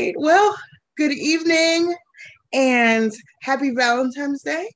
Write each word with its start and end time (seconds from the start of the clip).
right. 0.00 0.14
Well, 0.16 0.56
good 0.96 1.12
evening 1.12 1.94
and 2.52 3.12
happy 3.42 3.70
Valentine's 3.70 4.42
Day. 4.42 4.70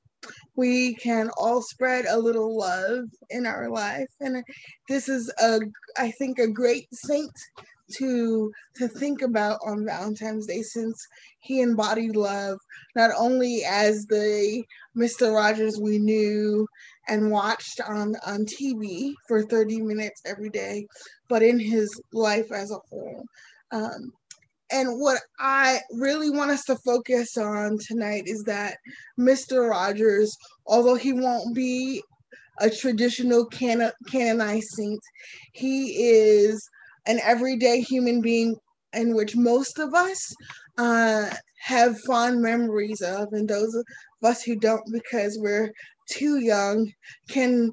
We 0.56 0.94
can 0.94 1.30
all 1.38 1.62
spread 1.62 2.04
a 2.06 2.18
little 2.18 2.56
love 2.56 3.06
in 3.30 3.46
our 3.46 3.70
life. 3.70 4.08
And 4.20 4.44
this 4.88 5.08
is 5.08 5.32
a 5.40 5.60
I 5.96 6.10
think 6.12 6.38
a 6.38 6.46
great 6.46 6.88
saint 6.92 7.32
to 7.96 8.52
to 8.76 8.88
think 8.88 9.22
about 9.22 9.60
on 9.64 9.86
Valentine's 9.86 10.46
Day 10.46 10.62
since 10.62 11.06
he 11.40 11.60
embodied 11.60 12.16
love 12.16 12.58
not 12.94 13.10
only 13.16 13.62
as 13.66 14.04
the 14.06 14.62
Mr. 14.96 15.34
Rogers 15.34 15.78
we 15.80 15.98
knew 15.98 16.66
and 17.08 17.30
watched 17.30 17.80
on 17.80 18.14
on 18.26 18.44
TV 18.44 19.14
for 19.26 19.42
30 19.42 19.80
minutes 19.80 20.20
every 20.26 20.50
day, 20.50 20.86
but 21.28 21.42
in 21.42 21.58
his 21.58 21.98
life 22.12 22.52
as 22.52 22.70
a 22.70 22.78
whole. 22.90 23.24
Um, 23.72 24.12
and 24.74 25.00
what 25.00 25.20
I 25.38 25.78
really 25.92 26.30
want 26.30 26.50
us 26.50 26.64
to 26.64 26.74
focus 26.74 27.36
on 27.36 27.78
tonight 27.78 28.24
is 28.26 28.42
that 28.42 28.78
Mr. 29.18 29.70
Rogers, 29.70 30.36
although 30.66 30.96
he 30.96 31.12
won't 31.12 31.54
be 31.54 32.02
a 32.58 32.68
traditional 32.68 33.46
can- 33.46 33.92
canonized 34.08 34.70
saint, 34.70 35.00
he 35.52 36.10
is 36.10 36.68
an 37.06 37.20
everyday 37.22 37.82
human 37.82 38.20
being 38.20 38.56
in 38.92 39.14
which 39.14 39.36
most 39.36 39.78
of 39.78 39.94
us 39.94 40.34
uh, 40.76 41.30
have 41.60 42.00
fond 42.00 42.42
memories 42.42 43.00
of, 43.00 43.28
and 43.32 43.48
those 43.48 43.76
of 43.76 43.84
us 44.24 44.42
who 44.42 44.56
don't 44.56 44.82
because 44.92 45.38
we're 45.38 45.70
too 46.10 46.40
young 46.40 46.90
can 47.28 47.70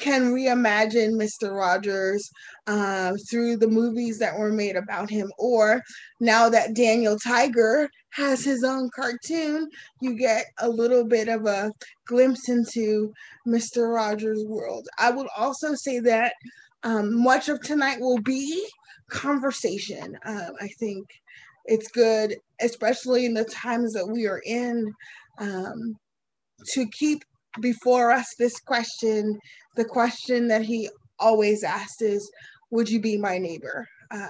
can 0.00 0.32
reimagine 0.32 1.12
Mr. 1.12 1.54
Rogers 1.54 2.30
uh, 2.66 3.12
through 3.28 3.58
the 3.58 3.68
movies 3.68 4.18
that 4.18 4.36
were 4.38 4.52
made 4.52 4.76
about 4.76 5.10
him. 5.10 5.30
Or 5.38 5.82
now 6.20 6.48
that 6.48 6.74
Daniel 6.74 7.18
Tiger 7.18 7.88
has 8.10 8.44
his 8.44 8.64
own 8.64 8.90
cartoon, 8.94 9.68
you 10.00 10.16
get 10.16 10.46
a 10.58 10.68
little 10.68 11.04
bit 11.04 11.28
of 11.28 11.46
a 11.46 11.70
glimpse 12.06 12.48
into 12.48 13.12
Mr. 13.46 13.94
Rogers' 13.94 14.44
world. 14.46 14.88
I 14.98 15.10
would 15.10 15.28
also 15.36 15.74
say 15.74 16.00
that 16.00 16.32
um, 16.82 17.22
much 17.22 17.48
of 17.48 17.60
tonight 17.60 18.00
will 18.00 18.20
be 18.20 18.66
conversation. 19.10 20.16
Uh, 20.24 20.50
I 20.60 20.68
think 20.78 21.06
it's 21.66 21.88
good, 21.88 22.36
especially 22.60 23.26
in 23.26 23.34
the 23.34 23.44
times 23.44 23.92
that 23.92 24.06
we 24.06 24.26
are 24.26 24.40
in, 24.44 24.92
um, 25.38 25.96
to 26.72 26.86
keep 26.88 27.22
before 27.60 28.10
us 28.10 28.26
this 28.38 28.58
question. 28.60 29.38
The 29.76 29.84
question 29.84 30.48
that 30.48 30.62
he 30.62 30.88
always 31.18 31.64
asked 31.64 32.02
is, 32.02 32.30
Would 32.70 32.88
you 32.88 33.00
be 33.00 33.16
my 33.16 33.38
neighbor? 33.38 33.86
Uh, 34.10 34.28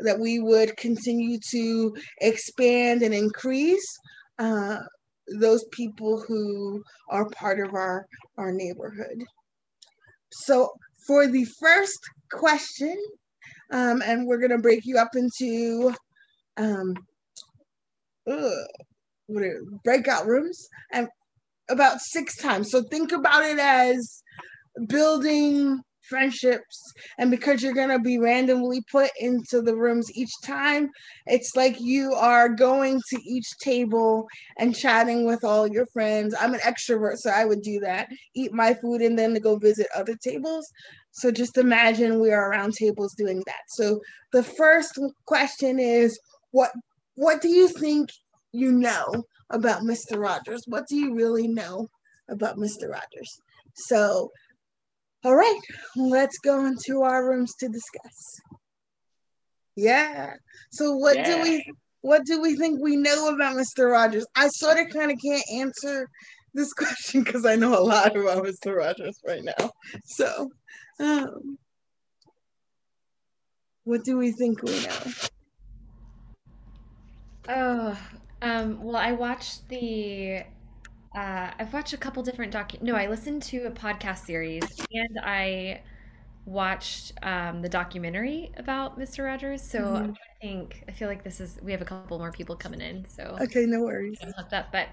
that 0.00 0.18
we 0.18 0.40
would 0.40 0.76
continue 0.76 1.38
to 1.50 1.94
expand 2.20 3.02
and 3.02 3.14
increase 3.14 3.86
uh, 4.38 4.78
those 5.38 5.64
people 5.72 6.22
who 6.26 6.82
are 7.08 7.28
part 7.30 7.60
of 7.60 7.74
our, 7.74 8.06
our 8.36 8.52
neighborhood. 8.52 9.22
So 10.32 10.70
for 11.06 11.26
the 11.26 11.44
first 11.60 12.00
question, 12.32 12.96
um, 13.70 14.02
and 14.04 14.26
we're 14.26 14.40
gonna 14.40 14.58
break 14.58 14.80
you 14.84 14.98
up 14.98 15.14
into 15.14 15.94
um, 16.56 16.94
ugh, 18.28 18.66
breakout 19.84 20.26
rooms 20.26 20.68
and 20.92 21.08
about 21.72 22.00
six 22.00 22.36
times. 22.36 22.70
So 22.70 22.82
think 22.82 23.12
about 23.12 23.44
it 23.44 23.58
as 23.58 24.22
building 24.88 25.80
friendships. 26.02 26.92
And 27.18 27.30
because 27.30 27.62
you're 27.62 27.74
going 27.74 27.88
to 27.88 27.98
be 27.98 28.18
randomly 28.18 28.82
put 28.90 29.10
into 29.18 29.62
the 29.62 29.74
rooms 29.74 30.10
each 30.14 30.32
time 30.44 30.90
it's 31.26 31.56
like 31.56 31.80
you 31.80 32.12
are 32.14 32.48
going 32.48 33.00
to 33.08 33.18
each 33.24 33.48
table 33.58 34.26
and 34.58 34.76
chatting 34.76 35.24
with 35.24 35.44
all 35.44 35.66
your 35.66 35.86
friends. 35.86 36.34
I'm 36.38 36.54
an 36.54 36.60
extrovert 36.60 37.16
so 37.16 37.30
i 37.30 37.44
would 37.44 37.62
do 37.62 37.80
that. 37.80 38.08
Eat 38.34 38.52
my 38.52 38.74
food 38.74 39.00
and 39.00 39.18
then 39.18 39.34
to 39.34 39.40
go 39.40 39.56
visit 39.56 39.86
other 39.94 40.16
tables. 40.16 40.70
So 41.12 41.30
just 41.30 41.58
imagine 41.58 42.20
we 42.20 42.32
are 42.32 42.50
around 42.50 42.74
tables 42.74 43.14
doing 43.14 43.42
that. 43.46 43.62
So 43.68 44.00
the 44.32 44.42
first 44.42 44.98
question 45.26 45.78
is 45.78 46.18
what 46.50 46.72
what 47.14 47.40
do 47.40 47.48
you 47.48 47.68
think 47.68 48.10
you 48.52 48.72
know 48.72 49.24
about 49.52 49.82
mr 49.82 50.18
rogers 50.18 50.62
what 50.66 50.86
do 50.88 50.96
you 50.96 51.14
really 51.14 51.46
know 51.46 51.86
about 52.28 52.56
mr 52.56 52.90
rogers 52.90 53.40
so 53.74 54.30
all 55.24 55.36
right, 55.36 55.60
let's 55.96 56.38
go 56.38 56.66
into 56.66 57.02
our 57.02 57.28
rooms 57.28 57.54
to 57.60 57.68
discuss. 57.68 58.40
Yeah. 59.76 60.34
So 60.72 60.96
what 60.96 61.16
yeah. 61.16 61.36
do 61.36 61.42
we 61.42 61.72
what 62.00 62.24
do 62.26 62.42
we 62.42 62.56
think 62.56 62.80
we 62.80 62.96
know 62.96 63.28
about 63.32 63.56
Mr. 63.56 63.90
Rogers? 63.90 64.26
I 64.34 64.48
sort 64.48 64.78
of 64.78 64.88
kind 64.88 65.12
of 65.12 65.18
can't 65.24 65.44
answer 65.52 66.08
this 66.52 66.72
question 66.76 67.22
because 67.22 67.46
I 67.46 67.54
know 67.54 67.78
a 67.78 67.80
lot 67.80 68.16
about 68.16 68.44
Mr. 68.44 68.74
Rogers 68.74 69.20
right 69.24 69.44
now. 69.44 69.70
So, 70.04 70.50
um, 70.98 71.56
what 73.84 74.02
do 74.04 74.18
we 74.18 74.32
think 74.32 74.62
we 74.64 74.82
know? 74.84 75.12
Oh, 77.48 77.98
um, 78.42 78.82
well, 78.82 78.96
I 78.96 79.12
watched 79.12 79.68
the 79.68 80.42
uh, 81.14 81.50
I've 81.58 81.72
watched 81.72 81.92
a 81.92 81.96
couple 81.96 82.22
different 82.22 82.52
docu. 82.52 82.82
No, 82.82 82.94
I 82.94 83.06
listened 83.06 83.42
to 83.44 83.66
a 83.66 83.70
podcast 83.70 84.24
series 84.24 84.62
and 84.92 85.18
I 85.22 85.82
watched 86.44 87.12
um, 87.22 87.62
the 87.62 87.68
documentary 87.68 88.50
about 88.56 88.98
Mr. 88.98 89.24
Rogers. 89.24 89.62
So 89.62 89.80
mm-hmm. 89.80 90.12
I 90.12 90.40
think 90.40 90.84
I 90.88 90.92
feel 90.92 91.08
like 91.08 91.22
this 91.22 91.40
is 91.40 91.58
we 91.62 91.70
have 91.72 91.82
a 91.82 91.84
couple 91.84 92.18
more 92.18 92.32
people 92.32 92.56
coming 92.56 92.80
in. 92.80 93.04
So 93.06 93.36
okay, 93.40 93.64
no 93.66 93.82
worries. 93.82 94.18
That, 94.50 94.72
but 94.72 94.88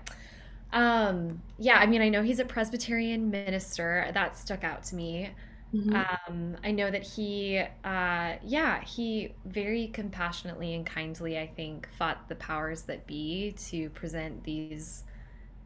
um, 0.72 1.42
yeah, 1.58 1.80
I 1.80 1.88
mean, 1.88 2.02
I 2.02 2.10
know 2.10 2.22
he's 2.22 2.40
a 2.40 2.46
Presbyterian 2.46 3.32
minister. 3.32 4.10
That 4.14 4.38
stuck 4.38 4.64
out 4.64 4.84
to 4.86 4.96
me. 4.96 5.32
Mm-hmm. 5.74 6.02
Um, 6.28 6.58
I 6.64 6.72
know 6.72 6.90
that 6.90 7.04
he, 7.04 7.60
uh, 7.84 8.36
yeah, 8.44 8.82
he 8.84 9.34
very 9.46 9.88
compassionately 9.88 10.74
and 10.74 10.86
kindly, 10.86 11.38
I 11.38 11.48
think, 11.48 11.88
fought 11.98 12.28
the 12.28 12.36
powers 12.36 12.84
that 12.84 13.06
be 13.06 13.56
to 13.70 13.90
present 13.92 14.44
these 14.44 15.04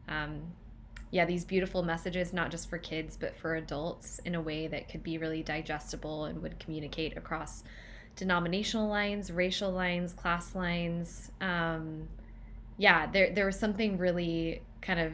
um, 0.08 0.52
yeah, 1.10 1.24
these 1.26 1.44
beautiful 1.44 1.82
messages, 1.82 2.32
not 2.32 2.50
just 2.50 2.68
for 2.70 2.78
kids, 2.78 3.16
but 3.16 3.36
for 3.36 3.54
adults 3.56 4.18
in 4.20 4.34
a 4.34 4.40
way 4.42 4.66
that 4.68 4.88
could 4.88 5.02
be 5.02 5.18
really 5.18 5.42
digestible 5.42 6.24
and 6.26 6.42
would 6.42 6.58
communicate 6.58 7.16
across 7.16 7.64
denominational 8.16 8.88
lines, 8.88 9.30
racial 9.32 9.70
lines, 9.70 10.12
class 10.12 10.54
lines. 10.54 11.30
Um, 11.40 12.08
yeah, 12.78 13.06
there, 13.10 13.32
there 13.32 13.46
was 13.46 13.58
something 13.58 13.98
really 13.98 14.62
kind 14.82 15.00
of, 15.00 15.12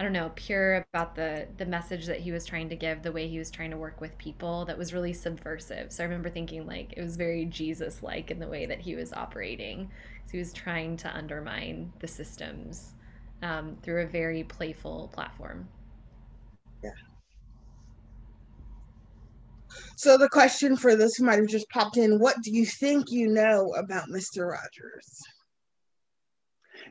I 0.00 0.02
don't 0.02 0.14
know, 0.14 0.32
pure 0.34 0.86
about 0.94 1.14
the, 1.14 1.46
the 1.58 1.66
message 1.66 2.06
that 2.06 2.20
he 2.20 2.32
was 2.32 2.46
trying 2.46 2.70
to 2.70 2.74
give, 2.74 3.02
the 3.02 3.12
way 3.12 3.28
he 3.28 3.38
was 3.38 3.50
trying 3.50 3.70
to 3.70 3.76
work 3.76 4.00
with 4.00 4.16
people 4.16 4.64
that 4.64 4.78
was 4.78 4.94
really 4.94 5.12
subversive. 5.12 5.92
So 5.92 6.02
I 6.02 6.06
remember 6.06 6.30
thinking 6.30 6.66
like 6.66 6.94
it 6.96 7.02
was 7.02 7.16
very 7.16 7.44
Jesus 7.44 8.02
like 8.02 8.30
in 8.30 8.38
the 8.38 8.48
way 8.48 8.64
that 8.64 8.80
he 8.80 8.96
was 8.96 9.12
operating. 9.12 9.90
So 10.24 10.32
he 10.32 10.38
was 10.38 10.54
trying 10.54 10.96
to 10.98 11.14
undermine 11.14 11.92
the 11.98 12.08
systems 12.08 12.94
um, 13.42 13.76
through 13.82 14.04
a 14.04 14.06
very 14.06 14.42
playful 14.42 15.10
platform. 15.12 15.68
Yeah. 16.82 16.92
So 19.96 20.16
the 20.16 20.30
question 20.30 20.76
for 20.76 20.96
this 20.96 21.16
who 21.16 21.26
might 21.26 21.40
have 21.40 21.46
just 21.46 21.68
popped 21.68 21.98
in, 21.98 22.18
what 22.18 22.36
do 22.42 22.50
you 22.50 22.64
think 22.64 23.10
you 23.10 23.28
know 23.28 23.74
about 23.76 24.08
Mr. 24.08 24.48
Rogers? 24.48 25.20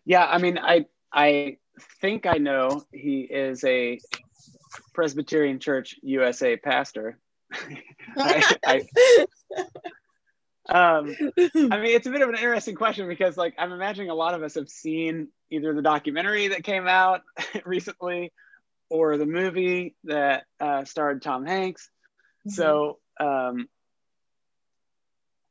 Yeah, 0.06 0.28
I 0.28 0.38
mean, 0.38 0.60
I 0.60 0.86
I 1.12 1.58
think 2.00 2.26
I 2.26 2.38
know 2.38 2.84
he 2.92 3.22
is 3.22 3.64
a 3.64 4.00
Presbyterian 4.94 5.60
Church 5.60 5.96
USA 6.02 6.58
pastor. 6.58 7.18
I, 8.18 8.56
I, 8.66 8.82
um, 10.70 11.16
I 11.38 11.80
mean, 11.80 11.96
it's 11.96 12.08
a 12.08 12.12
bit 12.12 12.22
of 12.22 12.30
an 12.30 12.36
interesting 12.36 12.76
question 12.76 13.08
because, 13.08 13.38
like, 13.38 13.56
I'm 13.58 13.72
imagining 13.72 14.10
a 14.10 14.16
lot 14.16 14.36
of 14.36 14.44
us 14.44 14.56
have 14.56 14.70
seen 14.70 15.30
either 15.50 15.74
the 15.74 15.82
documentary 15.82 16.50
that 16.50 16.64
came 16.64 16.88
out 16.88 17.22
recently 17.66 18.32
or 18.90 19.18
the 19.18 19.26
movie 19.26 19.96
that 20.04 20.46
uh, 20.60 20.86
starred 20.86 21.22
Tom 21.22 21.46
Hanks. 21.46 21.90
Mm-hmm. 22.42 22.52
So, 22.52 23.00
um, 23.20 23.68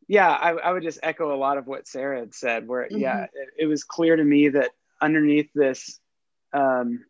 yeah, 0.06 0.30
I, 0.30 0.52
I, 0.52 0.72
would 0.72 0.82
just 0.82 1.00
echo 1.02 1.34
a 1.34 1.36
lot 1.36 1.58
of 1.58 1.66
what 1.66 1.86
Sarah 1.86 2.20
had 2.20 2.34
said, 2.34 2.66
where, 2.66 2.84
mm-hmm. 2.84 2.98
yeah, 2.98 3.24
it, 3.24 3.48
it, 3.58 3.66
was 3.66 3.84
clear 3.84 4.16
to 4.16 4.24
me 4.24 4.48
that 4.50 4.70
underneath 5.00 5.50
this, 5.54 6.00
um, 6.52 7.04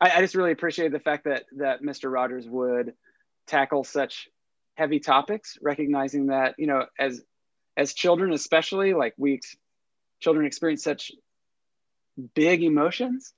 I, 0.00 0.10
I 0.16 0.20
just 0.20 0.34
really 0.34 0.52
appreciate 0.52 0.92
the 0.92 1.00
fact 1.00 1.24
that 1.24 1.44
that 1.58 1.82
Mr. 1.82 2.12
Rogers 2.12 2.46
would 2.48 2.94
tackle 3.46 3.84
such 3.84 4.28
heavy 4.74 5.00
topics, 5.00 5.58
recognizing 5.60 6.26
that, 6.26 6.54
you 6.58 6.66
know, 6.66 6.86
as 6.98 7.22
as 7.76 7.94
children 7.94 8.32
especially, 8.32 8.94
like 8.94 9.14
we 9.16 9.40
children 10.20 10.46
experience 10.46 10.84
such 10.84 11.12
big 12.34 12.62
emotions 12.62 13.32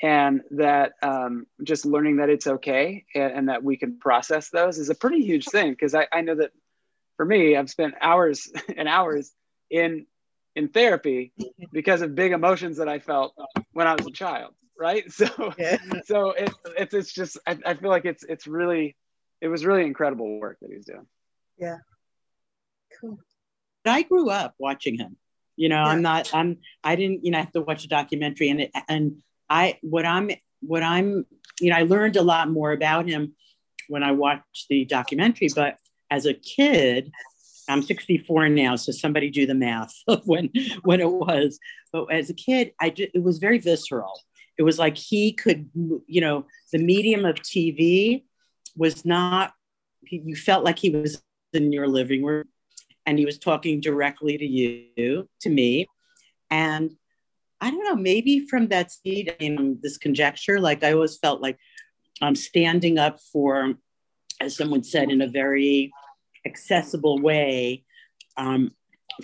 and 0.00 0.42
that 0.52 0.92
um, 1.02 1.46
just 1.62 1.84
learning 1.84 2.16
that 2.16 2.28
it's 2.28 2.46
okay 2.46 3.04
and, 3.14 3.32
and, 3.32 3.48
that 3.48 3.64
we 3.64 3.76
can 3.76 3.98
process 3.98 4.50
those 4.50 4.78
is 4.78 4.90
a 4.90 4.94
pretty 4.94 5.24
huge 5.24 5.46
thing 5.46 5.70
because 5.70 5.94
I, 5.94 6.06
I, 6.12 6.20
know 6.20 6.36
that 6.36 6.52
for 7.16 7.24
me 7.24 7.56
i've 7.56 7.70
spent 7.70 7.94
hours 8.00 8.50
and 8.76 8.88
hours 8.88 9.32
in 9.70 10.06
in 10.54 10.68
therapy 10.68 11.32
because 11.72 12.02
of 12.02 12.14
big 12.14 12.32
emotions 12.32 12.78
that 12.78 12.88
I 12.88 12.98
felt 12.98 13.34
when 13.72 13.86
I 13.86 13.94
was 13.94 14.06
a 14.06 14.10
child. 14.10 14.54
Right. 14.78 15.04
So, 15.12 15.52
yeah. 15.58 15.78
so 16.04 16.30
it, 16.30 16.52
it's, 16.76 16.94
it's 16.94 17.12
just, 17.12 17.38
I, 17.46 17.58
I 17.66 17.74
feel 17.74 17.90
like 17.90 18.04
it's, 18.04 18.22
it's 18.22 18.46
really, 18.46 18.96
it 19.40 19.48
was 19.48 19.66
really 19.66 19.84
incredible 19.84 20.38
work 20.38 20.58
that 20.60 20.70
he's 20.72 20.84
doing. 20.84 21.06
Yeah. 21.58 21.78
Cool. 23.00 23.18
I 23.84 24.02
grew 24.02 24.30
up 24.30 24.54
watching 24.58 24.96
him. 24.96 25.16
You 25.56 25.68
know, 25.68 25.76
yeah. 25.76 25.86
I'm 25.86 26.02
not, 26.02 26.32
I'm, 26.32 26.58
I 26.84 26.94
didn't, 26.94 27.24
you 27.24 27.32
know, 27.32 27.38
I 27.38 27.42
have 27.42 27.52
to 27.52 27.60
watch 27.60 27.84
a 27.84 27.88
documentary 27.88 28.50
and 28.50 28.60
it, 28.60 28.70
and 28.88 29.20
I, 29.50 29.78
what 29.82 30.06
I'm, 30.06 30.30
what 30.60 30.84
I'm, 30.84 31.26
you 31.60 31.70
know, 31.70 31.76
I 31.76 31.82
learned 31.82 32.16
a 32.16 32.22
lot 32.22 32.48
more 32.48 32.70
about 32.70 33.08
him 33.08 33.34
when 33.88 34.04
I 34.04 34.12
watched 34.12 34.66
the 34.68 34.84
documentary, 34.84 35.48
but 35.54 35.78
as 36.10 36.26
a 36.26 36.34
kid, 36.34 37.10
I'm 37.68 37.82
64 37.82 38.48
now, 38.48 38.76
so 38.76 38.92
somebody 38.92 39.30
do 39.30 39.46
the 39.46 39.54
math 39.54 39.94
of 40.08 40.26
when 40.26 40.50
when 40.82 41.00
it 41.00 41.10
was. 41.10 41.58
But 41.92 42.06
as 42.12 42.30
a 42.30 42.34
kid, 42.34 42.72
I 42.80 42.90
just, 42.90 43.10
it 43.14 43.22
was 43.22 43.38
very 43.38 43.58
visceral. 43.58 44.20
It 44.56 44.62
was 44.62 44.78
like 44.78 44.96
he 44.96 45.32
could, 45.32 45.70
you 46.06 46.20
know, 46.20 46.46
the 46.72 46.78
medium 46.78 47.24
of 47.24 47.36
TV 47.36 48.24
was 48.76 49.04
not. 49.04 49.52
You 50.02 50.36
felt 50.36 50.64
like 50.64 50.78
he 50.78 50.90
was 50.90 51.22
in 51.52 51.72
your 51.72 51.86
living 51.88 52.24
room, 52.24 52.46
and 53.06 53.18
he 53.18 53.24
was 53.24 53.38
talking 53.38 53.80
directly 53.80 54.38
to 54.38 54.46
you, 54.46 55.28
to 55.40 55.50
me, 55.50 55.86
and 56.50 56.92
I 57.60 57.70
don't 57.70 57.84
know. 57.84 57.96
Maybe 57.96 58.46
from 58.46 58.68
that 58.68 58.92
seed, 58.92 59.34
I 59.40 59.42
mean, 59.42 59.78
this 59.82 59.98
conjecture, 59.98 60.60
like 60.60 60.84
I 60.84 60.92
always 60.92 61.18
felt 61.18 61.40
like 61.40 61.58
I'm 62.20 62.36
standing 62.36 62.98
up 62.98 63.18
for, 63.32 63.74
as 64.40 64.56
someone 64.56 64.84
said, 64.84 65.10
in 65.10 65.20
a 65.20 65.28
very 65.28 65.92
accessible 66.46 67.18
way 67.18 67.84
um, 68.36 68.72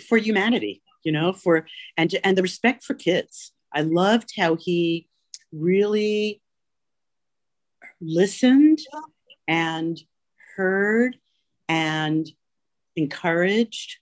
for 0.07 0.17
humanity, 0.17 0.81
you 1.03 1.11
know, 1.11 1.33
for 1.33 1.67
and 1.97 2.13
and 2.23 2.37
the 2.37 2.41
respect 2.41 2.83
for 2.83 2.93
kids. 2.93 3.51
I 3.73 3.81
loved 3.81 4.33
how 4.37 4.55
he 4.55 5.07
really 5.51 6.41
listened 8.01 8.79
and 9.47 9.99
heard 10.55 11.17
and 11.67 12.27
encouraged 12.95 13.97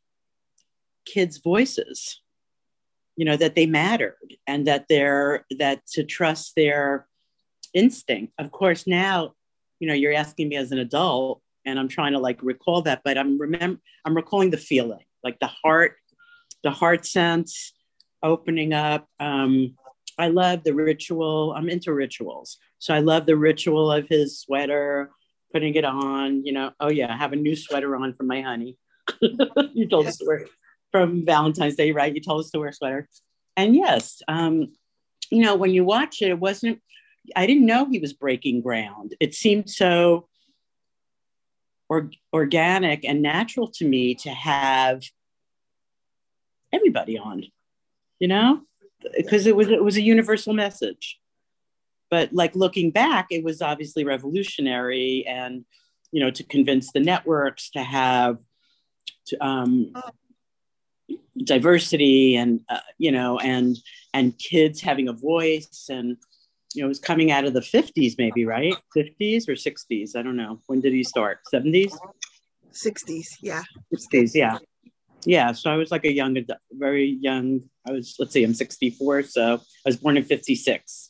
kids' 1.06 1.38
voices 1.38 2.22
you 3.16 3.26
know 3.26 3.38
that 3.38 3.56
they 3.56 3.66
mattered 3.66 4.36
and 4.48 4.68
that 4.68 4.86
they're 4.90 5.46
that 5.58 5.86
to 5.88 6.04
trust 6.04 6.54
their 6.56 7.08
instinct 7.74 8.34
of 8.40 8.52
course 8.52 8.88
now 8.88 9.34
you 9.80 9.88
know 9.88 9.94
you're 9.94 10.14
asking 10.14 10.50
me 10.50 10.56
as 10.56 10.72
an 10.72 10.80
adult 10.80 11.42
and 11.66 11.80
i'm 11.80 11.88
trying 11.88 12.14
to 12.14 12.20
like 12.20 12.42
recall 12.42 12.82
that 12.82 13.02
but 13.04 13.18
i'm 13.18 13.38
remember 13.38 13.80
i'm 14.06 14.16
recalling 14.16 14.50
the 14.50 14.58
feeling 14.58 15.04
like 15.24 15.40
the 15.40 15.48
heart 15.48 15.96
the 16.64 16.72
heart 16.72 17.06
sense 17.06 17.74
opening 18.22 18.74
up 18.74 19.08
um 19.20 19.76
i 20.18 20.28
love 20.28 20.64
the 20.64 20.74
ritual 20.74 21.54
i'm 21.56 21.70
into 21.70 21.94
rituals. 21.94 22.58
So 22.80 22.94
i 22.94 23.00
love 23.00 23.26
the 23.26 23.38
ritual 23.38 23.92
of 23.92 24.08
his 24.08 24.40
sweater 24.40 25.10
putting 25.52 25.76
it 25.76 25.86
on 25.86 26.46
you 26.46 26.54
know 26.54 26.72
oh 26.80 26.90
yeah 26.90 27.14
i 27.14 27.18
have 27.18 27.34
a 27.34 27.38
new 27.38 27.56
sweater 27.56 27.96
on 27.96 28.14
for 28.14 28.24
my 28.24 28.42
honey. 28.42 28.78
You 29.74 29.88
told 29.88 30.08
us 30.08 30.18
to 30.18 30.26
wear 30.26 30.46
from 30.92 31.26
valentine's 31.26 31.76
day 31.76 31.92
right? 31.92 32.14
You 32.14 32.22
told 32.22 32.42
us 32.42 32.52
to 32.52 32.60
wear 32.60 32.72
sweater. 32.72 33.08
And 33.58 33.76
yes 33.76 34.22
um 34.28 34.74
you 35.32 35.44
know 35.44 35.56
when 35.56 35.72
you 35.72 35.84
watch 35.84 36.22
it 36.22 36.30
it 36.30 36.40
wasn't 36.40 36.82
i 37.36 37.46
didn't 37.46 37.66
know 37.66 37.86
he 37.86 38.00
was 38.00 38.14
breaking 38.14 38.62
ground. 38.62 39.16
It 39.20 39.34
seemed 39.34 39.70
so 39.70 40.28
or, 41.94 42.10
organic 42.34 43.06
and 43.06 43.22
natural 43.22 43.68
to 43.68 43.86
me 43.86 44.16
to 44.16 44.30
have 44.30 45.04
everybody 46.74 47.20
on, 47.20 47.44
you 48.20 48.28
know, 48.28 48.62
because 49.16 49.46
it 49.46 49.56
was 49.56 49.68
it 49.70 49.84
was 49.84 49.98
a 49.98 50.02
universal 50.02 50.54
message. 50.54 51.20
But 52.10 52.34
like 52.34 52.56
looking 52.56 52.90
back, 52.92 53.28
it 53.30 53.44
was 53.44 53.62
obviously 53.62 54.04
revolutionary, 54.04 55.26
and 55.28 55.66
you 56.12 56.20
know, 56.20 56.32
to 56.32 56.44
convince 56.44 56.92
the 56.92 57.00
networks 57.00 57.70
to 57.72 57.84
have 57.84 58.40
to, 59.28 59.46
um, 59.46 59.94
diversity 61.44 62.36
and 62.36 62.62
uh, 62.70 62.80
you 62.98 63.12
know, 63.12 63.38
and 63.40 63.78
and 64.14 64.38
kids 64.40 64.82
having 64.82 65.08
a 65.08 65.14
voice 65.14 65.88
and 65.90 66.18
you 66.74 66.82
know, 66.82 66.88
it 66.88 66.90
was 66.90 67.00
coming 67.00 67.32
out 67.32 67.46
of 67.46 67.54
the 67.54 67.60
50s, 67.60 68.16
maybe, 68.18 68.46
right? 68.46 68.76
50s 68.96 69.48
or 69.48 69.54
60s. 69.54 70.16
I 70.16 70.22
don't 70.22 70.36
know. 70.36 70.60
When 70.68 70.82
did 70.82 70.94
he 70.94 71.04
start? 71.04 71.40
70s? 71.54 71.94
60s, 72.74 73.38
yeah. 73.42 73.64
60s, 73.94 74.32
yeah. 74.34 74.58
Yeah. 75.26 75.52
So 75.54 75.72
I 75.72 75.78
was 75.78 75.92
like 75.92 76.06
a 76.06 76.12
young, 76.12 76.38
very 76.72 77.18
young. 77.22 77.62
I 77.88 77.92
was, 77.92 78.16
let's 78.20 78.34
see, 78.34 78.44
I'm 78.44 78.54
64. 78.54 79.24
So 79.24 79.56
I 79.56 79.60
was 79.90 79.98
born 79.98 80.18
in 80.18 80.24
56. 80.24 81.10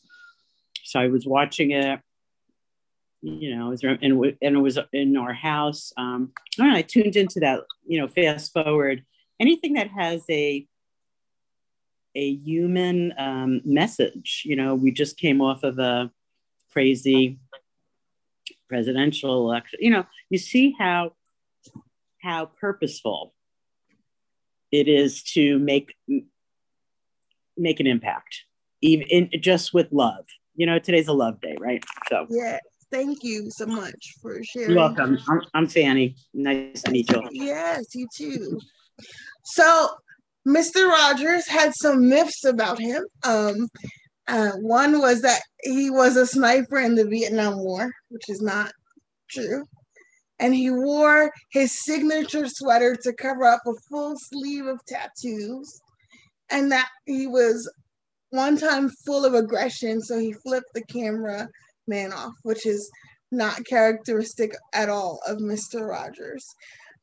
So 0.84 1.00
I 1.00 1.08
was 1.08 1.26
watching 1.26 1.72
it, 1.72 2.00
you 3.22 3.56
know, 3.56 3.76
and, 3.82 4.36
and 4.42 4.56
it 4.56 4.60
was 4.60 4.78
in 4.92 5.18
our 5.18 5.34
house. 5.34 5.94
Um, 5.98 6.34
I, 6.60 6.68
know, 6.68 6.76
I 6.76 6.82
tuned 6.82 7.16
into 7.16 7.40
that, 7.40 7.62
you 7.88 8.00
know, 8.00 8.08
fast 8.08 8.54
forward. 8.54 9.04
Anything 9.40 9.74
that 9.74 9.90
has 9.90 10.24
a 10.30 10.68
a 12.16 12.36
human 12.36 13.14
um, 13.18 13.62
message. 13.66 14.44
You 14.46 14.56
know, 14.56 14.76
we 14.76 14.92
just 14.92 15.18
came 15.18 15.42
off 15.42 15.64
of 15.64 15.80
a 15.80 16.12
crazy 16.72 17.40
presidential 18.70 19.50
election. 19.50 19.80
You 19.82 19.92
know, 19.92 20.06
you 20.30 20.38
see 20.38 20.76
how 20.78 21.14
how 22.22 22.46
purposeful 22.46 23.34
it 24.72 24.88
is 24.88 25.24
to 25.24 25.60
make 25.60 25.96
make 27.58 27.80
an 27.80 27.88
impact, 27.88 28.44
even 28.82 29.08
in, 29.08 29.42
just 29.42 29.74
with 29.74 29.92
love. 29.92 30.26
You 30.56 30.66
know, 30.66 30.80
today's 30.80 31.08
a 31.08 31.14
love 31.14 31.42
day, 31.42 31.56
right? 31.60 31.84
So 32.10 32.28
yeah. 32.30 32.60
Thank 32.92 33.24
you 33.24 33.50
so 33.50 33.66
much 33.66 34.14
for 34.22 34.44
sharing. 34.44 34.70
You're 34.70 34.78
welcome. 34.78 35.18
I'm, 35.28 35.42
I'm 35.56 35.68
Fanny. 35.68 36.16
Nice 36.36 36.84
to 36.84 36.92
meet 36.92 37.10
you. 37.10 37.28
Yes, 37.32 37.96
you 37.96 38.08
too. 38.16 38.60
So 39.46 39.90
Mr. 40.48 40.90
Rogers 40.90 41.48
had 41.48 41.74
some 41.76 42.10
myths 42.10 42.44
about 42.44 42.80
him. 42.80 43.06
Um, 43.24 43.68
uh, 44.28 44.52
one 44.62 45.00
was 45.00 45.22
that 45.22 45.42
he 45.64 45.90
was 45.90 46.16
a 46.16 46.28
sniper 46.28 46.80
in 46.80 46.96
the 46.96 47.06
Vietnam 47.06 47.60
War, 47.60 47.92
which 48.10 48.30
is 48.30 48.42
not 48.42 48.72
true. 49.30 49.64
And 50.40 50.54
he 50.54 50.70
wore 50.70 51.32
his 51.52 51.84
signature 51.84 52.48
sweater 52.48 52.96
to 53.04 53.14
cover 53.14 53.46
up 53.46 53.62
a 53.66 53.74
full 53.90 54.16
sleeve 54.18 54.66
of 54.66 54.84
tattoos. 54.86 55.82
And 56.50 56.72
that 56.72 56.90
he 57.06 57.28
was 57.28 57.72
one 58.32 58.58
time 58.58 58.90
full 59.06 59.26
of 59.26 59.34
aggression, 59.34 60.02
so 60.02 60.18
he 60.18 60.34
flipped 60.34 60.74
the 60.74 60.84
camera 60.86 61.48
man 61.88 62.12
off, 62.12 62.34
which 62.44 62.66
is 62.66 62.90
not 63.32 63.66
characteristic 63.66 64.56
at 64.74 64.90
all 64.90 65.20
of 65.28 65.38
Mr. 65.38 65.88
Rogers. 65.88 66.46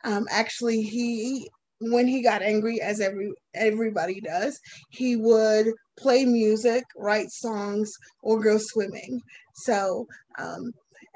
Um, 0.04 0.26
actually, 0.30 0.82
he 0.82 1.48
when 1.80 2.06
he 2.06 2.22
got 2.22 2.42
angry, 2.42 2.80
as 2.80 3.00
every 3.00 3.32
everybody 3.54 4.20
does, 4.20 4.60
he 4.90 5.16
would 5.16 5.66
play 5.98 6.24
music, 6.24 6.84
write 6.96 7.30
songs, 7.30 7.92
or 8.22 8.40
go 8.40 8.58
swimming. 8.58 9.20
So, 9.54 10.06
um, 10.38 10.72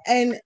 and 0.07 0.41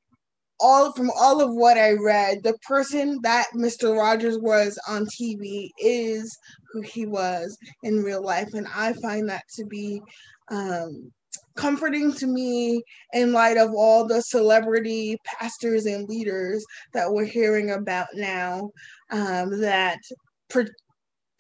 all 0.60 0.92
from 0.92 1.10
all 1.10 1.40
of 1.40 1.54
what 1.54 1.78
I 1.78 1.92
read, 1.92 2.42
the 2.42 2.58
person 2.66 3.20
that 3.22 3.46
Mr. 3.54 3.96
Rogers 3.96 4.38
was 4.38 4.78
on 4.88 5.06
TV 5.06 5.70
is 5.78 6.36
who 6.72 6.80
he 6.82 7.06
was 7.06 7.56
in 7.84 8.02
real 8.02 8.22
life, 8.22 8.54
and 8.54 8.66
I 8.74 8.92
find 8.94 9.28
that 9.28 9.44
to 9.54 9.64
be 9.64 10.02
um, 10.50 11.12
comforting 11.58 12.12
to 12.12 12.26
me 12.28 12.80
in 13.12 13.32
light 13.32 13.56
of 13.56 13.74
all 13.74 14.06
the 14.06 14.22
celebrity 14.22 15.18
pastors 15.24 15.86
and 15.86 16.08
leaders 16.08 16.64
that 16.94 17.10
we're 17.10 17.24
hearing 17.24 17.72
about 17.72 18.06
now 18.14 18.70
um, 19.10 19.60
that 19.60 19.98
pre- 20.48 20.70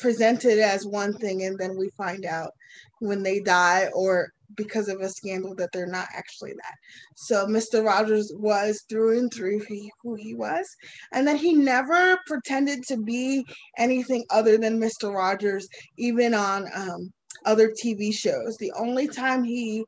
presented 0.00 0.58
as 0.58 0.84
one 0.84 1.12
thing 1.14 1.44
and 1.44 1.56
then 1.56 1.76
we 1.78 1.88
find 1.96 2.26
out 2.26 2.50
when 2.98 3.22
they 3.22 3.38
die 3.38 3.88
or 3.94 4.32
because 4.56 4.88
of 4.88 5.00
a 5.00 5.08
scandal 5.08 5.54
that 5.54 5.70
they're 5.72 5.86
not 5.86 6.08
actually 6.16 6.52
that. 6.52 6.74
So 7.14 7.46
Mr. 7.46 7.84
Rogers 7.84 8.32
was 8.34 8.82
through 8.88 9.18
and 9.18 9.32
through 9.32 9.60
who 10.02 10.14
he 10.14 10.34
was, 10.34 10.66
and 11.12 11.28
that 11.28 11.36
he 11.36 11.52
never 11.52 12.18
pretended 12.26 12.82
to 12.88 12.96
be 12.96 13.44
anything 13.76 14.24
other 14.30 14.56
than 14.56 14.80
Mr. 14.80 15.14
Rogers, 15.14 15.68
even 15.98 16.32
on 16.32 16.66
um, 16.74 17.12
other 17.44 17.70
TV 17.70 18.12
shows. 18.12 18.56
The 18.56 18.72
only 18.78 19.08
time 19.08 19.44
he 19.44 19.84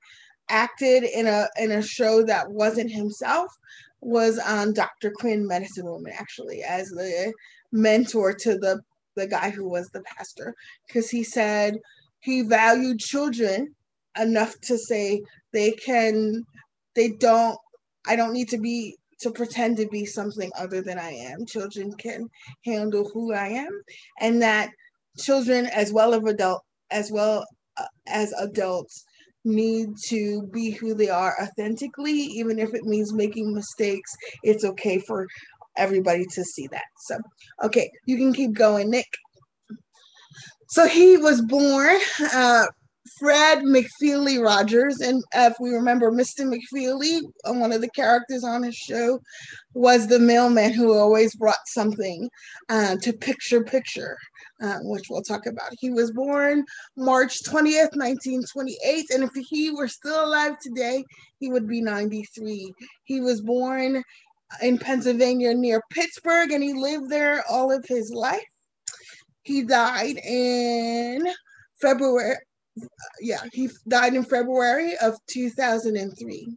acted 0.48 1.04
in 1.04 1.26
a 1.26 1.48
in 1.58 1.70
a 1.70 1.82
show 1.82 2.22
that 2.24 2.50
wasn't 2.50 2.90
himself 2.90 3.52
was 4.00 4.38
um, 4.38 4.58
on 4.58 4.72
Dr. 4.72 5.12
Quinn 5.12 5.46
Medicine 5.46 5.86
Woman, 5.86 6.12
actually, 6.16 6.62
as 6.62 6.88
the 6.88 7.32
mentor 7.72 8.32
to 8.34 8.58
the 8.58 8.80
the 9.16 9.26
guy 9.26 9.50
who 9.50 9.68
was 9.68 9.88
the 9.88 10.02
pastor, 10.02 10.54
because 10.86 11.10
he 11.10 11.22
said 11.22 11.78
he 12.20 12.42
valued 12.42 12.98
children 12.98 13.74
enough 14.18 14.58
to 14.60 14.76
say 14.76 15.22
they 15.52 15.72
can 15.72 16.44
they 16.94 17.10
don't 17.10 17.58
I 18.06 18.16
don't 18.16 18.32
need 18.32 18.48
to 18.50 18.58
be 18.58 18.96
to 19.20 19.30
pretend 19.30 19.76
to 19.76 19.86
be 19.88 20.06
something 20.06 20.50
other 20.58 20.80
than 20.80 20.98
I 20.98 21.10
am. 21.10 21.44
Children 21.44 21.92
can 21.92 22.28
handle 22.64 23.10
who 23.12 23.34
I 23.34 23.48
am 23.48 23.82
and 24.20 24.40
that 24.40 24.70
children 25.18 25.66
as 25.66 25.92
well 25.92 26.14
as 26.14 26.24
adult 26.24 26.62
as 26.90 27.10
well 27.10 27.44
uh, 27.76 27.84
as 28.06 28.32
adults 28.34 29.04
need 29.44 29.88
to 30.06 30.42
be 30.52 30.70
who 30.70 30.94
they 30.94 31.08
are 31.08 31.34
authentically 31.40 32.12
even 32.12 32.58
if 32.58 32.74
it 32.74 32.84
means 32.84 33.12
making 33.12 33.54
mistakes 33.54 34.14
it's 34.42 34.64
okay 34.64 34.98
for 34.98 35.26
everybody 35.76 36.26
to 36.26 36.44
see 36.44 36.66
that. 36.68 36.84
So 36.98 37.18
okay 37.64 37.90
you 38.06 38.16
can 38.16 38.32
keep 38.32 38.52
going 38.52 38.90
nick. 38.90 39.06
So 40.68 40.86
he 40.86 41.16
was 41.16 41.40
born 41.40 41.98
uh, 42.32 42.66
Fred 43.18 43.60
McFeely 43.60 44.42
Rogers, 44.42 45.00
and 45.00 45.22
if 45.34 45.54
we 45.58 45.70
remember, 45.70 46.10
Mr. 46.10 46.44
McFeely, 46.44 47.22
uh, 47.44 47.52
one 47.54 47.72
of 47.72 47.80
the 47.80 47.88
characters 47.90 48.44
on 48.44 48.62
his 48.62 48.76
show, 48.76 49.20
was 49.72 50.06
the 50.06 50.18
mailman 50.18 50.72
who 50.72 50.92
always 50.92 51.34
brought 51.34 51.66
something 51.66 52.28
uh, 52.68 52.96
to 52.96 53.12
picture 53.12 53.64
picture, 53.64 54.18
uh, 54.62 54.78
which 54.82 55.06
we'll 55.08 55.22
talk 55.22 55.46
about. 55.46 55.70
He 55.78 55.90
was 55.90 56.12
born 56.12 56.64
March 56.96 57.42
20th, 57.42 57.96
1928, 57.96 59.06
and 59.10 59.24
if 59.24 59.30
he 59.48 59.70
were 59.70 59.88
still 59.88 60.24
alive 60.24 60.58
today, 60.60 61.02
he 61.38 61.50
would 61.50 61.66
be 61.66 61.80
93. 61.80 62.72
He 63.04 63.20
was 63.20 63.40
born 63.40 64.02
in 64.60 64.78
Pennsylvania 64.78 65.54
near 65.54 65.80
Pittsburgh, 65.90 66.52
and 66.52 66.62
he 66.62 66.74
lived 66.74 67.08
there 67.08 67.44
all 67.48 67.72
of 67.72 67.84
his 67.88 68.10
life. 68.10 68.44
He 69.42 69.62
died 69.62 70.18
in 70.18 71.26
February 71.80 72.36
yeah, 73.20 73.42
he 73.52 73.68
died 73.88 74.14
in 74.14 74.24
February 74.24 74.96
of 74.98 75.16
2003. 75.28 76.56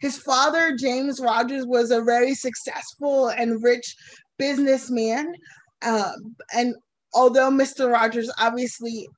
His 0.00 0.18
father, 0.18 0.76
James 0.76 1.20
Rogers, 1.20 1.66
was 1.66 1.90
a 1.90 2.02
very 2.02 2.34
successful 2.34 3.28
and 3.28 3.62
rich 3.62 3.96
businessman. 4.38 5.32
Uh, 5.82 6.12
and 6.54 6.74
although 7.14 7.50
Mr. 7.50 7.90
Rogers 7.90 8.30
obviously 8.38 9.08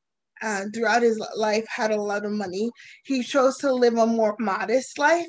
uh, 0.43 0.65
throughout 0.75 1.03
his 1.03 1.23
life 1.37 1.67
had 1.69 1.91
a 1.91 2.01
lot 2.01 2.25
of 2.25 2.33
money, 2.33 2.71
he 3.05 3.23
chose 3.23 3.59
to 3.59 3.73
live 3.73 3.99
a 3.99 4.07
more 4.07 4.37
modest 4.39 4.99
life 4.99 5.27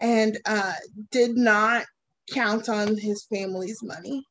and 0.00 0.38
uh, 0.46 0.72
did 1.10 1.36
not 1.36 1.84
count 2.30 2.68
on 2.68 2.96
his 2.96 3.26
family's 3.30 3.82
money. 3.82 4.22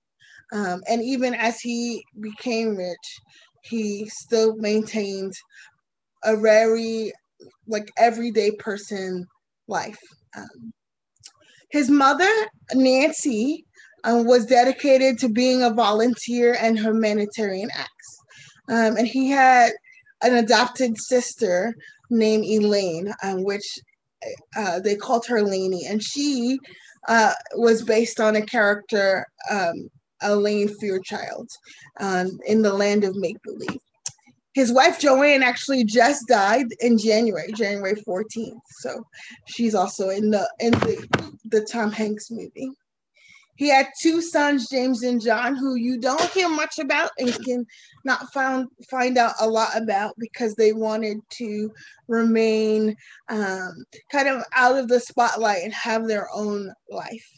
Um, 0.51 0.81
and 0.87 1.01
even 1.01 1.33
as 1.33 1.59
he 1.59 2.03
became 2.19 2.75
rich, 2.75 3.19
he 3.63 4.07
still 4.09 4.55
maintained 4.57 5.33
a 6.25 6.35
very 6.35 7.11
like 7.67 7.89
everyday 7.97 8.51
person 8.51 9.25
life. 9.67 9.99
Um, 10.35 10.73
his 11.69 11.89
mother, 11.89 12.31
Nancy, 12.73 13.65
um, 14.03 14.25
was 14.25 14.45
dedicated 14.45 15.17
to 15.19 15.29
being 15.29 15.63
a 15.63 15.73
volunteer 15.73 16.55
and 16.59 16.77
humanitarian 16.77 17.69
acts. 17.73 18.19
Um, 18.69 18.97
and 18.97 19.07
he 19.07 19.29
had 19.29 19.71
an 20.21 20.35
adopted 20.35 20.97
sister 20.97 21.75
named 22.09 22.45
Elaine, 22.45 23.11
um, 23.23 23.43
which 23.43 23.65
uh, 24.57 24.79
they 24.79 24.95
called 24.95 25.25
her 25.27 25.41
Lainey. 25.41 25.85
And 25.87 26.01
she 26.01 26.59
uh, 27.07 27.33
was 27.55 27.83
based 27.83 28.19
on 28.19 28.35
a 28.35 28.45
character, 28.45 29.25
um, 29.49 29.89
Elaine 30.21 30.69
Fairchild, 30.79 31.49
um, 31.99 32.39
in 32.47 32.61
the 32.61 32.73
land 32.73 33.03
of 33.03 33.15
make 33.15 33.41
believe 33.43 33.79
his 34.55 34.71
wife 34.71 34.99
Joanne 34.99 35.43
actually 35.43 35.83
just 35.83 36.27
died 36.29 36.67
in 36.79 36.97
January, 36.97 37.51
January 37.51 38.01
14th. 38.07 38.61
So 38.79 39.05
she's 39.45 39.75
also 39.75 40.09
in 40.09 40.31
the 40.31 40.49
in 40.59 40.71
the, 40.71 41.37
the 41.43 41.61
Tom 41.61 41.91
Hanks 41.91 42.31
movie. 42.31 42.71
He 43.57 43.67
had 43.69 43.87
two 44.01 44.21
sons, 44.21 44.69
James 44.69 45.03
and 45.03 45.21
John, 45.21 45.55
who 45.55 45.75
you 45.75 45.99
don't 45.99 46.29
hear 46.31 46.47
much 46.47 46.79
about 46.79 47.11
and 47.17 47.33
can 47.43 47.65
not 48.05 48.31
found 48.33 48.69
find 48.89 49.17
out 49.17 49.33
a 49.41 49.47
lot 49.47 49.75
about 49.75 50.15
because 50.17 50.55
they 50.55 50.71
wanted 50.71 51.19
to 51.31 51.71
remain 52.07 52.95
um, 53.27 53.83
kind 54.09 54.29
of 54.29 54.41
out 54.55 54.77
of 54.77 54.87
the 54.87 55.01
spotlight 55.01 55.63
and 55.63 55.73
have 55.73 56.07
their 56.07 56.29
own 56.33 56.71
life. 56.89 57.29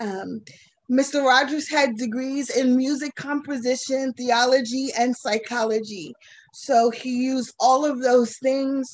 Um, 0.00 0.42
Mr. 0.90 1.24
Rogers 1.24 1.68
had 1.68 1.96
degrees 1.96 2.50
in 2.50 2.76
music 2.76 3.14
composition, 3.16 4.12
theology, 4.12 4.90
and 4.96 5.16
psychology. 5.16 6.12
So 6.58 6.88
he 6.88 7.10
used 7.10 7.52
all 7.60 7.84
of 7.84 8.00
those 8.00 8.38
things 8.38 8.90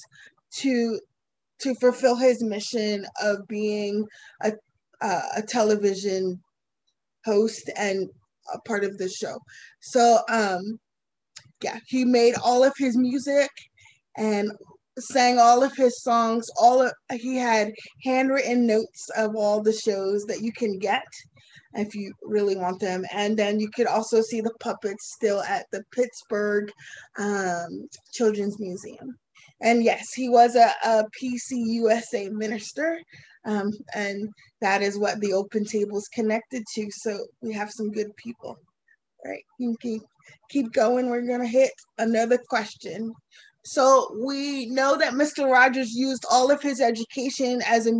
to 0.55 0.99
to 1.61 1.77
fulfill 1.77 2.17
his 2.17 2.43
mission 2.43 3.07
of 3.23 3.47
being 3.47 4.05
a 4.43 4.53
uh, 5.01 5.23
a 5.37 5.43
television 5.43 6.43
host 7.25 7.71
and 7.77 8.11
a 8.53 8.59
part 8.63 8.83
of 8.83 8.99
the 8.99 9.09
show. 9.09 9.39
So 9.81 10.19
um 10.29 10.81
yeah, 11.63 11.79
he 11.87 12.05
made 12.05 12.35
all 12.43 12.65
of 12.65 12.73
his 12.77 12.97
music 12.97 13.51
and 14.17 14.51
sang 14.99 15.39
all 15.39 15.63
of 15.63 15.77
his 15.77 16.03
songs. 16.03 16.51
All 16.61 16.83
of 16.83 16.93
he 17.13 17.37
had 17.37 17.71
handwritten 18.03 18.67
notes 18.67 19.09
of 19.17 19.37
all 19.37 19.63
the 19.63 19.73
shows 19.73 20.25
that 20.25 20.41
you 20.41 20.53
can 20.53 20.81
get 20.81 21.07
if 21.75 21.95
you 21.95 22.13
really 22.23 22.57
want 22.57 22.81
them. 22.81 23.05
And 23.13 23.37
then 23.37 23.61
you 23.61 23.69
could 23.71 23.87
also 23.87 24.21
see 24.21 24.41
the 24.41 24.55
puppets 24.61 25.13
still 25.15 25.43
at 25.43 25.67
the 25.73 25.83
Pittsburgh 25.93 26.71
um, 27.19 27.89
Children's 28.13 28.59
Museum. 28.59 29.19
And 29.61 29.83
yes, 29.83 30.13
he 30.13 30.29
was 30.29 30.57
a, 30.57 30.73
a 30.85 31.05
PCUSA 31.21 32.31
minister. 32.33 33.01
Um, 33.45 33.73
and 33.95 34.29
that 34.61 34.83
is 34.83 34.99
what 34.99 35.21
the 35.21 35.33
open 35.33 35.65
table 35.65 35.99
is 35.99 36.09
connected 36.09 36.65
to. 36.75 36.91
So 36.91 37.27
we 37.41 37.53
have 37.55 37.71
some 37.71 37.91
good 37.91 38.15
people. 38.17 38.57
All 39.25 39.31
right, 39.31 39.45
you 39.59 39.77
can 39.81 40.01
keep 40.51 40.73
going. 40.73 41.09
We're 41.09 41.27
going 41.27 41.41
to 41.41 41.47
hit 41.47 41.73
another 41.99 42.39
question. 42.49 43.13
So 43.65 44.17
we 44.21 44.67
know 44.67 44.97
that 44.97 45.15
Mr. 45.15 45.51
Rogers 45.51 45.93
used 45.93 46.25
all 46.31 46.51
of 46.51 46.63
his 46.63 46.81
education 46.81 47.63
as 47.67 47.87
a, 47.87 47.93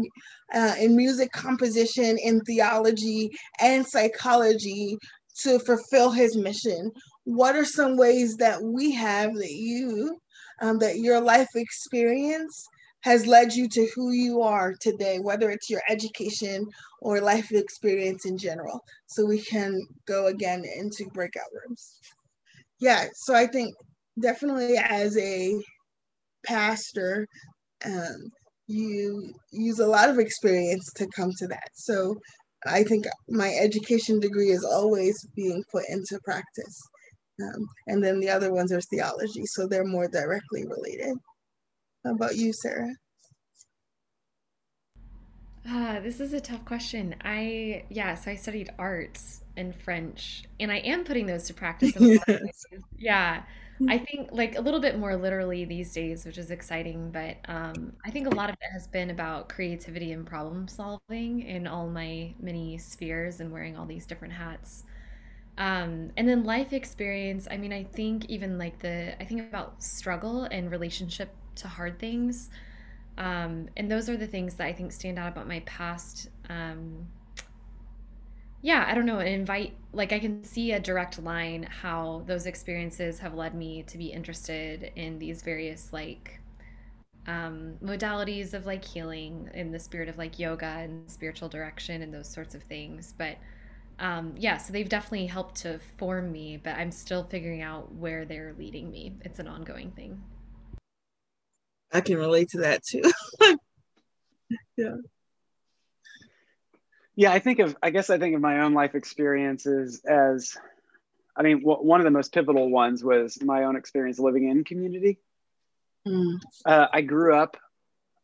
uh, 0.53 0.75
in 0.79 0.97
music 0.97 1.31
composition, 1.33 2.19
in 2.19 2.41
theology, 2.41 3.31
and 3.61 3.87
psychology 3.87 4.97
to 5.43 5.59
fulfill 5.61 6.11
his 6.11 6.37
mission. 6.37 6.91
What 7.25 7.55
are 7.55 7.65
some 7.65 7.97
ways 7.97 8.37
that 8.37 8.61
we 8.63 8.93
have 8.93 9.35
that 9.35 9.53
you, 9.53 10.19
um, 10.61 10.79
that 10.81 10.99
your 10.99 11.21
life 11.21 11.49
experience 11.55 12.67
has 13.03 13.27
led 13.27 13.53
you 13.53 13.69
to 13.69 13.87
who 13.95 14.13
you 14.13 14.43
are 14.43 14.75
today, 14.81 15.19
whether 15.21 15.51
it's 15.51 15.71
your 15.71 15.83
education 15.89 16.67
or 17.01 17.21
life 17.21 17.53
experience 17.53 18.27
in 18.27 18.37
general? 18.37 18.81
So 19.07 19.25
we 19.25 19.41
can 19.41 19.81
go 20.07 20.27
again 20.27 20.65
into 20.77 21.07
breakout 21.15 21.51
rooms. 21.53 22.01
Yeah, 22.81 23.07
so 23.15 23.35
I 23.35 23.47
think 23.47 23.75
definitely 24.21 24.77
as 24.77 25.17
a 25.17 25.61
pastor, 26.45 27.27
um, 27.85 28.31
you 28.67 29.33
use 29.53 29.79
a 29.79 29.87
lot 29.87 30.09
of 30.09 30.19
experience 30.19 30.91
to 30.97 31.07
come 31.15 31.31
to 31.39 31.47
that. 31.49 31.69
So 31.75 32.17
I 32.67 32.85
think 32.85 33.07
my 33.29 33.53
education 33.61 34.21
degree 34.21 34.51
is 34.51 34.65
always 34.65 35.17
being 35.35 35.63
put 35.73 35.85
into 35.89 36.19
practice. 36.25 36.81
Um, 37.43 37.67
and 37.89 38.05
then 38.05 38.21
the 38.21 38.29
other 38.29 38.53
ones 38.53 38.73
are 38.73 38.81
theology, 38.83 39.45
so 39.47 39.67
they're 39.67 39.85
more 39.85 40.07
directly 40.07 40.65
related. 40.67 41.17
How 42.05 42.13
about 42.13 42.37
you, 42.37 42.53
Sarah? 42.53 42.93
Uh, 45.69 46.01
this 46.01 46.21
is 46.21 46.33
a 46.33 46.41
tough 46.41 46.65
question. 46.65 47.15
I, 47.23 47.85
yes, 47.89 48.27
I 48.27 48.35
studied 48.35 48.71
arts 48.79 49.43
and 49.57 49.75
French, 49.75 50.45
and 50.61 50.71
I 50.71 50.79
am 50.79 51.05
putting 51.05 51.27
those 51.27 51.45
to 51.45 51.55
practice. 51.55 51.93
yes. 51.99 52.25
Yeah. 52.99 53.43
I 53.89 53.99
think 53.99 54.29
like 54.33 54.57
a 54.57 54.61
little 54.61 54.81
bit 54.81 54.99
more 54.99 55.17
literally 55.17 55.65
these 55.65 55.93
days, 55.93 56.25
which 56.25 56.39
is 56.39 56.51
exciting, 56.51 57.11
but 57.11 57.37
um, 57.49 57.93
I 58.05 58.11
think 58.11 58.27
a 58.27 58.31
lot 58.35 58.49
of 58.49 58.55
it 58.61 58.73
has 58.73 58.87
been 58.87 59.11
about 59.11 59.49
creativity 59.49 60.13
and 60.13 60.25
problem 60.25 60.69
solving 60.69 61.43
in 61.43 61.67
all 61.67 61.89
my 61.89 62.35
many 62.41 62.79
spheres 62.79 63.41
and 63.41 63.51
wearing 63.51 63.77
all 63.77 63.85
these 63.87 64.07
different 64.07 64.35
hats. 64.35 64.85
Um, 65.59 66.11
and 66.17 66.29
then 66.29 66.45
life 66.45 66.73
experience, 66.73 67.49
I 67.51 67.57
mean, 67.57 67.73
I 67.73 67.85
think 67.85 68.27
even 68.27 68.59
like 68.59 68.79
the, 68.79 69.21
I 69.21 69.25
think 69.25 69.43
about 69.43 69.83
struggle 69.83 70.45
and 70.45 70.71
relationship 70.71 71.35
to 71.57 71.69
hard 71.69 71.99
things. 71.99 72.51
Um, 73.19 73.69
and 73.77 73.91
those 73.91 74.09
are 74.09 74.17
the 74.17 74.27
things 74.27 74.55
that 74.57 74.67
I 74.67 74.73
think 74.73 74.93
stand 74.93 75.19
out 75.19 75.29
about 75.29 75.49
my 75.49 75.61
past 75.61 76.31
um, 76.49 77.07
yeah, 78.63 78.85
I 78.89 78.95
don't 78.95 79.07
know, 79.07 79.19
invite 79.19 79.75
like 79.93 80.13
I 80.13 80.21
can 80.21 80.43
see 80.45 80.73
a 80.73 80.81
direct 80.81 81.23
line 81.23 81.65
how 81.65 82.23
those 82.27 82.47
experiences 82.47 83.19
have 83.19 83.35
led 83.35 83.55
me 83.55 83.83
to 83.89 83.99
be 83.99 84.07
interested 84.07 84.93
in 84.97 85.19
these 85.19 85.43
various 85.43 85.93
like 85.93 86.41
um, 87.27 87.75
modalities 87.83 88.55
of 88.55 88.65
like 88.65 88.85
healing 88.85 89.51
in 89.53 89.73
the 89.73 89.79
spirit 89.79 90.09
of 90.09 90.17
like 90.17 90.39
yoga 90.39 90.67
and 90.67 91.11
spiritual 91.11 91.49
direction 91.49 92.03
and 92.03 92.15
those 92.15 92.29
sorts 92.29 92.55
of 92.55 92.63
things. 92.63 93.13
But 93.19 93.37
um, 93.99 94.35
yeah, 94.37 94.57
so 94.57 94.73
they've 94.73 94.89
definitely 94.89 95.27
helped 95.27 95.57
to 95.57 95.81
form 95.99 96.33
me, 96.33 96.57
but 96.57 96.77
I'm 96.77 96.91
still 96.93 97.25
figuring 97.25 97.63
out 97.63 97.93
where 97.95 98.25
they're 98.25 98.55
leading 98.59 98.91
me. 98.91 99.17
It's 99.25 99.41
an 99.41 99.49
ongoing 99.49 99.91
thing. 99.91 100.23
I 101.93 102.01
can 102.01 102.17
relate 102.17 102.49
to 102.51 102.59
that 102.59 102.85
too. 102.85 103.03
yeah 104.77 104.97
yeah 107.17 107.33
i 107.33 107.39
think 107.39 107.59
of 107.59 107.77
i 107.83 107.91
guess 107.91 108.11
i 108.11 108.19
think 108.19 108.35
of 108.35 108.41
my 108.41 108.61
own 108.61 108.75
life 108.75 108.95
experiences 108.95 110.03
as 110.05 110.57
I 111.37 111.43
mean, 111.43 111.61
w- 111.61 111.79
one 111.79 112.01
of 112.01 112.05
the 112.05 112.11
most 112.11 112.33
pivotal 112.33 112.71
ones 112.71 113.03
was 113.03 113.43
my 113.43 113.65
own 113.65 113.77
experience 113.77 114.19
living 114.19 114.49
in 114.49 114.65
community. 114.65 115.19
Mm. 116.07 116.41
Uh, 116.65 116.87
I 116.93 117.01
grew 117.01 117.35
up 117.37 117.57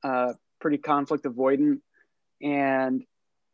uh, 0.02 0.34
pretty 0.60 0.78
conflict 0.78 1.24
avoidant, 1.24 1.80
and 2.42 3.02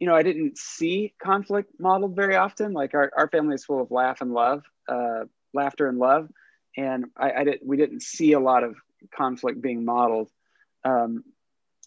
you 0.01 0.09
know, 0.09 0.17
I 0.17 0.23
didn't 0.23 0.59
see 0.59 1.15
conflict 1.23 1.73
modeled 1.79 2.17
very 2.17 2.37
often. 2.37 2.73
Like 2.73 2.95
our, 2.95 3.11
our 3.17 3.29
family 3.29 3.55
is 3.55 3.65
full 3.65 3.81
of 3.81 3.91
laugh 3.91 4.21
and 4.21 4.33
love, 4.33 4.65
uh, 4.89 5.25
laughter 5.53 5.89
and 5.89 5.99
love, 5.99 6.29
and 6.77 7.07
I, 7.17 7.33
I 7.33 7.45
did 7.45 7.61
we 7.65 7.77
didn't 7.77 8.03
see 8.03 8.33
a 8.33 8.41
lot 8.41 8.65
of 8.65 8.77
conflict 9.15 9.61
being 9.61 9.85
modeled. 9.85 10.31
Um, 10.85 11.23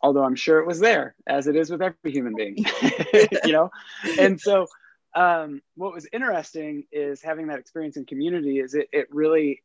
although 0.02 0.24
I'm 0.24 0.36
sure 0.36 0.60
it 0.60 0.68
was 0.68 0.80
there, 0.80 1.16
as 1.28 1.48
it 1.48 1.56
is 1.56 1.70
with 1.70 1.82
every 1.82 2.12
human 2.12 2.36
being, 2.36 2.58
you 3.46 3.52
know. 3.52 3.72
And 4.20 4.40
so, 4.40 4.68
um, 5.16 5.62
what 5.76 5.94
was 5.94 6.08
interesting 6.12 6.86
is 6.92 7.22
having 7.22 7.48
that 7.48 7.60
experience 7.60 7.98
in 7.98 8.06
community. 8.06 8.60
Is 8.60 8.74
it 8.74 8.90
it 8.92 9.08
really, 9.12 9.64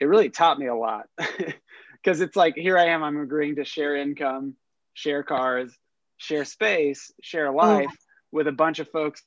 it 0.00 0.06
really 0.06 0.30
taught 0.30 0.58
me 0.58 0.66
a 0.66 0.74
lot, 0.74 1.06
because 1.18 2.20
it's 2.20 2.36
like 2.36 2.54
here 2.56 2.78
I 2.78 2.86
am, 2.86 3.02
I'm 3.02 3.20
agreeing 3.20 3.56
to 3.56 3.64
share 3.64 3.96
income, 3.96 4.54
share 4.94 5.22
cars, 5.22 5.76
share 6.16 6.44
space, 6.44 7.12
share 7.20 7.50
mm. 7.50 7.56
life 7.56 7.96
with 8.30 8.46
a 8.46 8.52
bunch 8.52 8.78
of 8.78 8.88
folks 8.90 9.22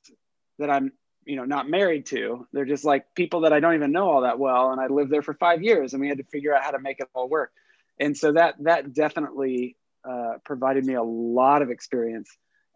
that 0.59 0.69
I'm 0.69 0.91
you 1.25 1.35
know 1.35 1.43
not 1.43 1.67
married 1.67 2.05
to 2.05 2.47
they're 2.53 2.65
just 2.65 2.85
like 2.85 3.03
people 3.15 3.41
that 3.41 3.51
i 3.51 3.59
don't 3.59 3.73
even 3.73 3.91
know 3.91 4.09
all 4.09 4.21
that 4.21 4.37
well 4.37 4.71
and 4.71 4.79
i 4.79 4.87
lived 4.87 5.11
there 5.11 5.23
for 5.23 5.33
five 5.33 5.63
years 5.63 5.93
and 5.93 5.99
we 5.99 6.07
had 6.07 6.19
to 6.19 6.23
figure 6.25 6.55
out 6.55 6.63
how 6.63 6.71
to 6.71 6.79
make 6.79 6.99
it 6.99 7.09
all 7.13 7.27
work 7.27 7.51
and 7.99 8.15
so 8.15 8.31
that 8.31 8.55
that 8.59 8.93
definitely 8.93 9.75
uh, 10.07 10.33
provided 10.43 10.85
me 10.85 10.93
a 10.93 11.03
lot 11.03 11.61
of 11.61 11.69
experience 11.69 12.29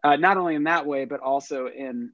uh, 0.04 0.16
not 0.16 0.36
only 0.36 0.54
in 0.54 0.64
that 0.64 0.86
way 0.86 1.04
but 1.04 1.20
also 1.20 1.66
in 1.66 2.12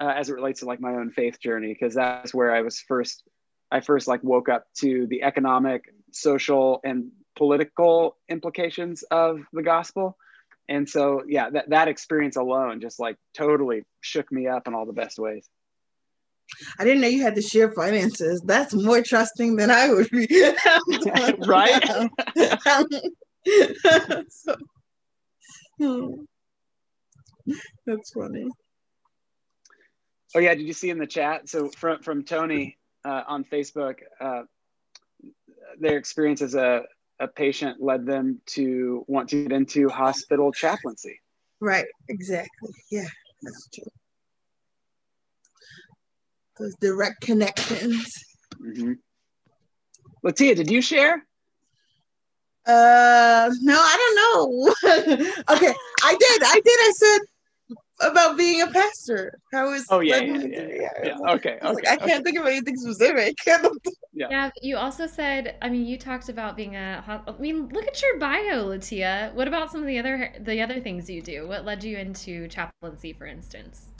uh, 0.00 0.12
as 0.16 0.28
it 0.28 0.34
relates 0.34 0.60
to 0.60 0.66
like 0.66 0.80
my 0.80 0.94
own 0.94 1.10
faith 1.10 1.40
journey 1.40 1.68
because 1.68 1.94
that's 1.94 2.34
where 2.34 2.54
i 2.54 2.62
was 2.62 2.80
first 2.80 3.22
i 3.70 3.80
first 3.80 4.08
like 4.08 4.22
woke 4.22 4.48
up 4.48 4.66
to 4.74 5.06
the 5.08 5.22
economic 5.22 5.84
social 6.12 6.80
and 6.84 7.10
political 7.36 8.16
implications 8.28 9.02
of 9.10 9.40
the 9.52 9.62
gospel 9.62 10.16
and 10.68 10.88
so 10.88 11.22
yeah 11.26 11.50
that, 11.50 11.68
that 11.70 11.88
experience 11.88 12.36
alone 12.36 12.80
just 12.80 12.98
like 12.98 13.16
totally 13.36 13.84
shook 14.00 14.30
me 14.30 14.46
up 14.46 14.66
in 14.66 14.74
all 14.74 14.86
the 14.86 14.92
best 14.92 15.18
ways 15.18 15.48
I 16.78 16.84
didn't 16.84 17.00
know 17.00 17.08
you 17.08 17.22
had 17.22 17.34
to 17.36 17.42
share 17.42 17.72
finances. 17.72 18.42
That's 18.44 18.74
more 18.74 19.02
trusting 19.02 19.56
than 19.56 19.70
I 19.70 19.92
would 19.92 20.10
be. 20.10 20.26
right? 21.46 22.08
so, 24.28 24.56
hmm. 25.78 26.24
That's 27.86 28.12
funny. 28.12 28.48
Oh 30.34 30.40
yeah, 30.40 30.54
did 30.54 30.66
you 30.66 30.72
see 30.72 30.90
in 30.90 30.98
the 30.98 31.06
chat? 31.06 31.48
So 31.48 31.68
from 31.68 32.02
from 32.02 32.24
Tony 32.24 32.78
uh, 33.04 33.22
on 33.26 33.44
Facebook, 33.44 33.96
uh, 34.20 34.42
their 35.78 35.98
experience 35.98 36.42
as 36.42 36.54
a 36.54 36.82
a 37.20 37.28
patient 37.28 37.80
led 37.80 38.06
them 38.06 38.40
to 38.46 39.04
want 39.06 39.28
to 39.28 39.44
get 39.44 39.52
into 39.52 39.88
hospital 39.88 40.52
chaplaincy. 40.52 41.20
Right, 41.60 41.86
exactly. 42.08 42.70
Yeah, 42.90 43.06
that's 43.42 43.68
true. 43.72 43.84
Those 46.58 46.74
direct 46.80 47.20
connections. 47.20 48.24
Mm-hmm. 48.60 48.92
Letiah, 50.22 50.54
did 50.54 50.70
you 50.70 50.80
share? 50.80 51.24
Uh, 52.66 53.50
no, 53.60 53.76
I 53.78 53.96
don't 54.00 54.16
know. 54.16 54.74
okay, 55.50 55.74
I 56.02 56.16
did. 56.16 56.42
I 56.42 56.60
did. 56.64 56.78
I 56.80 56.92
said 56.96 57.20
about 58.00 58.36
being 58.36 58.62
a 58.62 58.66
pastor. 58.66 59.38
How 59.52 59.72
is 59.72 59.86
oh 59.90 60.00
yeah 60.00 60.18
yeah, 60.18 60.38
yeah, 60.38 60.66
yeah, 60.68 60.88
yeah, 61.04 61.32
okay 61.32 61.58
okay 61.62 61.72
like, 61.72 61.88
I 61.88 61.96
can't 61.96 62.12
okay. 62.12 62.22
think 62.22 62.38
of 62.38 62.46
anything 62.46 62.76
specific. 62.76 63.36
yeah. 64.12 64.26
yeah, 64.30 64.50
you 64.62 64.76
also 64.76 65.06
said. 65.06 65.56
I 65.62 65.68
mean, 65.68 65.86
you 65.86 65.98
talked 65.98 66.28
about 66.28 66.56
being 66.56 66.76
a. 66.76 67.04
I 67.06 67.32
mean, 67.40 67.68
look 67.68 67.86
at 67.86 68.00
your 68.02 68.18
bio, 68.18 68.64
Letiah. 68.64 69.30
What 69.34 69.48
about 69.48 69.70
some 69.70 69.80
of 69.80 69.86
the 69.86 69.98
other 69.98 70.32
the 70.40 70.60
other 70.60 70.80
things 70.80 71.08
you 71.08 71.22
do? 71.22 71.46
What 71.46 71.64
led 71.64 71.84
you 71.84 71.96
into 71.98 72.48
chaplaincy, 72.48 73.12
for 73.12 73.26
instance? 73.26 73.90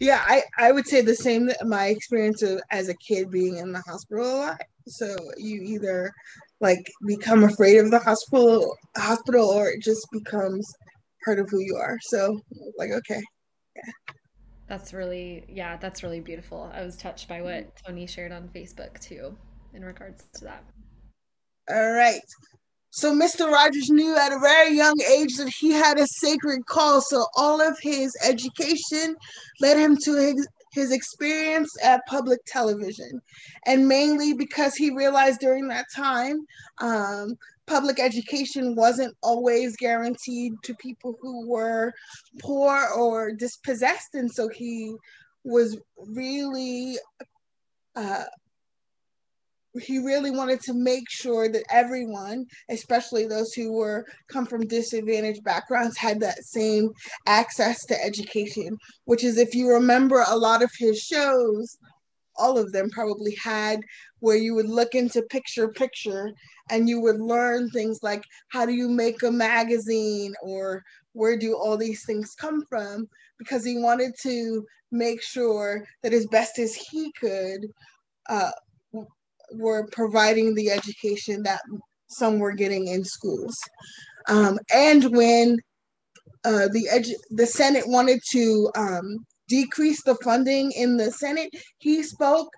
Yeah, 0.00 0.22
I 0.26 0.42
I 0.58 0.72
would 0.72 0.86
say 0.86 1.00
the 1.00 1.14
same. 1.14 1.50
My 1.64 1.86
experience 1.86 2.42
of, 2.42 2.60
as 2.70 2.88
a 2.88 2.94
kid 2.94 3.30
being 3.30 3.58
in 3.58 3.72
the 3.72 3.80
hospital 3.80 4.26
a 4.26 4.36
lot. 4.36 4.60
So 4.88 5.16
you 5.36 5.62
either 5.62 6.12
like 6.60 6.86
become 7.06 7.44
afraid 7.44 7.78
of 7.78 7.90
the 7.90 7.98
hospital 7.98 8.76
hospital 8.96 9.48
or 9.48 9.68
it 9.68 9.82
just 9.82 10.06
becomes 10.12 10.66
part 11.24 11.38
of 11.38 11.48
who 11.50 11.60
you 11.60 11.76
are. 11.76 11.98
So 12.02 12.40
like 12.78 12.90
okay, 12.90 13.22
yeah 13.74 14.14
that's 14.68 14.92
really, 14.92 15.44
yeah, 15.48 15.76
that's 15.76 16.02
really 16.02 16.20
beautiful. 16.20 16.70
I 16.74 16.82
was 16.82 16.96
touched 16.96 17.28
by 17.28 17.40
what 17.40 17.70
Tony 17.86 18.06
shared 18.06 18.32
on 18.32 18.48
Facebook 18.48 18.98
too, 19.00 19.36
in 19.74 19.84
regards 19.84 20.24
to 20.36 20.44
that. 20.44 20.64
All 21.70 21.92
right. 21.92 22.20
So 22.90 23.14
Mr. 23.14 23.50
Rogers 23.50 23.90
knew 23.90 24.16
at 24.16 24.32
a 24.32 24.38
very 24.38 24.74
young 24.74 24.98
age 25.02 25.36
that 25.36 25.50
he 25.50 25.70
had 25.70 25.98
a 25.98 26.06
sacred 26.06 26.64
call. 26.66 27.00
So 27.00 27.26
all 27.36 27.60
of 27.60 27.76
his 27.80 28.16
education 28.24 29.14
led 29.60 29.76
him 29.76 29.96
to 29.98 30.14
his, 30.14 30.48
his 30.76 30.92
experience 30.92 31.74
at 31.82 32.06
public 32.06 32.38
television. 32.46 33.20
And 33.66 33.88
mainly 33.88 34.34
because 34.34 34.76
he 34.76 34.94
realized 34.94 35.40
during 35.40 35.66
that 35.68 35.86
time 35.94 36.46
um, 36.78 37.34
public 37.66 37.98
education 37.98 38.76
wasn't 38.76 39.16
always 39.22 39.74
guaranteed 39.76 40.52
to 40.62 40.74
people 40.76 41.16
who 41.20 41.48
were 41.48 41.92
poor 42.40 42.88
or 42.94 43.32
dispossessed. 43.32 44.14
And 44.14 44.30
so 44.30 44.48
he 44.48 44.94
was 45.44 45.78
really, 45.98 46.98
uh, 47.96 48.24
he 49.80 49.98
really 49.98 50.30
wanted 50.30 50.60
to 50.62 50.74
make 50.74 51.08
sure 51.10 51.48
that 51.48 51.64
everyone, 51.70 52.46
especially 52.70 53.26
those 53.26 53.52
who 53.52 53.72
were 53.72 54.06
come 54.28 54.46
from 54.46 54.66
disadvantaged 54.66 55.44
backgrounds, 55.44 55.96
had 55.96 56.20
that 56.20 56.44
same 56.44 56.90
access 57.26 57.84
to 57.86 58.04
education. 58.04 58.76
Which 59.04 59.24
is, 59.24 59.38
if 59.38 59.54
you 59.54 59.68
remember, 59.68 60.24
a 60.26 60.36
lot 60.36 60.62
of 60.62 60.70
his 60.78 61.00
shows 61.00 61.78
all 62.38 62.58
of 62.58 62.72
them 62.72 62.90
probably 62.90 63.34
had 63.42 63.80
where 64.20 64.36
you 64.36 64.54
would 64.54 64.68
look 64.68 64.94
into 64.94 65.22
picture 65.22 65.68
picture 65.68 66.30
and 66.70 66.88
you 66.88 67.00
would 67.00 67.20
learn 67.20 67.70
things 67.70 68.00
like 68.02 68.22
how 68.48 68.66
do 68.66 68.72
you 68.72 68.88
make 68.88 69.22
a 69.22 69.30
magazine 69.30 70.34
or 70.42 70.82
where 71.12 71.36
do 71.36 71.56
all 71.56 71.76
these 71.76 72.04
things 72.04 72.34
come 72.34 72.62
from 72.68 73.08
because 73.38 73.64
he 73.64 73.78
wanted 73.78 74.12
to 74.20 74.64
make 74.92 75.22
sure 75.22 75.84
that 76.02 76.12
as 76.12 76.26
best 76.26 76.58
as 76.58 76.74
he 76.74 77.12
could 77.18 77.66
uh, 78.28 78.50
were 79.52 79.86
providing 79.92 80.54
the 80.54 80.70
education 80.70 81.42
that 81.42 81.60
some 82.08 82.38
were 82.38 82.52
getting 82.52 82.88
in 82.88 83.04
schools 83.04 83.58
um, 84.28 84.58
and 84.72 85.04
when 85.16 85.58
uh, 86.44 86.68
the 86.68 86.88
edu- 86.92 87.20
the 87.30 87.46
Senate 87.46 87.84
wanted 87.86 88.20
to 88.30 88.70
um, 88.76 89.26
decrease 89.48 90.02
the 90.04 90.14
funding 90.16 90.72
in 90.72 90.96
the 90.96 91.10
Senate, 91.10 91.50
he 91.78 92.02
spoke 92.02 92.48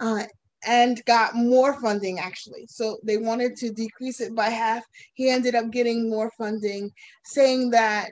uh, 0.00 0.24
and 0.64 1.04
got 1.06 1.34
more 1.34 1.80
funding 1.80 2.20
actually. 2.20 2.66
So 2.68 2.98
they 3.02 3.16
wanted 3.16 3.56
to 3.56 3.72
decrease 3.72 4.20
it 4.20 4.34
by 4.34 4.48
half. 4.48 4.84
He 5.14 5.28
ended 5.28 5.54
up 5.56 5.70
getting 5.70 6.08
more 6.08 6.30
funding, 6.38 6.90
saying 7.24 7.70
that 7.70 8.10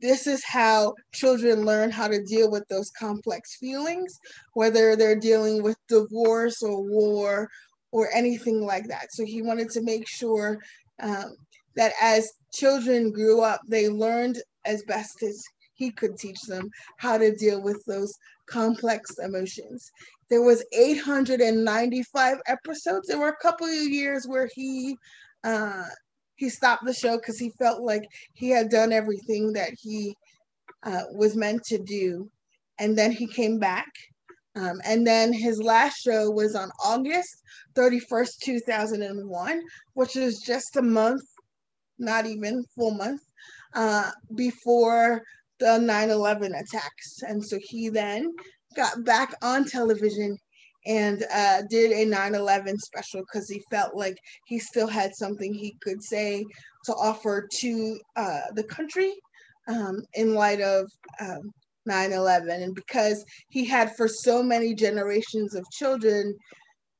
this 0.00 0.26
is 0.26 0.44
how 0.44 0.94
children 1.12 1.64
learn 1.64 1.90
how 1.90 2.08
to 2.08 2.22
deal 2.22 2.50
with 2.50 2.66
those 2.68 2.90
complex 2.98 3.56
feelings, 3.56 4.18
whether 4.54 4.96
they're 4.96 5.18
dealing 5.18 5.62
with 5.62 5.76
divorce 5.88 6.62
or 6.62 6.82
war 6.82 7.48
or 7.92 8.08
anything 8.14 8.60
like 8.60 8.86
that. 8.88 9.12
So 9.12 9.24
he 9.24 9.42
wanted 9.42 9.70
to 9.70 9.82
make 9.82 10.08
sure 10.08 10.58
um, 11.00 11.36
that 11.76 11.92
as 12.00 12.30
children 12.52 13.12
grew 13.12 13.42
up, 13.42 13.60
they 13.68 13.88
learned 13.88 14.38
as 14.64 14.82
best 14.84 15.22
as 15.22 15.42
he 15.74 15.90
could 15.90 16.16
teach 16.16 16.40
them 16.42 16.70
how 16.98 17.18
to 17.18 17.34
deal 17.36 17.62
with 17.62 17.82
those 17.86 18.12
complex 18.46 19.18
emotions. 19.18 19.90
There 20.30 20.42
was 20.42 20.64
895 20.72 22.38
episodes. 22.46 23.06
There 23.06 23.18
were 23.18 23.28
a 23.28 23.42
couple 23.42 23.66
of 23.66 23.74
years 23.74 24.26
where 24.26 24.48
he 24.54 24.96
uh, 25.44 25.84
he 26.36 26.48
stopped 26.48 26.84
the 26.84 26.94
show 26.94 27.16
because 27.16 27.38
he 27.38 27.50
felt 27.58 27.82
like 27.82 28.02
he 28.34 28.50
had 28.50 28.68
done 28.68 28.92
everything 28.92 29.52
that 29.54 29.70
he 29.78 30.14
uh, 30.82 31.02
was 31.12 31.36
meant 31.36 31.64
to 31.64 31.78
do, 31.78 32.30
and 32.78 32.96
then 32.96 33.10
he 33.10 33.26
came 33.26 33.58
back. 33.58 33.88
Um, 34.54 34.80
and 34.84 35.06
then 35.06 35.32
his 35.32 35.60
last 35.60 35.98
show 35.98 36.30
was 36.30 36.54
on 36.54 36.70
August 36.82 37.42
31st, 37.74 38.38
2001, 38.42 39.62
which 39.94 40.16
is 40.16 40.40
just 40.40 40.76
a 40.76 40.82
month, 40.82 41.22
not 41.98 42.24
even 42.26 42.64
full 42.74 42.92
month, 42.92 43.20
uh, 43.74 44.10
before 44.34 45.22
the 45.58 45.78
9 45.78 46.10
11 46.10 46.54
attacks. 46.54 47.22
And 47.22 47.44
so 47.44 47.58
he 47.60 47.90
then 47.90 48.32
got 48.74 49.04
back 49.04 49.34
on 49.42 49.64
television 49.64 50.38
and 50.86 51.24
uh, 51.32 51.62
did 51.68 51.92
a 51.92 52.04
9 52.04 52.34
11 52.34 52.78
special 52.78 53.20
because 53.20 53.48
he 53.48 53.62
felt 53.70 53.94
like 53.94 54.16
he 54.46 54.58
still 54.58 54.86
had 54.86 55.14
something 55.14 55.52
he 55.52 55.76
could 55.82 56.02
say 56.02 56.44
to 56.84 56.92
offer 56.92 57.48
to 57.52 57.98
uh, 58.16 58.40
the 58.54 58.64
country 58.64 59.12
um, 59.68 60.02
in 60.14 60.34
light 60.34 60.60
of 60.60 60.90
um, 61.20 61.52
9-11 61.88 62.62
and 62.62 62.74
because 62.74 63.24
he 63.48 63.64
had 63.64 63.94
for 63.96 64.08
so 64.08 64.42
many 64.42 64.74
generations 64.74 65.54
of 65.54 65.64
children 65.70 66.34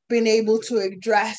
been 0.08 0.26
able 0.26 0.58
to 0.60 0.78
address 0.78 1.38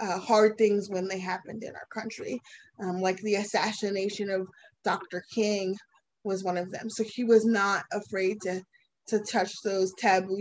uh, 0.00 0.18
hard 0.18 0.56
things 0.58 0.90
when 0.90 1.08
they 1.08 1.18
happened 1.18 1.62
in 1.64 1.74
our 1.74 1.86
country 1.92 2.38
um, 2.82 3.00
like 3.00 3.16
the 3.18 3.36
assassination 3.36 4.30
of 4.30 4.46
dr 4.84 5.22
king 5.34 5.74
was 6.24 6.44
one 6.44 6.58
of 6.58 6.70
them. 6.70 6.88
So 6.88 7.02
he 7.02 7.24
was 7.24 7.44
not 7.44 7.84
afraid 7.92 8.40
to 8.42 8.62
to 9.08 9.20
touch 9.20 9.62
those 9.62 9.92
taboo 9.94 10.40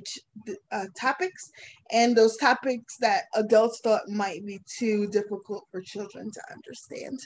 uh, 0.71 0.85
topics 0.99 1.51
and 1.91 2.15
those 2.15 2.37
topics 2.37 2.97
that 2.99 3.23
adults 3.35 3.79
thought 3.81 4.07
might 4.09 4.45
be 4.45 4.59
too 4.67 5.07
difficult 5.07 5.65
for 5.71 5.81
children 5.81 6.29
to 6.31 6.41
understand. 6.51 7.19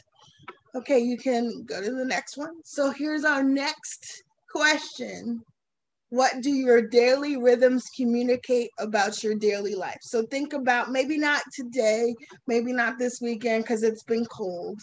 Okay, 0.76 1.00
you 1.00 1.18
can 1.18 1.64
go 1.66 1.82
to 1.82 1.92
the 1.92 2.06
next 2.06 2.38
one. 2.38 2.54
So 2.64 2.92
here's 2.92 3.26
our 3.26 3.44
next 3.44 4.24
question. 4.50 5.42
What 6.10 6.42
do 6.42 6.50
your 6.50 6.82
daily 6.82 7.38
rhythms 7.38 7.90
communicate 7.96 8.70
about 8.80 9.24
your 9.24 9.36
daily 9.36 9.76
life? 9.76 10.00
So 10.02 10.26
think 10.26 10.54
about 10.54 10.92
maybe 10.92 11.18
not 11.18 11.42
today, 11.54 12.14
maybe 12.48 12.74
not 12.74 13.00
this 13.00 13.22
weekend 13.22 13.64
because 13.64 13.82
it's 13.84 14.04
been 14.04 14.26
cold, 14.26 14.80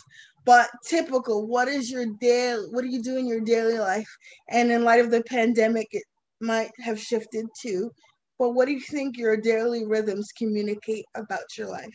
but 0.46 0.70
typical. 0.86 1.46
What 1.46 1.68
is 1.68 1.90
your 1.90 2.06
daily? 2.18 2.66
What 2.70 2.80
do 2.80 2.88
you 2.88 3.02
do 3.02 3.18
in 3.18 3.26
your 3.26 3.40
daily 3.40 3.78
life? 3.78 4.08
And 4.48 4.70
in 4.70 4.84
light 4.84 5.00
of 5.00 5.10
the 5.10 5.22
pandemic, 5.24 5.88
it 5.90 6.04
might 6.40 6.70
have 6.80 7.00
shifted 7.00 7.46
too. 7.60 7.90
But 8.38 8.50
what 8.50 8.66
do 8.66 8.72
you 8.72 8.80
think 8.80 9.16
your 9.16 9.36
daily 9.36 9.84
rhythms 9.84 10.28
communicate 10.36 11.04
about 11.16 11.56
your 11.56 11.68
life? 11.68 11.94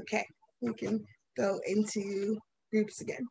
Okay, 0.00 0.24
we 0.60 0.72
can 0.74 1.04
go 1.36 1.58
into 1.66 2.36
groups 2.72 3.00
again. 3.00 3.24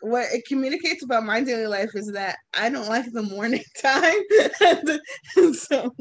What 0.00 0.26
it 0.32 0.44
communicates 0.46 1.02
about 1.02 1.24
my 1.24 1.42
daily 1.42 1.66
life 1.66 1.90
is 1.94 2.12
that 2.12 2.36
I 2.54 2.70
don't 2.70 2.88
like 2.88 3.10
the 3.10 3.22
morning 3.22 3.64
time. 3.82 4.20
so 5.54 5.92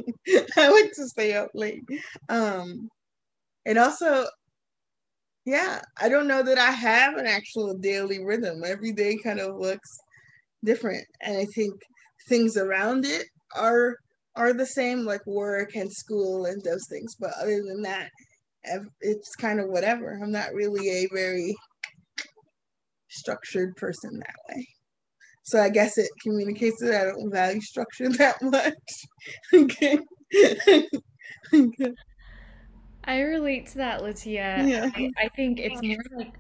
I 0.56 0.68
like 0.70 0.92
to 0.94 1.08
stay 1.08 1.34
up 1.34 1.50
late. 1.56 1.82
Um, 2.30 2.90
and 3.66 3.80
also, 3.80 4.28
yeah, 5.46 5.82
I 6.00 6.10
don't 6.10 6.28
know 6.28 6.44
that 6.44 6.60
I 6.60 6.72
have 6.72 7.16
an 7.18 7.26
actual 7.26 7.74
daily 7.74 8.24
rhythm. 8.24 8.62
Every 8.64 8.92
day 8.92 9.18
kind 9.18 9.40
of 9.40 9.56
looks 9.58 9.98
different. 10.64 11.06
And 11.22 11.38
I 11.38 11.46
think 11.46 11.74
things 12.28 12.58
around 12.58 13.06
it 13.06 13.28
are 13.56 13.96
are 14.36 14.54
the 14.54 14.66
same 14.66 15.06
like 15.06 15.26
work 15.26 15.76
and 15.76 15.92
school 15.92 16.46
and 16.46 16.62
those 16.64 16.86
things 16.90 17.16
but 17.20 17.32
other 17.42 17.62
than 17.68 17.82
that 17.82 18.10
it's 19.02 19.36
kind 19.36 19.60
of 19.60 19.70
whatever. 19.70 20.20
I'm 20.22 20.32
not 20.32 20.54
really 20.54 20.90
a 20.90 21.08
very 21.14 21.56
structured 23.10 23.76
person 23.76 24.20
that 24.20 24.36
way. 24.50 24.66
So 25.44 25.62
i 25.62 25.70
guess 25.70 25.98
it 25.98 26.10
communicates 26.22 26.82
that 26.82 27.02
i 27.02 27.06
don't 27.06 27.32
value 27.32 27.62
structure 27.62 28.10
that 28.18 28.38
much. 28.42 28.74
Okay. 29.54 30.00
I 33.04 33.22
relate 33.22 33.68
to 33.68 33.78
that 33.78 34.04
letiah. 34.04 34.68
Yeah. 34.68 34.90
I, 34.94 35.12
I 35.18 35.30
think 35.30 35.60
it's 35.60 35.82
more 35.82 36.04
like 36.12 36.38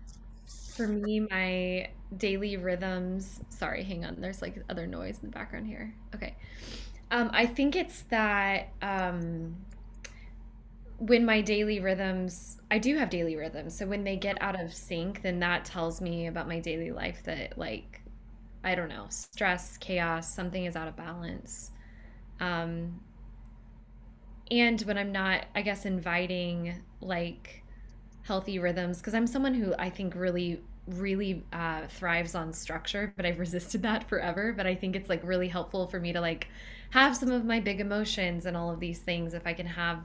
for 0.75 0.87
me 0.87 1.21
my 1.21 1.89
daily 2.15 2.57
rhythms. 2.57 3.41
Sorry, 3.49 3.83
hang 3.83 4.05
on. 4.05 4.21
There's 4.21 4.41
like 4.41 4.63
other 4.69 4.87
noise 4.87 5.19
in 5.21 5.29
the 5.29 5.33
background 5.33 5.67
here. 5.67 5.93
Okay. 6.15 6.35
Um, 7.11 7.29
I 7.33 7.45
think 7.45 7.75
it's 7.75 8.01
that 8.03 8.69
um, 8.81 9.57
when 10.97 11.25
my 11.25 11.41
daily 11.41 11.79
rhythms, 11.79 12.57
I 12.69 12.79
do 12.79 12.97
have 12.97 13.09
daily 13.09 13.35
rhythms. 13.35 13.77
So 13.77 13.85
when 13.85 14.03
they 14.03 14.15
get 14.15 14.41
out 14.41 14.59
of 14.59 14.73
sync, 14.73 15.21
then 15.21 15.39
that 15.39 15.65
tells 15.65 16.01
me 16.01 16.27
about 16.27 16.47
my 16.47 16.59
daily 16.59 16.91
life 16.91 17.21
that, 17.23 17.57
like, 17.57 18.01
I 18.63 18.75
don't 18.75 18.89
know, 18.89 19.05
stress, 19.09 19.77
chaos, 19.77 20.33
something 20.33 20.65
is 20.65 20.75
out 20.75 20.87
of 20.87 20.95
balance. 20.95 21.71
Um, 22.39 22.99
and 24.51 24.81
when 24.81 24.97
I'm 24.97 25.11
not, 25.11 25.45
I 25.55 25.61
guess, 25.61 25.85
inviting 25.85 26.81
like 26.99 27.63
healthy 28.23 28.59
rhythms, 28.59 28.97
because 28.97 29.13
I'm 29.13 29.27
someone 29.27 29.53
who 29.53 29.73
I 29.77 29.89
think 29.89 30.15
really 30.15 30.61
really 30.87 31.43
uh, 31.53 31.87
thrives 31.87 32.35
on 32.35 32.53
structure, 32.53 33.13
but 33.17 33.25
I've 33.25 33.39
resisted 33.39 33.81
that 33.83 34.07
forever. 34.07 34.53
But 34.55 34.67
I 34.67 34.75
think 34.75 34.95
it's 34.95 35.09
like 35.09 35.21
really 35.23 35.47
helpful 35.47 35.87
for 35.87 35.99
me 35.99 36.13
to 36.13 36.21
like 36.21 36.47
have 36.91 37.15
some 37.15 37.31
of 37.31 37.45
my 37.45 37.59
big 37.59 37.79
emotions 37.81 38.45
and 38.45 38.55
all 38.55 38.71
of 38.71 38.79
these 38.79 38.99
things. 38.99 39.33
If 39.33 39.45
I 39.45 39.53
can 39.53 39.65
have 39.65 39.99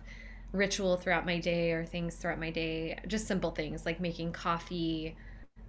ritual 0.52 0.96
throughout 0.96 1.24
my 1.24 1.38
day 1.38 1.72
or 1.72 1.84
things 1.84 2.16
throughout 2.16 2.38
my 2.38 2.50
day, 2.50 2.98
just 3.06 3.26
simple 3.26 3.50
things 3.50 3.86
like 3.86 4.00
making 4.00 4.32
coffee. 4.32 5.16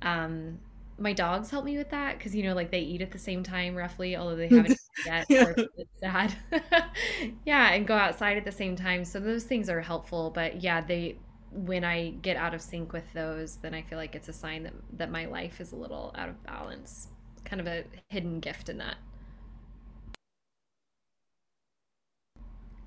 Um, 0.01 0.59
my 0.99 1.13
dogs 1.13 1.49
help 1.49 1.65
me 1.65 1.77
with 1.77 1.89
that 1.89 2.17
because 2.17 2.35
you 2.35 2.43
know, 2.43 2.53
like 2.53 2.71
they 2.71 2.79
eat 2.79 3.01
at 3.01 3.11
the 3.11 3.19
same 3.19 3.43
time 3.43 3.75
roughly, 3.75 4.15
although 4.15 4.35
they 4.35 4.47
haven't 4.47 4.77
yet. 5.05 5.25
yeah. 5.29 5.53
It's 5.77 5.99
sad. 5.99 6.35
yeah, 7.45 7.73
and 7.73 7.87
go 7.87 7.95
outside 7.95 8.37
at 8.37 8.45
the 8.45 8.51
same 8.51 8.75
time. 8.75 9.05
So 9.05 9.19
those 9.19 9.43
things 9.43 9.69
are 9.69 9.81
helpful. 9.81 10.29
But 10.29 10.61
yeah, 10.61 10.81
they 10.81 11.17
when 11.53 11.83
I 11.83 12.09
get 12.09 12.37
out 12.37 12.53
of 12.53 12.61
sync 12.61 12.93
with 12.93 13.11
those, 13.13 13.57
then 13.57 13.73
I 13.73 13.81
feel 13.81 13.97
like 13.97 14.15
it's 14.15 14.29
a 14.29 14.33
sign 14.33 14.63
that 14.63 14.73
that 14.93 15.11
my 15.11 15.25
life 15.25 15.61
is 15.61 15.71
a 15.71 15.75
little 15.75 16.13
out 16.15 16.29
of 16.29 16.43
balance. 16.43 17.09
Kind 17.45 17.61
of 17.61 17.67
a 17.67 17.83
hidden 18.09 18.39
gift 18.39 18.69
in 18.69 18.77
that. 18.77 18.97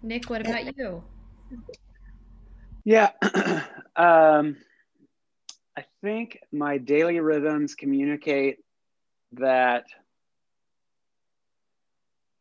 Nick, 0.02 0.30
what 0.30 0.40
about 0.40 0.76
you? 0.76 1.02
Yeah. 2.84 3.10
um, 3.96 4.56
I 5.76 5.84
think 6.02 6.38
my 6.52 6.78
daily 6.78 7.18
rhythms 7.20 7.74
communicate 7.74 8.58
that 9.32 9.84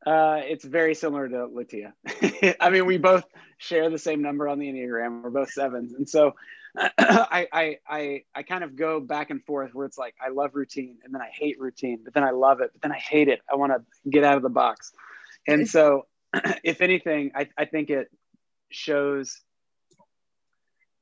uh, 0.05 0.41
it's 0.43 0.63
very 0.63 0.93
similar 0.93 1.27
to 1.27 1.47
Letiah. 1.47 1.93
I 2.59 2.69
mean, 2.69 2.85
we 2.85 2.97
both 2.97 3.25
share 3.57 3.89
the 3.89 3.97
same 3.97 4.21
number 4.21 4.47
on 4.47 4.59
the 4.59 4.67
Enneagram. 4.67 5.23
We're 5.23 5.31
both 5.31 5.51
sevens. 5.51 5.93
And 5.93 6.07
so 6.07 6.35
I, 6.77 7.47
I, 7.51 7.77
I, 7.87 8.23
I 8.35 8.43
kind 8.43 8.63
of 8.63 8.75
go 8.75 8.99
back 8.99 9.31
and 9.31 9.43
forth 9.43 9.73
where 9.73 9.85
it's 9.85 9.97
like, 9.97 10.13
I 10.23 10.29
love 10.29 10.51
routine 10.53 10.97
and 11.03 11.13
then 11.13 11.21
I 11.21 11.29
hate 11.31 11.59
routine, 11.59 12.01
but 12.03 12.13
then 12.13 12.23
I 12.23 12.31
love 12.31 12.61
it, 12.61 12.71
but 12.73 12.81
then 12.81 12.91
I 12.91 12.97
hate 12.97 13.29
it. 13.29 13.41
I 13.51 13.55
want 13.55 13.71
to 13.71 14.09
get 14.09 14.23
out 14.23 14.37
of 14.37 14.43
the 14.43 14.49
box. 14.49 14.91
And 15.47 15.67
so 15.67 16.05
if 16.63 16.81
anything, 16.81 17.31
I, 17.33 17.49
I 17.57 17.65
think 17.65 17.89
it 17.89 18.11
shows 18.69 19.41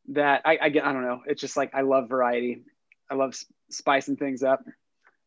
that 0.09 0.43
I, 0.45 0.59
I 0.61 0.69
get, 0.69 0.85
I 0.85 0.93
don't 0.93 1.03
know. 1.03 1.21
It's 1.27 1.41
just 1.41 1.57
like, 1.57 1.73
I 1.73 1.81
love 1.81 2.07
variety. 2.07 2.63
I 3.09 3.15
love 3.15 3.35
spicing 3.69 4.15
things 4.15 4.43
up 4.43 4.63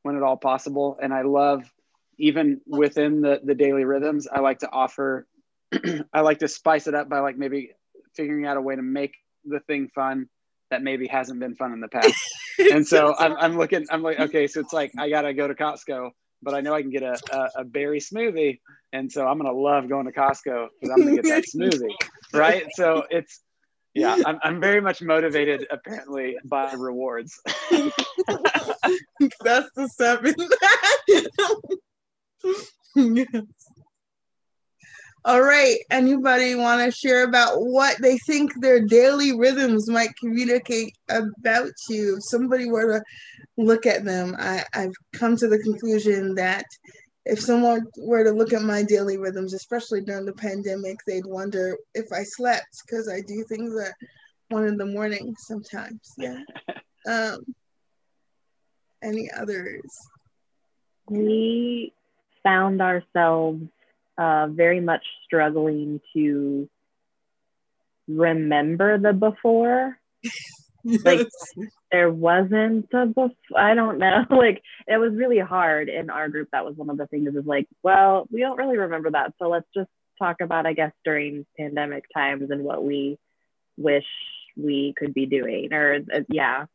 when 0.03 0.17
at 0.17 0.23
all 0.23 0.37
possible. 0.37 0.99
And 1.03 1.13
I 1.13 1.23
love 1.23 1.71
even 2.19 2.61
within 2.67 3.21
the 3.21 3.41
the 3.45 3.55
daily 3.55 3.85
rhythms 3.85 4.27
i 4.33 4.41
like 4.41 4.59
to 4.59 4.71
offer 4.71 5.27
i 6.13 6.21
like 6.21 6.39
to 6.39 6.49
spice 6.49 6.87
it 6.87 6.95
up 6.95 7.09
by 7.09 7.19
like 7.21 7.37
maybe 7.37 7.71
figuring 8.15 8.47
out 8.47 8.57
a 8.57 8.61
way 8.61 8.77
to 8.77 8.83
make 8.83 9.15
the 9.45 9.61
thing 9.61 9.89
fun 9.95 10.29
that 10.71 10.83
maybe 10.83 11.07
hasn't 11.07 11.39
been 11.39 11.55
fun 11.55 11.73
in 11.73 11.81
the 11.81 11.89
past. 11.89 12.15
And 12.59 12.89
so 12.89 13.15
I'm, 13.15 13.37
I'm 13.37 13.59
looking 13.59 13.85
i'm 13.91 14.03
like 14.03 14.19
okay 14.19 14.47
so 14.47 14.61
it's 14.61 14.73
like 14.73 14.91
i 14.99 15.11
gotta 15.11 15.35
go 15.35 15.47
to 15.47 15.55
costco 15.55 16.09
but 16.43 16.55
i 16.55 16.63
know 16.63 16.73
i 16.73 16.81
can 16.81 16.91
get 16.91 17.03
a, 17.03 17.21
a, 17.31 17.51
a 17.57 17.65
berry 17.65 18.01
smoothie. 18.01 18.61
And 18.95 19.13
so 19.13 19.27
i'm 19.27 19.37
gonna 19.37 19.53
love 19.53 19.91
going 19.91 20.07
to 20.07 20.13
costco 20.13 20.69
because 20.81 20.91
i'm 20.91 21.01
gonna 21.01 21.17
get 21.17 21.27
that 21.27 21.45
smoothie 21.55 21.93
right? 22.33 22.65
So 22.75 23.05
it's 23.11 23.41
yeah 23.95 24.17
I'm, 24.25 24.39
I'm 24.43 24.61
very 24.61 24.81
much 24.81 25.03
motivated 25.03 25.67
apparently 25.71 26.37
by 26.45 26.73
rewards. 26.75 27.41
That's 29.41 29.71
the 29.75 29.89
seven 29.89 30.35
yes. 32.95 33.31
All 35.27 35.43
right. 35.43 35.79
Anybody 35.91 36.55
want 36.55 36.85
to 36.85 36.97
share 36.97 37.25
about 37.25 37.61
what 37.61 38.01
they 38.01 38.17
think 38.19 38.53
their 38.61 38.87
daily 38.87 39.37
rhythms 39.37 39.91
might 39.91 40.15
communicate 40.21 40.97
about 41.09 41.73
you? 41.89 42.19
If 42.19 42.23
somebody 42.23 42.71
were 42.71 42.99
to 42.99 43.05
look 43.57 43.87
at 43.87 44.05
them, 44.05 44.37
I, 44.39 44.63
I've 44.73 44.95
come 45.15 45.37
to 45.37 45.49
the 45.49 45.59
conclusion 45.59 46.37
that 46.37 46.65
if 47.25 47.41
someone 47.41 47.89
were 47.99 48.23
to 48.23 48.31
look 48.31 48.53
at 48.53 48.63
my 48.63 48.85
daily 48.85 49.19
rhythms, 49.19 49.53
especially 49.53 50.01
during 50.01 50.27
the 50.27 50.33
pandemic, 50.33 50.99
they'd 51.09 51.27
wonder 51.27 51.77
if 51.93 52.13
I 52.13 52.23
slept 52.23 52.69
because 52.87 53.09
I 53.09 53.21
do 53.21 53.45
things 53.49 53.77
at 53.81 53.95
one 54.51 54.69
in 54.69 54.77
the 54.77 54.87
morning 54.87 55.35
sometimes. 55.39 56.15
Yeah. 56.17 56.41
Um, 57.09 57.55
any 59.01 59.31
others? 59.31 59.85
We 61.09 61.93
found 62.47 62.81
ourselves 62.81 63.65
uh, 64.17 64.47
very 64.47 64.81
much 64.81 65.05
struggling 65.25 66.01
to 66.15 66.69
remember 68.07 68.99
the 68.99 69.13
before. 69.13 69.99
yes. 70.23 70.35
Like 71.05 71.27
there 71.91 72.13
wasn't 72.13 72.87
a 72.95 73.07
before. 73.07 73.31
I 73.57 73.75
don't 73.75 73.99
know. 73.99 74.25
Like 74.31 74.63
it 74.87 74.99
was 74.99 75.15
really 75.15 75.41
hard 75.41 75.89
in 75.89 76.11
our 76.11 76.29
group. 76.29 76.49
That 76.53 76.65
was 76.65 76.77
one 76.77 76.91
of 76.91 76.97
the 76.97 77.09
things. 77.09 77.35
Is 77.35 77.45
like, 77.45 77.67
well, 77.83 78.29
we 78.31 78.39
don't 78.39 78.57
really 78.57 78.79
remember 78.79 79.11
that. 79.11 79.35
So 79.41 79.49
let's 79.49 79.67
just 79.75 79.91
talk 80.17 80.41
about, 80.41 80.65
I 80.65 80.75
guess, 80.75 80.93
during 81.05 81.45
pandemic 81.59 82.05
times 82.15 82.53
and 82.53 82.63
what 82.63 82.85
we 82.85 83.19
wish 83.77 84.07
we 84.57 84.95
could 84.97 85.13
be 85.13 85.27
doing. 85.27 85.73
Or 85.73 85.97
uh, 85.97 86.21
yeah, 86.29 86.67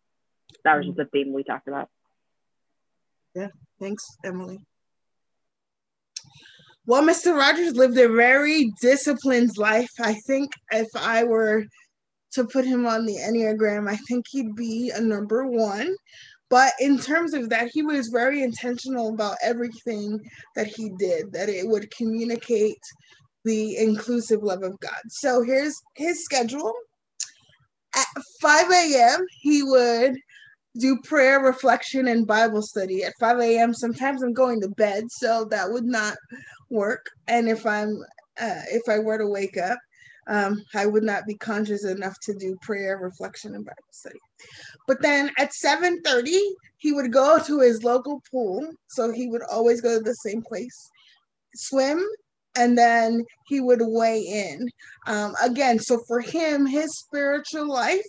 that 0.66 0.76
was 0.76 0.88
just 0.88 1.00
a 1.00 1.06
theme 1.06 1.32
we 1.32 1.44
talked 1.44 1.70
about. 1.70 1.88
Yeah. 3.34 3.48
Thanks, 3.80 4.06
Emily. 4.26 4.60
Well, 6.92 7.04
Mr. 7.04 7.34
Rogers 7.34 7.78
lived 7.78 7.98
a 7.98 8.10
very 8.10 8.70
disciplined 8.82 9.58
life. 9.58 9.90
I 10.02 10.14
think 10.28 10.52
if 10.74 10.90
I 10.94 11.24
were 11.24 11.64
to 12.34 12.44
put 12.44 12.66
him 12.66 12.86
on 12.86 13.06
the 13.06 13.16
Enneagram, 13.16 13.90
I 13.90 13.96
think 13.96 14.26
he'd 14.30 14.58
be 14.58 14.92
a 14.94 15.00
number 15.00 15.48
one. 15.48 15.96
But 16.50 16.74
in 16.82 17.00
terms 17.00 17.34
of 17.34 17.48
that, 17.48 17.70
he 17.72 17.82
was 17.82 18.10
very 18.10 18.44
intentional 18.44 19.14
about 19.14 19.38
everything 19.42 20.20
that 20.58 20.68
he 20.68 20.90
did, 21.00 21.32
that 21.32 21.48
it 21.48 21.66
would 21.66 21.90
communicate 21.92 22.82
the 23.46 23.78
inclusive 23.78 24.44
love 24.44 24.64
of 24.64 24.78
God. 24.82 25.00
So 25.08 25.44
here's 25.44 25.82
his 25.96 26.26
schedule. 26.26 26.74
At 27.96 28.08
5 28.42 28.70
a.m., 28.70 29.26
he 29.40 29.64
would 29.64 30.18
do 30.78 30.98
prayer, 31.04 31.40
reflection, 31.40 32.08
and 32.08 32.28
Bible 32.28 32.62
study. 32.62 33.04
At 33.04 33.14
5 33.20 33.40
a.m., 33.40 33.74
sometimes 33.74 34.22
I'm 34.22 34.34
going 34.34 34.62
to 34.62 34.70
bed, 34.70 35.12
so 35.12 35.46
that 35.46 35.70
would 35.70 35.86
not 35.86 36.18
work. 36.70 37.06
And 37.28 37.50
if 37.50 37.66
I'm 37.66 38.04
uh, 38.40 38.62
if 38.72 38.88
I 38.90 39.00
were 39.00 39.18
to 39.18 39.28
wake 39.28 39.58
up, 39.58 39.78
um, 40.28 40.64
I 40.74 40.86
would 40.86 41.04
not 41.04 41.26
be 41.26 41.36
conscious 41.36 41.86
enough 41.86 42.16
to 42.24 42.34
do 42.34 42.58
prayer, 42.62 42.98
reflection, 42.98 43.56
and 43.56 43.66
Bible 43.66 43.78
study. 43.92 44.20
But 44.88 45.02
then 45.02 45.32
at 45.38 45.52
7:30, 45.54 46.40
he 46.78 46.94
would 46.94 47.12
go 47.12 47.40
to 47.40 47.60
his 47.60 47.84
local 47.84 48.22
pool. 48.32 48.68
So 48.88 49.12
he 49.12 49.28
would 49.28 49.44
always 49.44 49.82
go 49.82 49.98
to 49.98 50.04
the 50.04 50.16
same 50.16 50.42
place, 50.42 50.90
swim, 51.56 52.04
and 52.56 52.78
then 52.78 53.26
he 53.48 53.60
would 53.60 53.82
weigh 53.82 54.22
in. 54.22 54.70
Um, 55.08 55.36
again, 55.42 55.80
so 55.80 56.00
for 56.08 56.22
him, 56.22 56.66
his 56.66 56.98
spiritual 56.98 57.68
life 57.68 58.06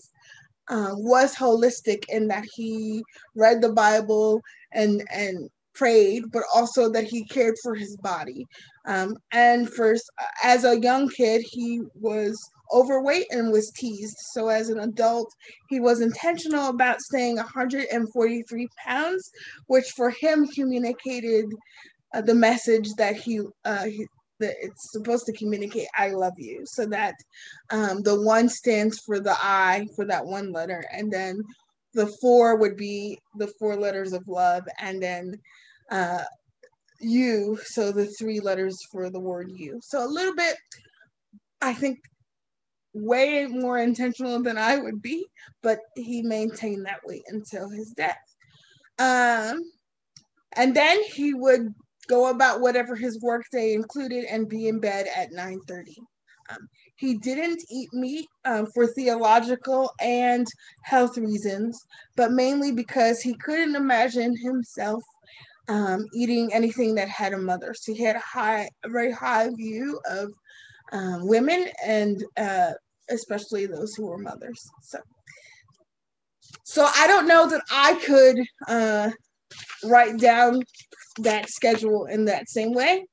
um, 0.72 1.04
was 1.04 1.35
holistic 1.35 2.04
in 2.08 2.26
that 2.28 2.46
he 2.54 3.04
read 3.37 3.61
the 3.61 3.72
Bible 3.72 4.40
and 4.72 5.04
and 5.12 5.48
prayed, 5.74 6.24
but 6.32 6.42
also 6.54 6.90
that 6.90 7.04
he 7.04 7.24
cared 7.26 7.54
for 7.62 7.74
his 7.74 7.96
body. 7.98 8.46
Um, 8.87 9.16
and 9.32 9.68
first, 9.68 10.11
as 10.42 10.64
a 10.64 10.80
young 10.80 11.08
kid, 11.08 11.42
he 11.50 11.80
was 11.94 12.38
overweight 12.72 13.26
and 13.30 13.52
was 13.52 13.70
teased. 13.70 14.16
So 14.32 14.48
as 14.48 14.68
an 14.68 14.80
adult, 14.80 15.30
he 15.68 15.80
was 15.80 16.00
intentional 16.00 16.68
about 16.68 17.00
staying 17.00 17.37
143 17.37 18.68
pounds, 18.85 19.30
which 19.66 19.87
for 19.96 20.11
him 20.11 20.46
communicated 20.48 21.46
uh, 22.14 22.20
the 22.22 22.35
message 22.35 22.88
that 22.98 23.16
he, 23.16 23.40
uh, 23.64 23.85
he 23.85 24.06
that 24.42 24.57
it's 24.61 24.92
supposed 24.92 25.26
to 25.26 25.33
communicate 25.33 25.88
I 25.96 26.11
love 26.11 26.35
you. 26.37 26.62
So 26.66 26.87
that 26.87 27.14
um, 27.70 28.02
the 28.02 28.20
one 28.20 28.48
stands 28.48 29.00
for 29.00 29.20
the 29.20 29.35
I 29.40 29.87
for 29.96 30.05
that 30.07 30.24
one 30.24 30.52
letter, 30.52 30.85
and 30.92 31.11
then 31.11 31.42
the 31.94 32.07
four 32.20 32.57
would 32.57 32.76
be 32.76 33.18
the 33.37 33.48
four 33.59 33.76
letters 33.76 34.12
of 34.12 34.26
love, 34.28 34.64
and 34.78 35.02
then 35.02 35.35
uh, 35.90 36.24
you, 37.00 37.59
so 37.64 37.92
the 37.92 38.07
three 38.07 38.40
letters 38.40 38.78
for 38.90 39.11
the 39.11 39.20
word 39.20 39.50
you. 39.55 39.81
So 39.83 40.05
a 40.05 40.07
little 40.07 40.35
bit, 40.35 40.57
I 41.61 41.74
think, 41.74 41.98
way 42.94 43.46
more 43.46 43.78
intentional 43.78 44.42
than 44.42 44.59
I 44.59 44.78
would 44.78 45.02
be, 45.02 45.26
but 45.62 45.78
he 45.96 46.22
maintained 46.22 46.87
that 46.87 47.00
way 47.05 47.22
until 47.28 47.68
his 47.68 47.90
death. 47.90 48.18
Um, 48.98 49.61
and 50.55 50.74
then 50.74 51.02
he 51.05 51.35
would 51.35 51.74
go 52.09 52.31
about 52.31 52.61
whatever 52.61 52.95
his 52.95 53.21
workday 53.21 53.75
included 53.75 54.25
and 54.25 54.49
be 54.49 54.69
in 54.69 54.81
bed 54.81 55.07
at 55.15 55.33
9:30. 55.33 55.97
Um, 56.51 56.69
he 56.97 57.15
didn't 57.19 57.62
eat 57.71 57.93
meat 57.93 58.29
um, 58.45 58.67
for 58.75 58.87
theological 58.87 59.91
and 60.01 60.47
health 60.83 61.17
reasons, 61.17 61.79
but 62.17 62.33
mainly 62.33 62.73
because 62.73 63.21
he 63.21 63.35
couldn't 63.35 63.77
imagine 63.77 64.37
himself 64.37 65.03
um, 65.69 66.07
eating 66.15 66.53
anything 66.53 66.95
that 66.97 67.09
had 67.09 67.33
a 67.33 67.38
mother. 67.38 67.75
So 67.75 67.95
he 67.95 68.03
had 68.03 68.17
a 68.17 68.21
high, 68.21 68.69
a 68.85 68.88
very 68.88 69.12
high 69.12 69.49
view 69.57 69.99
of 70.11 70.31
um, 70.93 71.27
women 71.27 71.69
and 71.85 72.23
uh, 72.37 72.73
especially 73.11 73.67
those 73.67 73.95
who 73.95 74.07
were 74.07 74.19
mothers. 74.19 74.69
So, 74.83 74.99
so 76.65 76.88
I 76.95 77.07
don't 77.07 77.29
know 77.29 77.49
that 77.49 77.62
I 77.71 77.95
could 77.95 78.45
uh, 78.69 79.11
write 79.85 80.19
down 80.19 80.62
that 81.19 81.51
schedule 81.51 82.07
in 82.07 82.25
that 82.25 82.49
same 82.49 82.73
way, 82.73 83.05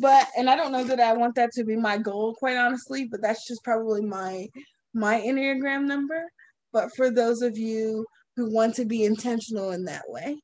but 0.00 0.28
and 0.36 0.48
I 0.48 0.56
don't 0.56 0.72
know 0.72 0.84
that 0.84 1.00
I 1.00 1.12
want 1.14 1.34
that 1.36 1.50
to 1.52 1.64
be 1.64 1.76
my 1.76 1.98
goal, 1.98 2.34
quite 2.34 2.56
honestly. 2.56 3.06
But 3.10 3.22
that's 3.22 3.46
just 3.46 3.64
probably 3.64 4.02
my 4.02 4.46
my 4.94 5.20
enneagram 5.20 5.84
number. 5.84 6.24
But 6.72 6.90
for 6.96 7.10
those 7.10 7.42
of 7.42 7.56
you 7.56 8.04
who 8.36 8.52
want 8.52 8.74
to 8.76 8.84
be 8.84 9.04
intentional 9.04 9.72
in 9.72 9.84
that 9.84 10.04
way, 10.06 10.36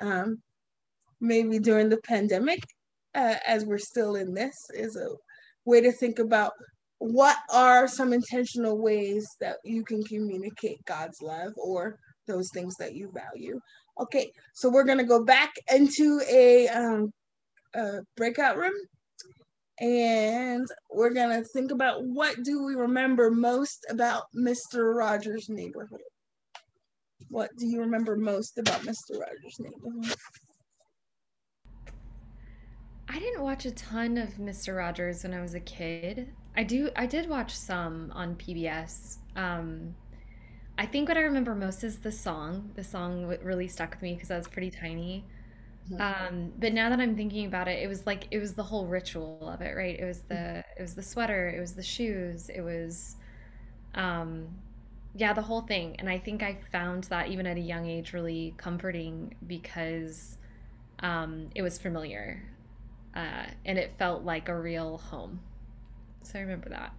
um, 0.00 0.38
maybe 1.20 1.58
during 1.58 1.88
the 1.88 2.00
pandemic, 2.04 2.60
uh, 3.14 3.36
as 3.46 3.64
we're 3.64 3.78
still 3.78 4.16
in 4.16 4.32
this, 4.32 4.54
is 4.74 4.96
a 4.96 5.08
way 5.64 5.80
to 5.80 5.92
think 5.92 6.18
about 6.18 6.52
what 6.98 7.36
are 7.52 7.86
some 7.86 8.12
intentional 8.12 8.80
ways 8.80 9.26
that 9.40 9.56
you 9.64 9.84
can 9.84 10.02
communicate 10.04 10.84
God's 10.86 11.20
love 11.20 11.52
or 11.56 11.98
those 12.26 12.50
things 12.52 12.74
that 12.76 12.94
you 12.94 13.10
value. 13.12 13.60
Okay, 14.00 14.30
so 14.54 14.68
we're 14.68 14.84
gonna 14.84 15.04
go 15.04 15.24
back 15.24 15.52
into 15.72 16.20
a, 16.28 16.68
um, 16.68 17.12
a 17.74 18.00
breakout 18.16 18.56
room, 18.56 18.74
and 19.80 20.66
we're 20.90 21.12
gonna 21.12 21.42
think 21.44 21.70
about 21.70 22.04
what 22.04 22.42
do 22.42 22.64
we 22.64 22.74
remember 22.74 23.30
most 23.30 23.86
about 23.90 24.24
Mr. 24.36 24.94
Rogers' 24.94 25.48
neighborhood. 25.48 26.00
What 27.28 27.50
do 27.58 27.66
you 27.66 27.80
remember 27.80 28.16
most 28.16 28.58
about 28.58 28.82
Mr. 28.82 29.18
Rogers' 29.18 29.58
neighborhood? 29.58 30.16
I 33.08 33.18
didn't 33.18 33.42
watch 33.42 33.64
a 33.64 33.70
ton 33.70 34.18
of 34.18 34.30
Mr. 34.34 34.76
Rogers 34.76 35.22
when 35.22 35.34
I 35.34 35.40
was 35.40 35.54
a 35.54 35.60
kid. 35.60 36.32
I 36.56 36.64
do 36.64 36.90
I 36.96 37.06
did 37.06 37.28
watch 37.28 37.54
some 37.54 38.12
on 38.14 38.34
PBS. 38.36 39.18
Um, 39.36 39.94
I 40.76 40.86
think 40.86 41.08
what 41.08 41.16
I 41.16 41.22
remember 41.22 41.54
most 41.54 41.84
is 41.84 41.98
the 41.98 42.12
song. 42.12 42.70
The 42.74 42.84
song 42.84 43.26
really 43.42 43.68
stuck 43.68 43.90
with 43.90 44.02
me 44.02 44.14
because 44.14 44.30
I 44.30 44.36
was 44.36 44.48
pretty 44.48 44.70
tiny. 44.70 45.24
Mm-hmm. 45.90 46.00
Um, 46.00 46.52
but 46.58 46.72
now 46.72 46.88
that 46.88 47.00
I'm 47.00 47.16
thinking 47.16 47.46
about 47.46 47.68
it, 47.68 47.82
it 47.82 47.88
was 47.88 48.06
like 48.06 48.26
it 48.30 48.38
was 48.38 48.54
the 48.54 48.62
whole 48.62 48.86
ritual 48.86 49.48
of 49.48 49.60
it, 49.60 49.76
right? 49.76 49.98
It 49.98 50.04
was 50.04 50.20
the 50.20 50.64
it 50.76 50.82
was 50.82 50.94
the 50.94 51.02
sweater, 51.02 51.48
it 51.48 51.60
was 51.60 51.74
the 51.74 51.82
shoes, 51.82 52.48
it 52.48 52.62
was 52.62 53.16
um 53.94 54.48
yeah, 55.16 55.32
the 55.32 55.42
whole 55.42 55.60
thing. 55.60 55.96
And 55.98 56.08
I 56.08 56.18
think 56.18 56.42
I 56.42 56.58
found 56.72 57.04
that 57.04 57.28
even 57.28 57.46
at 57.46 57.56
a 57.56 57.60
young 57.60 57.86
age 57.86 58.12
really 58.12 58.54
comforting 58.56 59.34
because 59.46 60.38
um, 61.00 61.50
it 61.54 61.62
was 61.62 61.78
familiar 61.78 62.42
uh, 63.14 63.44
and 63.64 63.78
it 63.78 63.92
felt 63.98 64.24
like 64.24 64.48
a 64.48 64.58
real 64.58 64.98
home. 64.98 65.40
So 66.22 66.38
I 66.38 66.42
remember 66.42 66.68
that. 66.70 66.92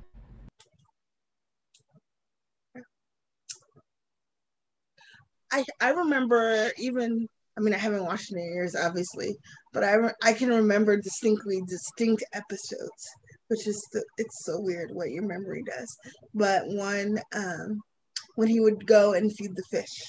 I 5.51 5.63
I 5.81 5.91
remember 5.91 6.71
even 6.77 7.27
I 7.57 7.61
mean 7.61 7.73
I 7.73 7.77
haven't 7.77 8.05
watched 8.05 8.31
it 8.31 8.37
in 8.37 8.53
years 8.53 8.75
obviously, 8.75 9.35
but 9.73 9.83
I 9.83 9.93
re- 9.93 10.13
I 10.23 10.33
can 10.33 10.49
remember 10.49 10.99
distinctly 10.99 11.61
distinct 11.67 12.23
episodes, 12.33 13.03
which 13.47 13.67
is 13.67 13.81
the, 13.93 14.03
it's 14.17 14.45
so 14.45 14.59
weird 14.59 14.91
what 14.93 15.11
your 15.11 15.23
memory 15.23 15.63
does. 15.63 15.95
But 16.33 16.63
one 16.67 17.19
um, 17.35 17.81
when 18.35 18.47
he 18.47 18.59
would 18.59 18.85
go 18.85 19.13
and 19.13 19.31
feed 19.35 19.55
the 19.55 19.63
fish. 19.71 20.03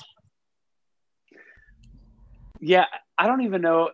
Yeah, 2.60 2.86
I 3.18 3.26
don't 3.26 3.42
even 3.42 3.60
know 3.60 3.90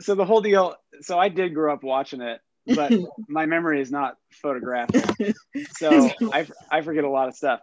so 0.00 0.14
the 0.14 0.24
whole 0.24 0.40
deal. 0.40 0.76
So 1.00 1.18
I 1.18 1.28
did 1.28 1.54
grow 1.54 1.72
up 1.72 1.82
watching 1.82 2.20
it, 2.20 2.40
but 2.66 2.92
my 3.28 3.46
memory 3.46 3.80
is 3.80 3.90
not 3.90 4.16
photographic. 4.32 5.04
So 5.72 6.10
I 6.32 6.46
I 6.70 6.82
forget 6.82 7.04
a 7.04 7.10
lot 7.10 7.28
of 7.28 7.34
stuff. 7.34 7.60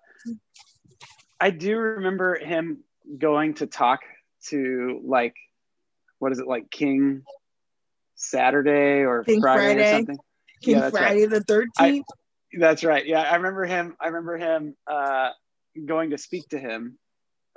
I 1.40 1.50
do 1.50 1.78
remember 1.78 2.36
him 2.36 2.84
going 3.18 3.56
to 3.56 3.68
talk 3.68 4.02
to 4.48 5.02
like 5.04 5.36
what 6.20 6.32
is 6.32 6.40
it 6.40 6.48
like 6.48 6.70
King 6.72 7.24
Saturday 8.16 9.04
or 9.04 9.24
King 9.24 9.42
Friday, 9.42 9.74
Friday, 9.74 9.90
or 9.90 9.98
something. 9.98 10.18
King 10.64 10.78
yeah, 10.78 10.90
Friday 10.90 11.22
right. 11.22 11.30
the 11.30 11.42
thirteenth. 11.42 12.06
That's 12.58 12.84
right. 12.84 13.06
Yeah, 13.06 13.22
I 13.22 13.36
remember 13.36 13.66
him. 13.66 13.96
I 14.00 14.08
remember 14.08 14.38
him 14.38 14.76
uh, 14.88 15.32
going 15.86 16.12
to 16.12 16.18
speak 16.18 16.48
to 16.50 16.60
him 16.60 16.98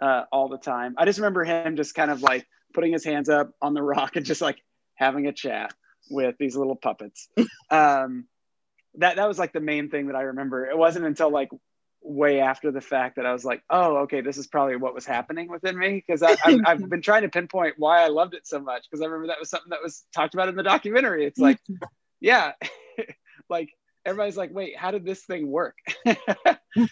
uh, 0.01 0.25
all 0.33 0.49
the 0.49 0.59
time. 0.59 0.95
I 0.99 1.05
just 1.05 1.19
remember 1.19 1.45
him 1.45 1.77
just 1.77 1.95
kind 1.95 2.11
of 2.11 2.23
like 2.23 2.47
putting 2.75 2.93
his 2.93 3.05
hands 3.05 3.29
up 3.29 3.53
on 3.63 3.75
the 3.75 3.83
rock 3.83 4.17
and 4.17 4.27
just 4.27 4.41
like 4.41 4.59
having 4.97 5.27
a 5.27 5.33
chat 5.33 5.73
with 6.11 6.37
these 6.39 6.57
little 6.57 6.77
puppets. 6.77 7.29
um, 7.71 8.27
that 8.97 9.17
that 9.17 9.29
was 9.29 9.39
like 9.39 9.53
the 9.53 9.61
main 9.61 9.89
thing 9.91 10.09
that 10.09 10.17
I 10.17 10.23
remember. 10.23 10.67
It 10.67 10.77
wasn't 10.77 11.07
until 11.07 11.31
like 11.31 11.51
way 12.03 12.41
after 12.41 12.71
the 12.71 12.81
fact 12.81 13.17
that 13.17 13.27
I 13.27 13.33
was 13.33 13.45
like, 13.45 13.63
oh, 13.71 13.99
okay, 13.99 14.21
this 14.21 14.37
is 14.37 14.47
probably 14.47 14.77
what 14.77 14.95
was 14.95 15.07
happening 15.07 15.49
within 15.49 15.79
me 15.79 16.03
because 16.07 16.23
I've, 16.23 16.39
I've 16.65 16.89
been 16.89 17.03
trying 17.03 17.23
to 17.23 17.29
pinpoint 17.29 17.75
why 17.79 18.03
I 18.03 18.09
loved 18.09 18.35
it 18.35 18.47
so 18.47 18.61
much 18.61 18.85
because 18.89 19.03
I 19.03 19.07
remember 19.07 19.29
that 19.29 19.41
was 19.41 19.51
something 19.51 19.71
that 19.71 19.83
was 19.83 20.05
talked 20.15 20.35
about 20.35 20.49
in 20.49 20.57
the 20.57 20.63
documentary. 20.63 21.27
It's 21.27 21.39
like, 21.39 21.59
yeah, 22.21 22.53
like 23.51 23.71
everybody's 24.05 24.37
like, 24.37 24.55
wait, 24.55 24.77
how 24.77 24.91
did 24.91 25.05
this 25.05 25.25
thing 25.25 25.51
work? 25.51 25.77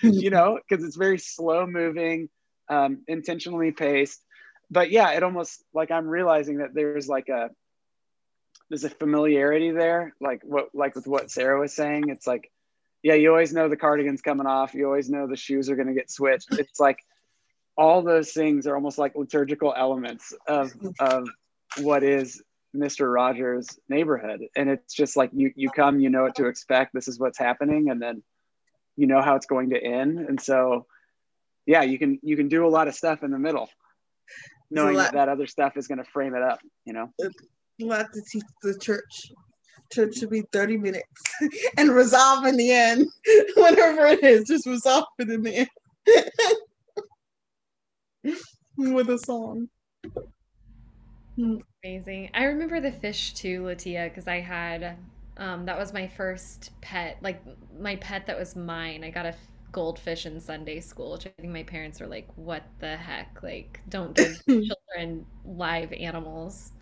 you 0.03 0.31
know, 0.31 0.59
because 0.69 0.85
it's 0.85 0.97
very 0.97 1.19
slow 1.19 1.67
moving, 1.67 2.29
um, 2.69 3.03
intentionally 3.09 3.73
paced. 3.73 4.21
But 4.71 4.91
yeah, 4.91 5.13
it 5.13 5.23
almost 5.23 5.63
like 5.73 5.91
I'm 5.91 6.09
realizing 6.09 6.59
that 6.59 6.75
there's 6.75 7.09
like 7.09 7.29
a 7.29 7.51
there's 8.69 8.85
a 8.85 8.91
familiarity 8.91 9.71
there, 9.71 10.15
like 10.21 10.43
what 10.43 10.71
like 10.75 10.97
with 10.97 11.07
what 11.07 11.31
Sarah 11.31 11.61
was 11.61 11.73
saying. 11.73 12.09
It's 12.09 12.27
like, 12.27 12.51
yeah, 13.07 13.15
you 13.15 13.31
always 13.31 13.53
know 13.53 13.69
the 13.69 13.77
cardigan's 13.77 14.21
coming 14.21 14.49
off. 14.49 14.75
You 14.75 14.87
always 14.87 15.09
know 15.09 15.29
the 15.29 15.37
shoes 15.37 15.71
are 15.71 15.77
going 15.77 15.87
to 15.87 15.95
get 15.95 16.11
switched. 16.11 16.49
It's 16.59 16.81
like 16.81 16.99
all 17.77 18.03
those 18.03 18.33
things 18.33 18.67
are 18.67 18.75
almost 18.75 18.99
like 18.99 19.15
liturgical 19.15 19.73
elements 19.77 20.35
of 20.49 20.73
of 20.99 21.29
what 21.79 22.03
is 22.03 22.43
Mr. 22.75 23.15
Rogers' 23.15 23.79
neighborhood, 23.89 24.41
and 24.57 24.69
it's 24.69 24.93
just 24.93 25.17
like 25.17 25.31
you 25.33 25.53
you 25.55 25.71
come, 25.71 26.01
you 26.01 26.11
know 26.11 26.25
what 26.25 26.35
to 26.35 26.47
expect. 26.49 26.95
This 26.95 27.07
is 27.07 27.17
what's 27.21 27.39
happening, 27.39 27.91
and 27.91 28.03
then 28.03 28.25
you 28.97 29.07
know 29.07 29.23
how 29.23 29.37
it's 29.37 29.47
going 29.47 29.71
to 29.71 29.81
end, 29.81 30.19
and 30.19 30.41
so 30.41 30.87
yeah, 31.65 31.83
you 31.83 32.01
can 32.01 32.19
you 32.25 32.37
can 32.37 32.49
do 32.49 32.67
a 32.67 32.73
lot 32.77 32.89
of 32.89 32.97
stuff 32.97 33.23
in 33.23 33.31
the 33.31 33.39
middle, 33.39 33.69
knowing 34.69 34.97
that 34.97 35.13
that 35.13 35.29
other 35.29 35.47
stuff 35.47 35.77
is 35.77 35.87
going 35.87 35.99
to 35.99 36.11
frame 36.11 36.35
it 36.35 36.43
up. 36.43 36.59
You 36.85 36.95
know, 36.95 37.13
a 37.23 37.31
lot 37.85 38.07
to 38.13 38.21
teach 38.33 38.43
the 38.65 38.77
church. 38.77 39.31
Church 39.93 40.17
should 40.17 40.31
be 40.31 40.43
30 40.53 40.77
minutes 40.79 41.23
and 41.77 41.91
resolve 41.91 42.47
in 42.47 42.57
the 42.57 42.71
end. 42.71 43.07
Whatever 43.57 44.07
it 44.07 44.23
is, 44.23 44.45
just 44.45 44.67
resolve 44.67 45.05
it 45.19 45.31
in 45.31 45.43
the 45.43 45.55
end 45.55 45.69
with 48.77 49.11
a 49.11 49.19
song. 49.19 49.69
Amazing. 51.85 52.31
I 52.35 52.45
remember 52.45 52.81
the 52.81 52.93
fish 52.93 53.35
too, 53.35 53.65
Letiah, 53.65 54.09
because 54.09 54.27
I 54.27 54.41
had 54.41 54.97
um, 55.37 55.67
that 55.67 55.79
was 55.79 55.93
my 55.93 56.09
first 56.09 56.71
pet, 56.81 57.19
like 57.21 57.43
my 57.79 57.97
pet 57.97 58.27
that 58.27 58.39
was 58.39 58.57
mine. 58.57 59.05
I 59.05 59.11
got 59.11 59.27
a 59.27 59.35
goldfish 59.73 60.27
in 60.27 60.41
Sunday 60.41 60.81
school, 60.81 61.13
which 61.13 61.27
I 61.27 61.31
think 61.41 61.53
my 61.53 61.63
parents 61.63 62.01
were 62.01 62.07
like, 62.07 62.29
"What 62.37 62.63
the 62.81 62.97
heck? 62.97 63.43
Like, 63.43 63.81
don't 63.89 64.15
give 64.15 64.43
children 64.47 65.27
live 65.45 65.93
animals 65.93 66.73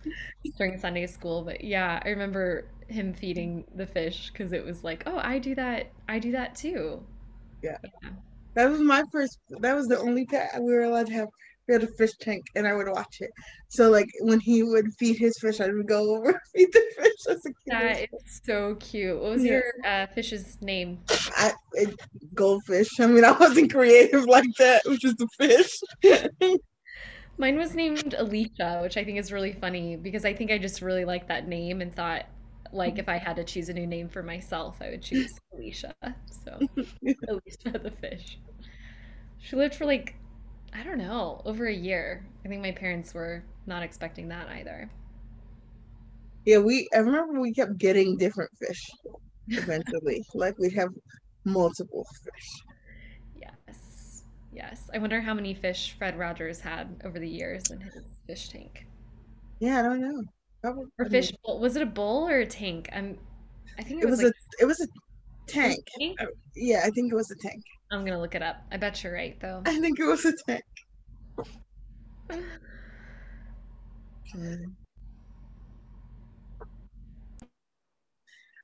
during 0.59 0.79
Sunday 0.79 1.07
school." 1.07 1.43
But 1.43 1.65
yeah, 1.65 2.01
I 2.05 2.09
remember 2.11 2.67
him 2.89 3.13
feeding 3.15 3.65
the 3.75 3.87
fish 3.87 4.31
because 4.31 4.53
it 4.53 4.65
was 4.65 4.85
like, 4.85 5.03
"Oh, 5.07 5.19
I 5.19 5.39
do 5.39 5.55
that. 5.55 5.89
I 6.09 6.19
do 6.19 6.33
that 6.33 6.55
too." 6.55 7.03
Yeah. 7.63 7.79
yeah. 8.03 8.11
That 8.55 8.71
was 8.71 8.81
my 8.81 9.03
first. 9.11 9.39
That 9.61 9.75
was 9.75 9.89
the 9.89 9.99
only 9.99 10.27
pet 10.27 10.51
we 10.61 10.73
were 10.73 10.83
allowed 10.83 11.07
to 11.07 11.13
have 11.15 11.29
we 11.67 11.75
had 11.75 11.83
a 11.83 11.87
fish 11.87 12.13
tank 12.21 12.45
and 12.55 12.67
I 12.67 12.75
would 12.75 12.89
watch 12.89 13.21
it. 13.21 13.31
So 13.69 13.91
like 13.91 14.09
when 14.21 14.41
he 14.41 14.63
would 14.63 14.93
feed 14.99 15.19
his 15.19 15.39
fish, 15.39 15.61
I 15.61 15.69
would 15.69 15.89
go 15.89 16.15
over 16.17 16.41
feed 16.55 16.73
the 16.73 16.85
fish. 16.97 17.13
That's, 17.27 17.47
that 17.67 18.01
is 18.03 18.41
so 18.45 18.77
cute. 18.77 19.21
What 19.21 19.33
was 19.33 19.45
yeah. 19.45 19.53
your 19.53 19.65
uh, 19.85 20.07
fish's 20.15 20.59
name? 20.61 21.01
I, 21.37 21.53
it, 21.73 21.95
goldfish. 22.35 22.89
I 23.01 23.07
mean, 23.07 23.25
I 23.25 23.33
wasn't 23.33 23.73
creative 23.73 24.25
like 24.27 24.49
that. 24.59 24.83
It 24.85 24.89
was 24.89 24.99
just 24.99 25.21
a 25.21 25.29
fish. 25.39 25.79
Mine 27.39 27.59
was 27.59 27.75
named 27.75 28.15
Alicia, 28.17 28.79
which 28.83 28.97
I 28.97 29.05
think 29.05 29.19
is 29.19 29.33
really 29.33 29.53
funny 29.53 29.97
because 29.97 30.25
I 30.25 30.33
think 30.35 30.53
I 30.53 30.59
just 30.59 30.83
really 30.83 31.05
liked 31.05 31.29
that 31.29 31.49
name 31.49 31.81
and 31.81 31.95
thought 31.95 32.27
like 32.73 32.99
if 32.99 33.09
I 33.09 33.17
had 33.19 33.37
to 33.37 33.45
choose 33.45 33.69
a 33.69 33.73
new 33.73 33.87
name 33.87 34.09
for 34.09 34.23
myself, 34.23 34.79
I 34.81 34.91
would 34.91 35.03
choose 35.03 35.33
Alicia. 35.55 35.95
So 36.29 36.59
Alicia 37.29 37.79
the 37.79 37.91
fish. 37.91 38.39
She 39.39 39.57
lived 39.57 39.75
for 39.75 39.85
like 39.85 40.17
I 40.75 40.83
don't 40.83 40.99
know, 40.99 41.41
over 41.45 41.67
a 41.67 41.75
year. 41.75 42.27
I 42.45 42.49
think 42.49 42.61
my 42.61 42.73
parents 42.73 43.15
were 43.15 43.45
not 43.67 43.83
expecting 43.83 44.29
that 44.29 44.49
either. 44.49 44.91
Yeah, 46.45 46.59
we 46.59 46.89
I 46.95 46.99
remember 46.99 47.41
we 47.41 47.55
kept 47.55 47.79
getting 47.79 48.17
different 48.17 48.51
fish 48.59 48.83
eventually. 49.49 50.25
like 50.35 50.59
we'd 50.59 50.75
have 50.75 50.91
multiple 51.45 52.07
fish. 52.23 52.51
Yes. 53.41 54.25
Yes. 54.53 54.91
I 54.93 54.99
wonder 54.99 55.21
how 55.21 55.33
many 55.33 55.55
fish 55.55 55.95
Fred 55.97 56.19
Rogers 56.19 56.61
had 56.61 57.01
over 57.05 57.19
the 57.19 57.29
years 57.29 57.71
in 57.71 57.81
his 57.81 58.03
fish 58.27 58.49
tank. 58.49 58.87
Yeah, 59.61 59.81
I 59.81 59.83
don't 59.83 60.01
know. 60.01 60.23
Probably, 60.61 60.85
or 60.99 61.07
fish 61.07 61.33
bowl. 61.45 61.61
Was 61.61 61.77
it 61.77 61.83
a 61.83 61.87
bowl 61.87 62.29
or 62.29 62.41
a 62.41 62.47
tank? 62.47 62.89
I'm 62.93 63.19
I 63.79 63.83
think 63.83 64.03
it, 64.03 64.07
it 64.07 64.11
was, 64.11 64.19
was 64.19 64.25
like, 64.25 64.35
a 64.35 64.63
it 64.63 64.67
was 64.67 64.81
a 64.81 64.87
tank. 65.47 65.87
tank? 65.99 66.21
Uh, 66.21 66.27
yeah, 66.57 66.83
I 66.85 66.91
think 66.91 67.13
it 67.13 67.17
was 67.17 67.31
a 67.31 67.37
tank. 67.37 67.63
I'm 67.95 68.05
gonna 68.05 68.21
look 68.21 68.35
it 68.35 68.43
up. 68.43 68.57
I 68.73 68.77
bet 68.77 69.03
you're 69.05 69.15
right, 69.15 69.39
though. 69.41 69.63
I 69.65 69.79
think 69.79 70.01
it 70.01 70.05
was 70.05 70.25
a 70.25 70.33
tank. 70.49 70.65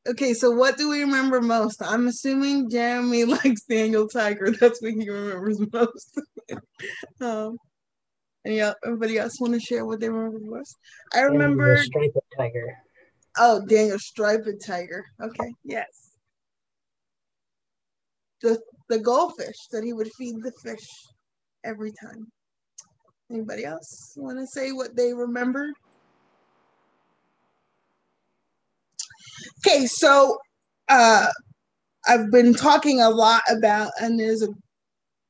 okay, 0.08 0.34
so 0.34 0.50
what 0.50 0.76
do 0.76 0.90
we 0.90 1.02
remember 1.02 1.40
most? 1.40 1.80
I'm 1.80 2.08
assuming 2.08 2.68
Jeremy 2.68 3.24
likes 3.36 3.62
Daniel 3.68 4.08
Tiger. 4.08 4.50
That's 4.50 4.82
what 4.82 4.94
he 4.94 5.08
remembers 5.08 5.60
most. 5.72 6.20
um, 7.20 7.56
any 8.44 8.60
anybody 8.84 9.18
else 9.18 9.40
want 9.40 9.54
to 9.54 9.60
share 9.60 9.86
what 9.86 10.00
they 10.00 10.08
remember 10.08 10.40
most? 10.42 10.76
I 11.14 11.20
remember 11.20 11.76
Striped 11.76 12.18
Tiger. 12.36 12.76
Oh, 13.38 13.64
Daniel 13.64 14.00
Striped 14.00 14.66
Tiger. 14.66 15.04
Okay, 15.22 15.54
yes. 15.62 16.16
The 18.42 18.58
the 18.90 18.98
goldfish 18.98 19.68
that 19.72 19.84
he 19.84 19.94
would 19.94 20.10
feed 20.18 20.42
the 20.42 20.52
fish 20.62 20.86
every 21.64 21.92
time. 21.92 22.26
Anybody 23.30 23.64
else 23.64 24.12
want 24.16 24.38
to 24.38 24.46
say 24.46 24.72
what 24.72 24.96
they 24.96 25.14
remembered? 25.14 25.72
Okay, 29.58 29.86
so 29.86 30.36
uh, 30.88 31.28
I've 32.08 32.30
been 32.30 32.52
talking 32.52 33.00
a 33.00 33.08
lot 33.08 33.42
about, 33.48 33.92
and 34.00 34.18
there's 34.18 34.42
a 34.42 34.48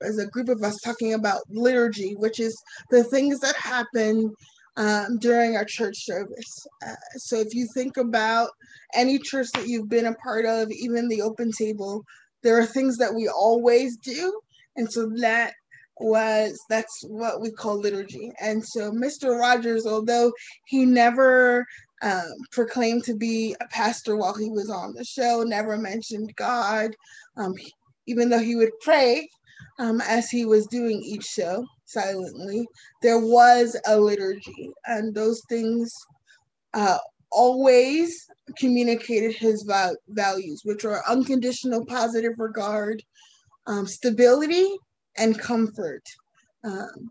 there's 0.00 0.18
a 0.18 0.26
group 0.28 0.48
of 0.48 0.62
us 0.62 0.78
talking 0.82 1.12
about 1.12 1.42
liturgy, 1.50 2.14
which 2.16 2.40
is 2.40 2.56
the 2.90 3.04
things 3.04 3.38
that 3.40 3.54
happen 3.56 4.32
um, 4.78 5.18
during 5.18 5.56
our 5.56 5.66
church 5.66 6.06
service. 6.06 6.66
Uh, 6.86 6.94
so 7.16 7.36
if 7.36 7.54
you 7.54 7.68
think 7.74 7.98
about 7.98 8.48
any 8.94 9.18
church 9.18 9.48
that 9.52 9.68
you've 9.68 9.90
been 9.90 10.06
a 10.06 10.14
part 10.14 10.46
of, 10.46 10.70
even 10.70 11.06
the 11.06 11.20
open 11.20 11.50
table, 11.52 12.02
there 12.42 12.58
are 12.58 12.66
things 12.66 12.96
that 12.98 13.14
we 13.14 13.28
always 13.28 13.96
do. 13.96 14.40
And 14.76 14.90
so 14.90 15.10
that 15.18 15.54
was 15.98 16.58
that's 16.70 17.04
what 17.06 17.40
we 17.40 17.50
call 17.50 17.78
liturgy. 17.78 18.32
And 18.40 18.64
so 18.64 18.90
mr 18.90 19.38
rogers 19.38 19.86
although 19.86 20.32
he 20.64 20.86
never 20.86 21.66
um, 22.02 22.32
proclaimed 22.50 23.04
to 23.04 23.14
be 23.14 23.54
a 23.60 23.68
pastor 23.68 24.16
while 24.16 24.34
he 24.34 24.48
was 24.48 24.70
on 24.70 24.94
the 24.94 25.04
show 25.04 25.44
never 25.46 25.76
mentioned 25.76 26.34
god 26.36 26.96
um, 27.36 27.54
even 28.06 28.30
though 28.30 28.38
he 28.38 28.56
would 28.56 28.70
pray 28.80 29.28
um, 29.78 30.00
as 30.00 30.30
he 30.30 30.46
was 30.46 30.66
doing 30.68 31.02
each 31.02 31.24
show 31.24 31.62
silently 31.84 32.66
there 33.02 33.18
was 33.18 33.76
a 33.86 33.98
liturgy. 33.98 34.70
And 34.86 35.14
those 35.14 35.42
things 35.48 35.94
uh, 36.74 36.98
always 37.30 38.26
communicated 38.58 39.34
his 39.34 39.68
values, 40.08 40.62
which 40.64 40.84
are 40.84 41.02
unconditional 41.08 41.84
positive 41.86 42.32
regard, 42.38 43.02
um, 43.66 43.86
stability, 43.86 44.68
and 45.16 45.38
comfort. 45.38 46.02
Um, 46.64 47.10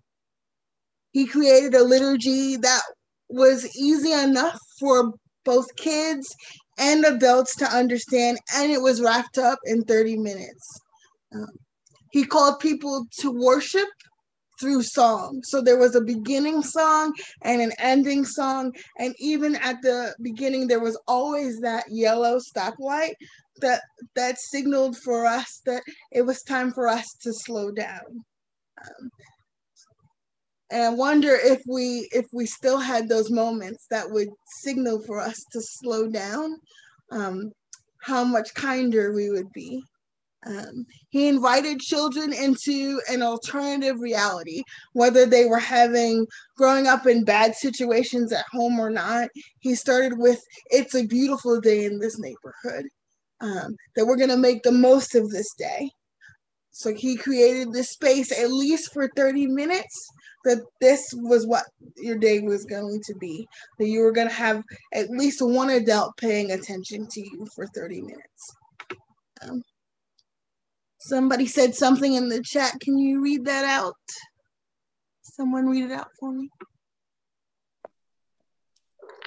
he 1.11 1.25
created 1.25 1.73
a 1.73 1.83
liturgy 1.83 2.57
that 2.57 2.81
was 3.29 3.75
easy 3.75 4.11
enough 4.11 4.59
for 4.79 5.13
both 5.45 5.75
kids 5.75 6.35
and 6.77 7.03
adults 7.05 7.55
to 7.57 7.65
understand, 7.65 8.39
and 8.55 8.71
it 8.71 8.81
was 8.81 9.01
wrapped 9.01 9.37
up 9.37 9.59
in 9.65 9.83
30 9.83 10.17
minutes. 10.17 10.81
Um, 11.33 11.49
he 12.11 12.25
called 12.25 12.59
people 12.59 13.05
to 13.19 13.31
worship 13.31 13.87
through 14.59 14.83
song. 14.83 15.41
So 15.43 15.61
there 15.61 15.77
was 15.77 15.95
a 15.95 16.01
beginning 16.01 16.61
song 16.61 17.13
and 17.43 17.61
an 17.61 17.71
ending 17.79 18.25
song. 18.25 18.73
And 18.97 19.15
even 19.19 19.55
at 19.55 19.81
the 19.81 20.15
beginning, 20.21 20.67
there 20.67 20.79
was 20.79 20.99
always 21.07 21.59
that 21.61 21.85
yellow 21.89 22.39
stoplight 22.39 23.13
that 23.61 23.81
that 24.15 24.37
signaled 24.39 24.97
for 24.97 25.25
us 25.25 25.61
that 25.65 25.83
it 26.11 26.21
was 26.21 26.41
time 26.43 26.71
for 26.71 26.87
us 26.87 27.05
to 27.21 27.33
slow 27.33 27.71
down. 27.71 28.23
Um, 28.81 29.09
and 30.71 30.83
I 30.83 30.89
wonder 30.89 31.35
if 31.35 31.61
we 31.67 32.07
if 32.11 32.25
we 32.31 32.45
still 32.45 32.79
had 32.79 33.09
those 33.09 33.31
moments 33.31 33.87
that 33.89 34.09
would 34.09 34.29
signal 34.61 35.01
for 35.05 35.19
us 35.19 35.43
to 35.51 35.61
slow 35.61 36.07
down, 36.07 36.57
um, 37.11 37.51
how 38.01 38.23
much 38.23 38.53
kinder 38.53 39.13
we 39.13 39.29
would 39.29 39.51
be. 39.51 39.83
Um, 40.45 40.85
he 41.09 41.27
invited 41.27 41.79
children 41.79 42.31
into 42.31 43.01
an 43.09 43.21
alternative 43.21 43.99
reality, 43.99 44.63
whether 44.93 45.25
they 45.25 45.45
were 45.45 45.59
having 45.59 46.25
growing 46.55 46.87
up 46.87 47.07
in 47.07 47.25
bad 47.25 47.55
situations 47.55 48.31
at 48.31 48.45
home 48.51 48.79
or 48.79 48.89
not. 48.89 49.29
He 49.59 49.75
started 49.75 50.17
with, 50.17 50.41
It's 50.67 50.95
a 50.95 51.05
beautiful 51.05 51.59
day 51.59 51.85
in 51.85 51.99
this 51.99 52.19
neighborhood, 52.19 52.85
um, 53.41 53.75
that 53.95 54.05
we're 54.05 54.15
going 54.15 54.29
to 54.29 54.37
make 54.37 54.63
the 54.63 54.71
most 54.71 55.15
of 55.15 55.29
this 55.29 55.53
day. 55.55 55.89
So 56.71 56.93
he 56.93 57.17
created 57.17 57.73
this 57.73 57.89
space, 57.89 58.31
at 58.31 58.51
least 58.51 58.93
for 58.93 59.09
30 59.15 59.47
minutes, 59.47 60.09
that 60.45 60.63
this 60.79 61.13
was 61.17 61.45
what 61.45 61.65
your 61.97 62.17
day 62.17 62.39
was 62.39 62.63
going 62.63 63.01
to 63.05 63.15
be, 63.15 63.45
that 63.77 63.87
you 63.87 63.99
were 63.99 64.13
going 64.13 64.29
to 64.29 64.33
have 64.33 64.63
at 64.93 65.09
least 65.09 65.41
one 65.41 65.71
adult 65.71 66.15
paying 66.15 66.51
attention 66.51 67.07
to 67.07 67.19
you 67.19 67.45
for 67.53 67.67
30 67.67 68.01
minutes. 68.01 68.55
Um, 69.41 69.61
Somebody 70.99 71.47
said 71.47 71.75
something 71.75 72.13
in 72.13 72.29
the 72.29 72.41
chat. 72.41 72.79
Can 72.81 72.97
you 72.97 73.21
read 73.21 73.45
that 73.45 73.65
out? 73.65 73.95
Someone 75.21 75.67
read 75.67 75.85
it 75.85 75.91
out 75.91 76.09
for 76.19 76.31
me. 76.31 76.49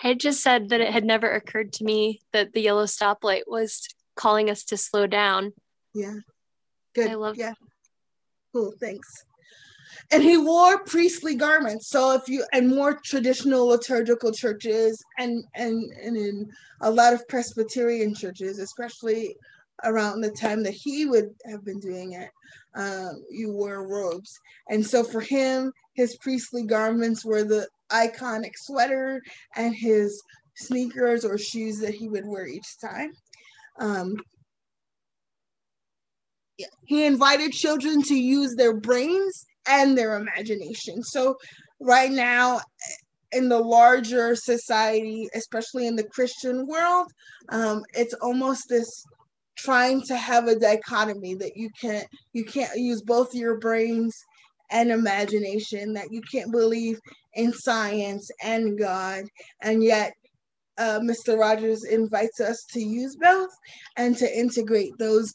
I 0.04 0.14
just 0.14 0.42
said 0.42 0.68
that 0.68 0.80
it 0.80 0.92
had 0.92 1.04
never 1.04 1.30
occurred 1.30 1.72
to 1.74 1.84
me 1.84 2.20
that 2.32 2.52
the 2.52 2.60
yellow 2.60 2.84
stoplight 2.84 3.42
was 3.46 3.88
calling 4.16 4.50
us 4.50 4.64
to 4.64 4.76
slow 4.76 5.06
down. 5.06 5.52
Yeah. 5.94 6.16
Good. 6.94 7.10
I 7.10 7.14
love 7.14 7.36
yeah. 7.36 7.54
Cool. 8.52 8.74
Thanks. 8.78 9.24
And 10.10 10.22
he 10.22 10.36
wore 10.36 10.84
priestly 10.84 11.36
garments. 11.36 11.88
So 11.88 12.12
if 12.12 12.28
you 12.28 12.44
and 12.52 12.68
more 12.68 13.00
traditional 13.04 13.66
liturgical 13.66 14.32
churches 14.32 15.02
and 15.18 15.44
and 15.54 15.90
and 16.02 16.16
in 16.16 16.50
a 16.82 16.90
lot 16.90 17.14
of 17.14 17.26
Presbyterian 17.28 18.14
churches, 18.14 18.58
especially 18.58 19.36
around 19.84 20.20
the 20.20 20.30
time 20.30 20.62
that 20.62 20.74
he 20.74 21.06
would 21.06 21.30
have 21.50 21.64
been 21.64 21.80
doing 21.80 22.12
it, 22.12 22.30
um, 22.74 23.22
you 23.30 23.52
wore 23.52 23.86
robes. 23.88 24.38
And 24.68 24.84
so 24.84 25.02
for 25.04 25.20
him, 25.20 25.72
his 25.94 26.16
priestly 26.20 26.64
garments 26.64 27.24
were 27.24 27.44
the 27.44 27.68
iconic 27.90 28.52
sweater 28.56 29.20
and 29.56 29.74
his 29.74 30.22
sneakers 30.54 31.24
or 31.24 31.38
shoes 31.38 31.78
that 31.80 31.94
he 31.94 32.08
would 32.08 32.26
wear 32.26 32.46
each 32.46 32.78
time. 32.80 33.12
Um. 33.78 34.16
He 36.84 37.06
invited 37.06 37.52
children 37.52 38.02
to 38.02 38.14
use 38.14 38.54
their 38.54 38.76
brains 38.76 39.46
and 39.66 39.96
their 39.96 40.16
imagination. 40.16 41.02
So, 41.02 41.36
right 41.80 42.10
now, 42.10 42.60
in 43.32 43.48
the 43.48 43.58
larger 43.58 44.36
society, 44.36 45.28
especially 45.34 45.86
in 45.86 45.96
the 45.96 46.04
Christian 46.04 46.66
world, 46.66 47.10
um, 47.48 47.82
it's 47.94 48.14
almost 48.14 48.68
this 48.68 49.04
trying 49.62 50.02
to 50.02 50.16
have 50.16 50.48
a 50.48 50.58
dichotomy 50.58 51.34
that 51.34 51.56
you 51.56 51.68
can't 51.80 52.06
you 52.32 52.44
can't 52.44 52.76
use 52.76 53.02
both 53.02 53.34
your 53.34 53.58
brains 53.58 54.14
and 54.70 54.90
imagination 54.90 55.92
that 55.92 56.10
you 56.10 56.20
can't 56.32 56.50
believe 56.50 56.98
in 57.34 57.52
science 57.52 58.30
and 58.42 58.78
god. 58.78 59.24
And 59.62 59.82
yet 59.82 60.12
uh, 60.78 61.00
mr 61.00 61.38
rogers 61.38 61.84
invites 61.84 62.40
us 62.40 62.64
to 62.70 62.80
use 62.80 63.16
both 63.16 63.50
and 63.96 64.16
to 64.16 64.38
integrate 64.38 64.92
those 64.98 65.32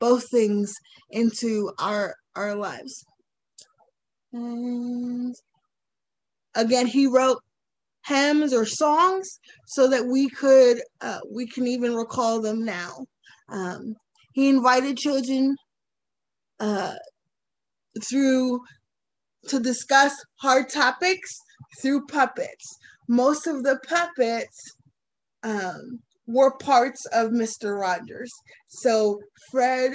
both 0.00 0.28
things 0.30 0.74
into 1.10 1.70
our 1.78 2.14
our 2.36 2.54
lives. 2.54 3.04
And 4.32 5.34
again 6.54 6.86
he 6.86 7.06
wrote 7.06 7.40
hymns 8.06 8.52
or 8.52 8.66
songs 8.66 9.38
so 9.66 9.88
that 9.88 10.04
we 10.04 10.28
could 10.28 10.82
uh, 11.00 11.20
we 11.32 11.46
can 11.46 11.66
even 11.66 11.94
recall 11.94 12.40
them 12.42 12.64
now 12.64 13.06
um, 13.48 13.94
he 14.32 14.48
invited 14.48 14.96
children 14.96 15.56
uh, 16.60 16.94
through 18.02 18.60
to 19.48 19.60
discuss 19.60 20.12
hard 20.36 20.68
topics 20.68 21.36
through 21.80 22.06
puppets. 22.06 22.78
Most 23.08 23.46
of 23.46 23.62
the 23.62 23.78
puppets 23.86 24.72
um, 25.42 26.00
were 26.26 26.56
parts 26.56 27.04
of 27.12 27.30
Mr. 27.30 27.78
Rogers. 27.78 28.32
So 28.68 29.20
Fred 29.50 29.92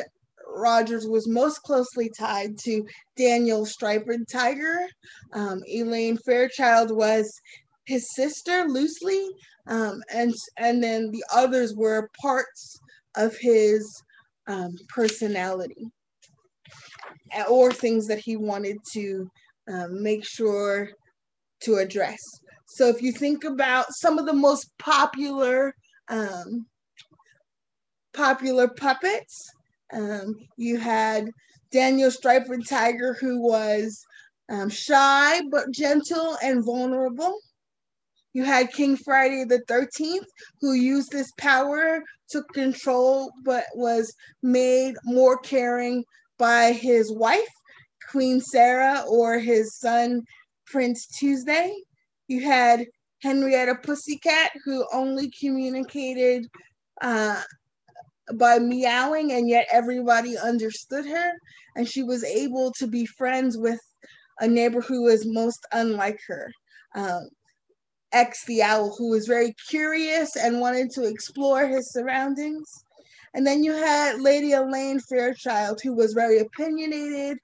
Rogers 0.47 1.07
was 1.07 1.27
most 1.27 1.59
closely 1.63 2.09
tied 2.17 2.57
to 2.59 2.85
Daniel 3.17 3.65
Striped 3.65 4.09
Tiger. 4.31 4.87
Um, 5.33 5.61
Elaine 5.67 6.17
Fairchild 6.17 6.91
was 6.91 7.31
his 7.85 8.13
sister 8.15 8.65
loosely, 8.67 9.27
um, 9.67 10.01
and 10.13 10.33
and 10.57 10.83
then 10.83 11.11
the 11.11 11.23
others 11.33 11.73
were 11.75 12.09
parts 12.21 12.79
of 13.19 13.37
his 13.37 14.01
um, 14.47 14.75
personality 14.87 15.91
or 17.49 17.71
things 17.71 18.07
that 18.07 18.19
he 18.19 18.35
wanted 18.35 18.77
to 18.93 19.29
um, 19.71 20.01
make 20.01 20.25
sure 20.25 20.89
to 21.61 21.75
address. 21.75 22.19
So 22.67 22.87
if 22.87 23.01
you 23.01 23.11
think 23.11 23.43
about 23.43 23.93
some 23.93 24.17
of 24.17 24.25
the 24.25 24.33
most 24.33 24.71
popular 24.79 25.75
um, 26.07 26.65
popular 28.13 28.67
puppets, 28.67 29.49
um, 29.93 30.35
you 30.57 30.77
had 30.77 31.29
Daniel 31.71 32.09
Striped 32.09 32.67
Tiger, 32.67 33.15
who 33.19 33.41
was 33.41 34.03
um, 34.49 34.69
shy 34.69 35.41
but 35.51 35.71
gentle 35.71 36.37
and 36.41 36.65
vulnerable. 36.65 37.39
You 38.33 38.43
had 38.43 38.71
King 38.71 38.95
Friday 38.95 39.43
the 39.43 39.63
13th, 39.67 40.27
who 40.61 40.73
used 40.73 41.11
this 41.11 41.31
power, 41.37 42.01
took 42.29 42.47
control, 42.53 43.31
but 43.43 43.65
was 43.73 44.13
made 44.43 44.95
more 45.03 45.37
caring 45.37 46.03
by 46.37 46.71
his 46.71 47.11
wife, 47.11 47.49
Queen 48.11 48.39
Sarah, 48.39 49.03
or 49.09 49.39
his 49.39 49.75
son, 49.75 50.21
Prince 50.67 51.07
Tuesday. 51.07 51.73
You 52.27 52.41
had 52.41 52.85
Henrietta 53.23 53.75
Pussycat, 53.83 54.51
who 54.63 54.85
only 54.93 55.31
communicated 55.39 56.45
uh, 57.01 57.41
by 58.35 58.59
meowing, 58.59 59.31
and 59.33 59.49
yet 59.49 59.67
everybody 59.71 60.37
understood 60.37 61.05
her. 61.05 61.31
And 61.75 61.87
she 61.87 62.03
was 62.03 62.23
able 62.23 62.71
to 62.73 62.87
be 62.87 63.05
friends 63.05 63.57
with 63.57 63.79
a 64.39 64.47
neighbor 64.47 64.81
who 64.81 65.03
was 65.03 65.25
most 65.25 65.65
unlike 65.71 66.19
her. 66.27 66.51
Um, 66.95 67.29
X 68.11 68.45
the 68.45 68.63
owl, 68.63 68.95
who 68.97 69.09
was 69.09 69.27
very 69.27 69.55
curious 69.69 70.35
and 70.35 70.59
wanted 70.59 70.89
to 70.91 71.03
explore 71.03 71.67
his 71.67 71.91
surroundings. 71.91 72.83
And 73.33 73.45
then 73.45 73.63
you 73.63 73.73
had 73.73 74.21
Lady 74.21 74.53
Elaine 74.53 74.99
Fairchild, 74.99 75.79
who 75.83 75.93
was 75.93 76.13
very 76.13 76.39
opinionated, 76.39 77.37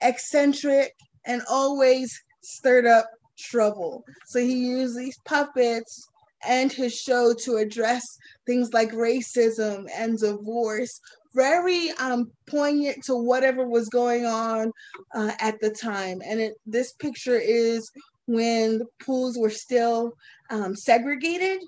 eccentric, 0.00 0.94
and 1.24 1.42
always 1.50 2.22
stirred 2.42 2.86
up 2.86 3.10
trouble. 3.36 4.04
So 4.26 4.38
he 4.38 4.54
used 4.54 4.96
these 4.96 5.18
puppets 5.24 6.08
and 6.46 6.72
his 6.72 6.94
show 6.94 7.34
to 7.44 7.56
address 7.56 8.18
things 8.46 8.72
like 8.72 8.92
racism 8.92 9.86
and 9.96 10.18
divorce, 10.18 11.00
very 11.34 11.90
um, 11.98 12.30
poignant 12.46 13.02
to 13.04 13.16
whatever 13.16 13.66
was 13.66 13.88
going 13.88 14.24
on 14.24 14.72
uh, 15.14 15.32
at 15.40 15.60
the 15.60 15.70
time. 15.70 16.22
And 16.24 16.40
it, 16.40 16.54
this 16.66 16.92
picture 16.92 17.38
is 17.38 17.90
when 18.26 18.78
the 18.78 18.86
pools 19.04 19.38
were 19.38 19.50
still 19.50 20.12
um, 20.50 20.74
segregated. 20.74 21.60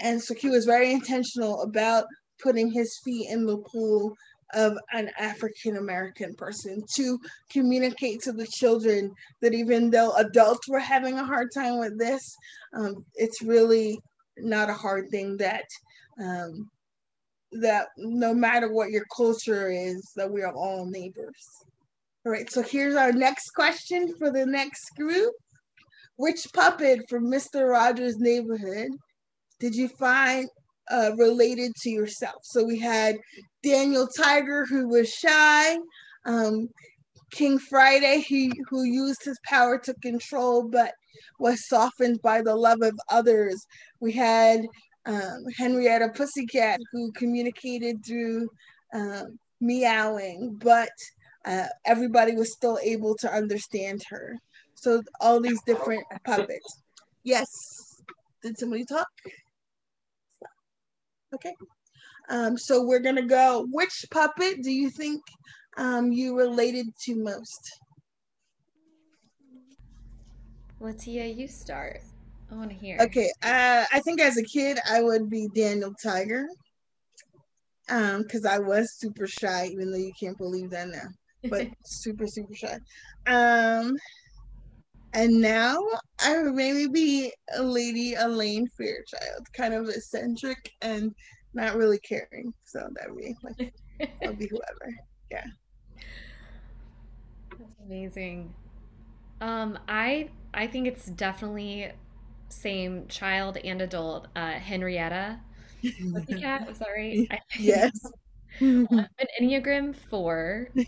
And 0.00 0.22
so 0.22 0.34
he 0.34 0.48
was 0.48 0.64
very 0.64 0.92
intentional 0.92 1.62
about 1.62 2.04
putting 2.42 2.70
his 2.70 2.98
feet 3.04 3.28
in 3.30 3.46
the 3.46 3.58
pool 3.58 4.14
of 4.54 4.78
an 4.92 5.10
African 5.18 5.76
American 5.76 6.34
person 6.34 6.82
to 6.94 7.18
communicate 7.50 8.22
to 8.22 8.32
the 8.32 8.46
children 8.46 9.12
that 9.42 9.52
even 9.52 9.90
though 9.90 10.12
adults 10.12 10.68
were 10.68 10.78
having 10.78 11.18
a 11.18 11.24
hard 11.24 11.48
time 11.52 11.78
with 11.78 11.98
this, 11.98 12.34
um, 12.74 13.04
it's 13.14 13.42
really 13.42 13.98
not 14.38 14.70
a 14.70 14.74
hard 14.74 15.10
thing 15.10 15.36
that 15.36 15.64
um, 16.22 16.70
that 17.52 17.88
no 17.96 18.34
matter 18.34 18.72
what 18.72 18.90
your 18.90 19.04
culture 19.14 19.70
is, 19.70 20.12
that 20.16 20.30
we 20.30 20.42
are 20.42 20.52
all 20.54 20.86
neighbors. 20.86 21.46
All 22.26 22.32
right, 22.32 22.50
so 22.50 22.62
here's 22.62 22.94
our 22.94 23.12
next 23.12 23.50
question 23.50 24.14
for 24.18 24.30
the 24.30 24.44
next 24.44 24.90
group. 24.96 25.32
Which 26.18 26.52
puppet 26.52 27.08
from 27.08 27.30
Mr. 27.30 27.70
Rogers' 27.70 28.18
neighborhood 28.18 28.88
did 29.60 29.72
you 29.72 29.88
find 29.88 30.48
uh, 30.90 31.12
related 31.16 31.72
to 31.82 31.90
yourself? 31.90 32.42
So 32.42 32.64
we 32.64 32.76
had 32.76 33.16
Daniel 33.62 34.08
Tiger, 34.08 34.66
who 34.66 34.88
was 34.88 35.08
shy, 35.08 35.76
um, 36.26 36.70
King 37.30 37.60
Friday, 37.60 38.18
he, 38.18 38.50
who 38.68 38.82
used 38.82 39.24
his 39.24 39.38
power 39.44 39.78
to 39.78 39.94
control 40.02 40.68
but 40.68 40.92
was 41.38 41.68
softened 41.68 42.20
by 42.20 42.42
the 42.42 42.56
love 42.56 42.82
of 42.82 42.98
others. 43.08 43.64
We 44.00 44.10
had 44.10 44.66
um, 45.06 45.44
Henrietta 45.56 46.08
Pussycat, 46.16 46.80
who 46.90 47.12
communicated 47.12 48.04
through 48.04 48.48
um, 48.92 49.38
meowing, 49.60 50.58
but 50.60 50.90
uh, 51.44 51.66
everybody 51.86 52.34
was 52.34 52.52
still 52.52 52.80
able 52.82 53.14
to 53.18 53.32
understand 53.32 54.02
her. 54.10 54.36
So 54.80 55.02
all 55.20 55.40
these 55.40 55.60
different 55.62 56.04
puppets. 56.24 56.82
Yes. 57.24 58.00
Did 58.42 58.56
somebody 58.58 58.84
talk? 58.84 59.08
Okay. 61.34 61.54
Um, 62.28 62.56
so 62.56 62.84
we're 62.84 63.00
gonna 63.00 63.26
go. 63.26 63.66
Which 63.72 64.06
puppet 64.10 64.62
do 64.62 64.70
you 64.70 64.88
think 64.90 65.20
um, 65.76 66.12
you 66.12 66.36
related 66.36 66.86
to 67.06 67.16
most? 67.16 67.80
Letiah, 70.80 71.26
you 71.26 71.48
start. 71.48 72.00
I 72.50 72.54
want 72.54 72.70
to 72.70 72.76
hear. 72.76 72.98
Okay. 73.00 73.28
Uh, 73.42 73.84
I 73.92 74.00
think 74.00 74.20
as 74.20 74.36
a 74.36 74.44
kid, 74.44 74.78
I 74.88 75.02
would 75.02 75.28
be 75.28 75.48
Daniel 75.54 75.92
Tiger. 76.00 76.46
Um, 77.90 78.22
because 78.22 78.44
I 78.44 78.58
was 78.58 78.94
super 78.98 79.26
shy, 79.26 79.68
even 79.72 79.90
though 79.90 79.98
you 79.98 80.12
can't 80.20 80.36
believe 80.36 80.70
that 80.70 80.88
now. 80.88 81.08
But 81.50 81.68
super, 81.84 82.26
super 82.26 82.54
shy. 82.54 82.78
Um, 83.26 83.96
and 85.14 85.40
now 85.40 85.82
I 86.20 86.42
would 86.42 86.54
maybe 86.54 86.86
be 86.86 87.32
a 87.54 87.62
lady 87.62 88.14
Elaine 88.14 88.68
Fairchild, 88.68 89.46
kind 89.52 89.74
of 89.74 89.88
eccentric 89.88 90.70
and 90.82 91.14
not 91.54 91.76
really 91.76 91.98
caring. 91.98 92.52
So 92.64 92.88
that 92.94 93.08
would 93.08 93.18
be 93.18 93.36
like 93.42 93.74
I'll 94.24 94.34
be 94.34 94.46
whoever. 94.48 94.94
Yeah. 95.30 95.44
That's 97.58 97.74
amazing. 97.84 98.52
Um, 99.40 99.78
I 99.88 100.30
I 100.54 100.66
think 100.66 100.86
it's 100.86 101.06
definitely 101.06 101.90
same 102.48 103.06
child 103.08 103.58
and 103.58 103.82
adult, 103.82 104.28
uh, 104.36 104.52
Henrietta. 104.52 105.40
Pussycat, 106.12 106.68
is 106.68 106.78
that 106.78 106.88
right? 106.96 107.28
yes. 107.58 108.00
an 108.60 109.08
Enneagram 109.40 109.94
4. 109.94 110.68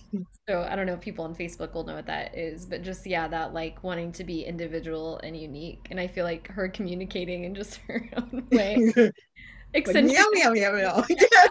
So 0.48 0.66
I 0.68 0.74
don't 0.74 0.84
know 0.86 0.94
if 0.94 1.00
people 1.00 1.24
on 1.24 1.36
Facebook 1.36 1.74
will 1.74 1.84
know 1.84 1.94
what 1.94 2.06
that 2.06 2.36
is, 2.36 2.66
but 2.66 2.82
just, 2.82 3.06
yeah, 3.06 3.28
that 3.28 3.54
like 3.54 3.84
wanting 3.84 4.10
to 4.10 4.24
be 4.24 4.42
individual 4.42 5.20
and 5.22 5.36
unique. 5.36 5.86
And 5.92 6.00
I 6.00 6.08
feel 6.08 6.24
like 6.24 6.48
her 6.48 6.68
communicating 6.68 7.44
in 7.44 7.54
just 7.54 7.76
her 7.86 8.04
own 8.16 8.48
way. 8.50 9.12
Meow, 9.72 10.26
meow, 10.32 10.50
meow, 10.50 10.72
meow. 10.72 11.04
Yes. 11.08 11.50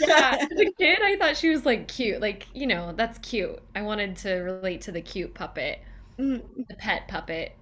yeah, 0.00 0.36
as 0.40 0.60
a 0.60 0.70
kid, 0.78 0.98
I 1.02 1.16
thought 1.18 1.36
she 1.36 1.48
was 1.48 1.66
like 1.66 1.88
cute. 1.88 2.20
Like, 2.20 2.46
you 2.54 2.66
know, 2.66 2.92
that's 2.96 3.18
cute. 3.18 3.60
I 3.74 3.82
wanted 3.82 4.16
to 4.18 4.34
relate 4.34 4.82
to 4.82 4.92
the 4.92 5.00
cute 5.00 5.34
puppet, 5.34 5.80
mm. 6.18 6.40
the 6.68 6.76
pet 6.76 7.08
puppet, 7.08 7.56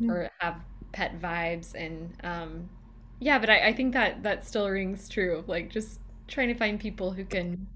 mm. 0.00 0.10
or 0.10 0.28
have 0.38 0.56
pet 0.92 1.20
vibes. 1.20 1.74
And 1.74 2.16
um, 2.24 2.68
yeah, 3.20 3.38
but 3.38 3.48
I, 3.50 3.68
I 3.68 3.72
think 3.72 3.92
that 3.92 4.24
that 4.24 4.44
still 4.46 4.68
rings 4.68 5.08
true. 5.08 5.44
Like, 5.46 5.70
just 5.70 6.00
trying 6.28 6.48
to 6.48 6.54
find 6.54 6.80
people 6.80 7.12
who 7.12 7.24
can 7.24 7.66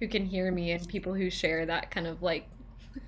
who 0.00 0.08
can 0.08 0.24
hear 0.24 0.52
me 0.52 0.72
and 0.72 0.86
people 0.88 1.12
who 1.12 1.30
share 1.30 1.66
that 1.66 1.90
kind 1.90 2.06
of 2.06 2.22
like 2.22 2.48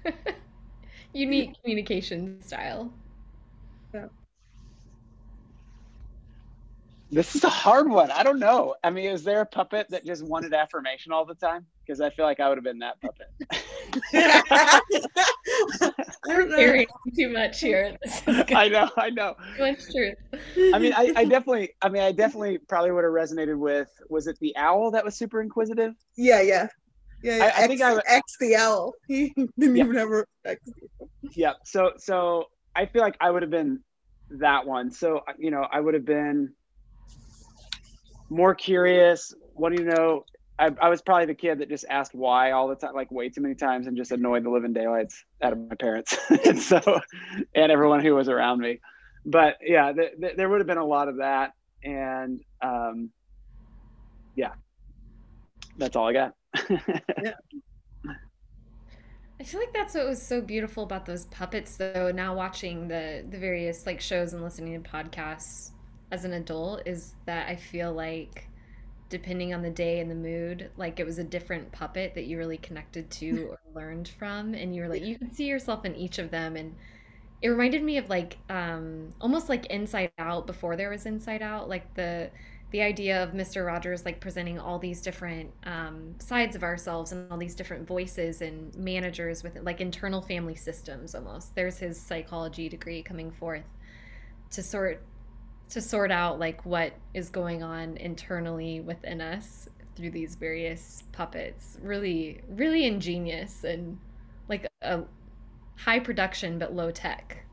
unique 1.13 1.55
communication 1.63 2.41
style. 2.43 2.93
Yeah. 3.95 4.07
This 7.11 7.35
is 7.35 7.45
a 7.45 7.49
hard 7.49 7.89
one. 7.89 8.11
I 8.11 8.23
don't 8.23 8.39
know. 8.39 8.77
I 8.85 8.91
mean, 8.91 9.07
is 9.07 9.25
there 9.25 9.41
a 9.41 9.47
puppet 9.47 9.89
that 9.91 10.05
just 10.05 10.25
wanted 10.25 10.55
affirmation 10.55 11.13
all 11.13 11.25
the 11.25 11.35
time? 11.35 11.67
Because 11.85 12.01
I 12.01 12.11
feel 12.11 12.25
like 12.25 12.41
I 12.41 12.49
would 12.49 12.59
have 12.59 12.65
been 12.65 12.81
that 12.81 12.97
puppet. 13.01 13.29
We're 16.27 16.55
hearing 16.55 16.87
too 17.17 17.33
much 17.33 17.61
here. 17.61 17.97
I 18.27 18.69
know, 18.69 18.91
I 18.97 19.11
know. 19.11 19.35
Too 19.57 19.63
much 19.63 19.91
truth. 19.91 20.17
I 20.75 20.79
mean, 20.79 20.93
I, 20.93 21.13
I 21.17 21.25
definitely, 21.25 21.71
I 21.81 21.89
mean, 21.89 22.03
I 22.03 22.13
definitely 22.13 22.59
probably 22.59 22.93
would 22.93 23.05
have 23.05 23.13
resonated 23.13 23.59
with. 23.59 23.89
Was 24.11 24.27
it 24.27 24.39
the 24.41 24.55
owl 24.57 24.91
that 24.91 25.05
was 25.05 25.17
super 25.17 25.41
inquisitive? 25.41 25.95
Yeah, 26.17 26.43
yeah, 26.43 26.67
yeah. 27.23 27.37
yeah. 27.39 27.45
I, 27.45 27.47
I 27.47 27.49
X, 27.49 27.67
think 27.69 27.83
I 27.83 27.95
would, 27.95 28.03
X 28.07 28.37
the 28.39 28.57
owl. 28.57 28.93
He 29.09 29.33
didn't 29.35 29.77
yeah. 29.77 29.85
even 29.85 29.97
have 29.97 30.11
a 30.11 30.25
X. 30.45 30.61
Yeah. 31.35 31.53
So, 31.65 31.93
so 31.97 32.47
I 32.77 32.85
feel 32.87 33.03
like 33.03 33.17
I 33.21 33.31
would 33.31 33.43
have 33.43 33.51
been 33.51 33.81
that 34.31 34.67
one. 34.67 34.91
So, 34.91 35.23
you 35.39 35.51
know, 35.51 35.67
I 35.73 35.81
would 35.81 35.95
have 35.95 36.05
been 36.05 36.53
more 38.29 38.55
curious. 38.55 39.35
What 39.55 39.75
do 39.75 39.83
you 39.83 39.89
know? 39.89 40.25
I, 40.61 40.71
I, 40.83 40.89
was 40.91 41.01
probably 41.01 41.27
the 41.27 41.35
kid 41.35 41.59
that 41.59 41.71
just 41.71 41.87
asked 41.89 42.15
why 42.15 42.51
all 42.51 42.69
the 42.69 42.75
time, 42.75 42.95
like 42.95 43.11
way 43.11 43.31
too 43.31 43.41
many 43.41 43.55
times, 43.55 43.87
and 43.87 43.97
just 43.97 44.13
annoyed 44.13 44.45
the 44.45 44.51
living 44.51 44.75
daylights 44.75 45.25
out 45.43 45.53
of 45.53 45.59
my 45.59 45.75
parents, 45.75 46.17
and 46.45 46.61
so 46.61 47.01
and 47.55 47.73
everyone 47.73 48.01
who 48.01 48.15
was 48.15 48.29
around 48.29 48.61
me. 48.61 48.81
But 49.25 49.57
yeah, 49.63 49.93
th- 49.93 50.13
th- 50.21 50.37
there 50.37 50.49
would 50.49 50.61
have 50.61 50.67
been 50.67 50.79
a 50.79 50.85
lot 50.85 51.09
of 51.09 51.17
that, 51.17 51.53
and 51.83 52.41
um, 52.61 53.11
yeah, 54.37 54.53
that's 55.79 55.97
all 55.97 56.09
I 56.09 56.13
got. 56.13 56.35
yeah. 57.23 57.35
I 59.41 59.43
feel 59.43 59.61
like 59.61 59.73
that's 59.73 59.95
what 59.95 60.07
was 60.07 60.21
so 60.21 60.43
beautiful 60.43 60.83
about 60.83 61.07
those 61.07 61.25
puppets, 61.27 61.79
though. 61.79 62.13
Now 62.13 62.35
watching 62.35 62.87
the 62.87 63.25
the 63.29 63.39
various 63.39 63.87
like 63.87 64.01
shows 64.01 64.35
and 64.35 64.43
listening 64.43 64.81
to 64.83 64.91
podcasts 64.91 65.71
as 66.11 66.27
an 66.27 66.35
adult 66.35 66.83
is 66.87 67.15
that 67.25 67.49
I 67.49 67.57
feel 67.57 67.93
like 67.95 68.50
depending 69.11 69.53
on 69.53 69.61
the 69.61 69.71
day 69.71 70.01
and 70.01 70.11
the 70.11 70.15
mood, 70.15 70.71
like 70.79 70.99
it 70.99 71.05
was 71.05 71.19
a 71.19 71.25
different 71.25 71.71
puppet 71.73 72.15
that 72.15 72.25
you 72.25 72.39
really 72.39 72.57
connected 72.57 73.11
to 73.11 73.49
or 73.51 73.59
learned 73.75 74.09
from 74.09 74.55
and 74.55 74.75
you 74.75 74.83
were 74.83 74.89
like 74.89 75.03
you 75.03 75.19
could 75.19 75.35
see 75.35 75.47
yourself 75.47 75.85
in 75.85 75.95
each 75.97 76.19
of 76.19 76.31
them 76.31 76.57
and 76.57 76.75
it 77.43 77.49
reminded 77.49 77.83
me 77.83 77.97
of 77.99 78.09
like 78.09 78.39
um 78.49 79.13
almost 79.21 79.49
like 79.49 79.67
Inside 79.67 80.13
Out 80.19 80.47
before 80.47 80.77
there 80.77 80.91
was 80.91 81.07
Inside 81.07 81.43
Out, 81.43 81.69
like 81.69 81.93
the 81.95 82.31
the 82.71 82.83
idea 82.83 83.23
of 83.23 83.35
Mr. 83.35 83.67
Rogers 83.67 84.05
like 84.05 84.21
presenting 84.21 84.59
all 84.59 84.79
these 84.79 85.03
different 85.03 85.51
um, 85.65 86.15
sides 86.21 86.55
of 86.55 86.63
ourselves 86.63 87.11
and 87.11 87.31
all 87.33 87.39
these 87.39 87.57
different 87.57 87.87
voices 87.87 88.43
and 88.43 88.73
managers 88.77 89.43
with 89.43 89.59
like 89.63 89.81
internal 89.81 90.23
family 90.23 90.55
systems 90.55 91.15
almost. 91.15 91.55
There's 91.57 91.79
his 91.79 92.01
psychology 92.01 92.69
degree 92.69 93.03
coming 93.03 93.33
forth 93.33 93.65
to 94.53 94.63
sort 94.63 95.03
to 95.71 95.81
sort 95.81 96.11
out 96.11 96.39
like 96.39 96.65
what 96.67 96.93
is 97.15 97.31
going 97.31 97.63
on 97.63 97.97
internally 97.97 98.81
within 98.81 99.21
us 99.21 99.69
through 99.97 100.11
these 100.11 100.35
various 100.35 101.05
puppets 101.13 101.79
really 101.83 102.41
really 102.49 102.85
ingenious 102.87 103.65
and 103.65 103.99
like 104.49 104.67
a 104.83 105.03
high 105.77 105.99
production 105.99 106.59
but 106.59 106.75
low 106.75 106.91
tech 106.91 107.45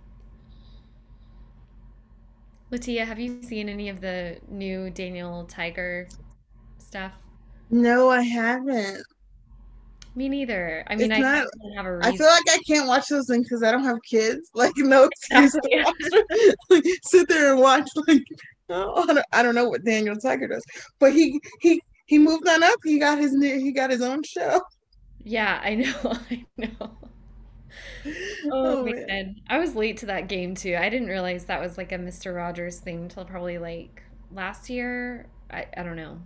Letiah, 2.70 3.06
have 3.06 3.18
you 3.18 3.42
seen 3.44 3.70
any 3.70 3.88
of 3.88 4.02
the 4.02 4.40
new 4.50 4.90
Daniel 4.90 5.46
Tiger 5.46 6.10
stuff? 6.78 7.14
No, 7.70 8.10
I 8.10 8.22
haven't. 8.22 9.04
Me 10.18 10.30
neither. 10.30 10.84
I 10.88 10.96
mean, 10.96 11.12
I 11.12 11.20
not, 11.20 11.46
have 11.76 11.86
a 11.86 11.98
reason. 11.98 12.12
I 12.12 12.18
feel 12.18 12.26
like 12.26 12.44
I 12.50 12.58
can't 12.68 12.88
watch 12.88 13.08
those 13.08 13.28
things 13.28 13.48
because 13.48 13.62
I 13.62 13.70
don't 13.70 13.84
have 13.84 14.00
kids. 14.02 14.50
Like, 14.56 14.74
no 14.78 15.04
excuse 15.04 15.52
to 15.52 15.84
watch, 15.86 16.56
like, 16.72 16.84
sit 17.04 17.30
there 17.30 17.52
and 17.52 17.62
watch. 17.62 17.88
Like, 18.08 18.24
I, 19.32 19.44
don't, 19.44 19.54
know 19.54 19.70
what 19.70 19.86
Daniel 19.86 20.16
Tiger 20.16 20.48
does, 20.48 20.64
but 21.00 21.14
he 21.14 21.40
he 21.62 21.80
he 22.08 22.18
moved 22.18 22.48
on 22.48 22.64
up. 22.64 22.80
He 22.84 22.98
got 22.98 23.20
his 23.20 23.34
new. 23.34 23.60
he 23.60 23.72
got 23.72 23.92
his 23.92 24.02
own 24.02 24.24
show. 24.24 24.60
Yeah, 25.24 25.62
I 25.64 25.76
know. 25.76 26.18
I 26.32 26.46
know. 26.58 26.98
Oh, 28.46 28.52
oh 28.52 28.84
man. 28.86 29.06
man. 29.06 29.36
I 29.48 29.60
was 29.60 29.76
late 29.76 29.98
to 29.98 30.08
that 30.08 30.28
game 30.28 30.56
too. 30.56 30.76
I 30.76 30.90
didn't 30.90 31.10
realize 31.10 31.46
that 31.46 31.62
was 31.62 31.78
like 31.78 31.92
a 31.92 32.00
Mr. 32.00 32.36
Rogers 32.36 32.80
thing 32.80 33.04
until 33.04 33.24
probably 33.24 33.60
like 33.60 34.02
last 34.32 34.68
year. 34.68 35.28
I, 35.52 35.68
I 35.78 35.84
don't 35.84 35.96
know. 35.96 36.20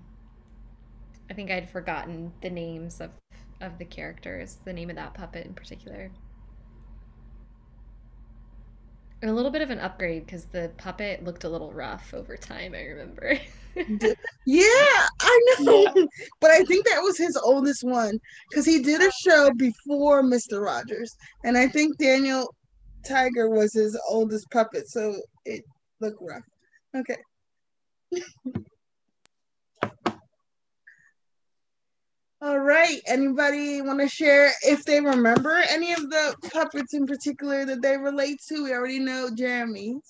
I 1.30 1.34
think 1.34 1.52
I'd 1.52 1.70
forgotten 1.70 2.32
the 2.42 2.50
names 2.50 3.02
of 3.02 3.12
of 3.62 3.78
the 3.78 3.86
characters, 3.86 4.58
the 4.66 4.74
name 4.74 4.90
of 4.90 4.96
that 4.96 5.14
puppet 5.14 5.46
in 5.46 5.54
particular. 5.54 6.12
And 9.22 9.30
a 9.30 9.34
little 9.34 9.52
bit 9.52 9.62
of 9.62 9.70
an 9.70 9.80
upgrade 9.80 10.26
because 10.26 10.46
the 10.46 10.72
puppet 10.78 11.24
looked 11.24 11.44
a 11.44 11.50
little 11.50 11.72
rough 11.72 12.12
over 12.14 12.36
time, 12.36 12.74
I 12.74 12.82
remember. 12.82 13.38
yeah, 14.46 15.08
I 15.22 15.56
know. 15.60 15.86
Yeah. 15.96 16.06
But 16.40 16.52
I 16.52 16.64
think 16.64 16.86
that 16.86 17.02
was 17.02 17.20
his 17.20 17.38
oldest 17.38 17.84
one 17.84 18.18
because 18.50 18.66
he 18.66 18.82
did 18.82 19.02
a 19.02 19.12
show 19.12 19.52
before 19.58 20.24
Mr. 20.24 20.64
Rogers. 20.64 21.16
And 21.44 21.56
I 21.56 21.68
think 21.68 21.98
Daniel 21.98 22.52
Tiger 23.08 23.50
was 23.50 23.74
his 23.74 24.00
oldest 24.10 24.50
puppet, 24.52 24.90
so 24.90 25.16
it 25.46 25.64
looked 26.00 26.22
rough. 26.22 26.44
Okay. 26.98 27.18
All 32.44 32.58
right. 32.58 33.00
Anybody 33.06 33.84
want 33.84 34.00
to 34.02 34.08
share 34.08 34.52
if 34.64 34.84
they 34.84 35.00
remember 35.00 35.62
any 35.70 35.94
of 35.94 36.10
the 36.10 36.36
puppets 36.52 36.96
in 36.96 37.06
particular 37.06 37.66
that 37.66 37.84
they 37.84 37.98
relate 37.98 38.40
to? 38.50 38.64
We 38.64 38.74
already 38.74 38.98
know 38.98 39.30
Jeremy's. 39.30 40.02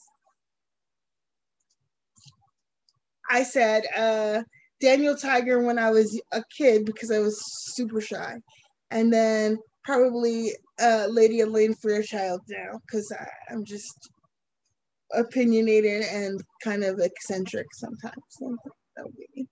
I 3.30 3.44
said 3.44 3.84
uh, 3.98 4.44
Daniel 4.80 5.18
Tiger 5.18 5.62
when 5.62 5.78
I 5.78 5.90
was 5.92 6.22
a 6.32 6.42
kid 6.58 6.86
because 6.86 7.12
I 7.12 7.20
was 7.20 7.38
super 7.74 8.00
shy. 8.00 8.38
And 8.92 9.12
then 9.12 9.58
probably 9.84 10.52
uh, 10.82 11.08
Lady 11.10 11.42
Elaine 11.42 11.74
Fairchild 11.74 12.42
now 12.48 12.80
because 12.86 13.12
I'm 13.50 13.66
just 13.66 14.10
opinionated 15.14 16.04
and 16.04 16.42
kind 16.64 16.86
of 16.86 17.00
eccentric 17.00 17.68
sometimes. 17.74 18.24
So 18.30 18.56
that 18.96 19.04
would 19.06 19.16
be 19.18 19.28
me. 19.36 19.48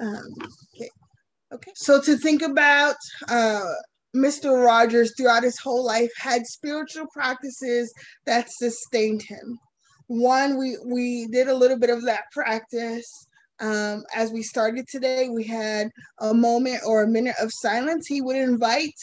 Um, 0.00 0.24
okay. 0.74 0.90
Okay. 1.52 1.72
So 1.76 2.00
to 2.00 2.16
think 2.16 2.42
about 2.42 2.96
uh, 3.28 3.64
Mr. 4.14 4.64
Rogers 4.64 5.14
throughout 5.16 5.44
his 5.44 5.58
whole 5.58 5.84
life 5.84 6.10
had 6.18 6.46
spiritual 6.46 7.06
practices 7.12 7.92
that 8.24 8.50
sustained 8.50 9.22
him. 9.22 9.58
One, 10.08 10.56
we 10.56 10.78
we 10.84 11.26
did 11.28 11.48
a 11.48 11.54
little 11.54 11.78
bit 11.78 11.90
of 11.90 12.04
that 12.04 12.24
practice. 12.32 13.26
Um, 13.58 14.04
as 14.14 14.32
we 14.32 14.42
started 14.42 14.86
today, 14.88 15.28
we 15.28 15.44
had 15.44 15.90
a 16.20 16.34
moment 16.34 16.82
or 16.86 17.02
a 17.02 17.08
minute 17.08 17.36
of 17.40 17.50
silence. 17.52 18.06
He 18.06 18.20
would 18.20 18.36
invite 18.36 18.94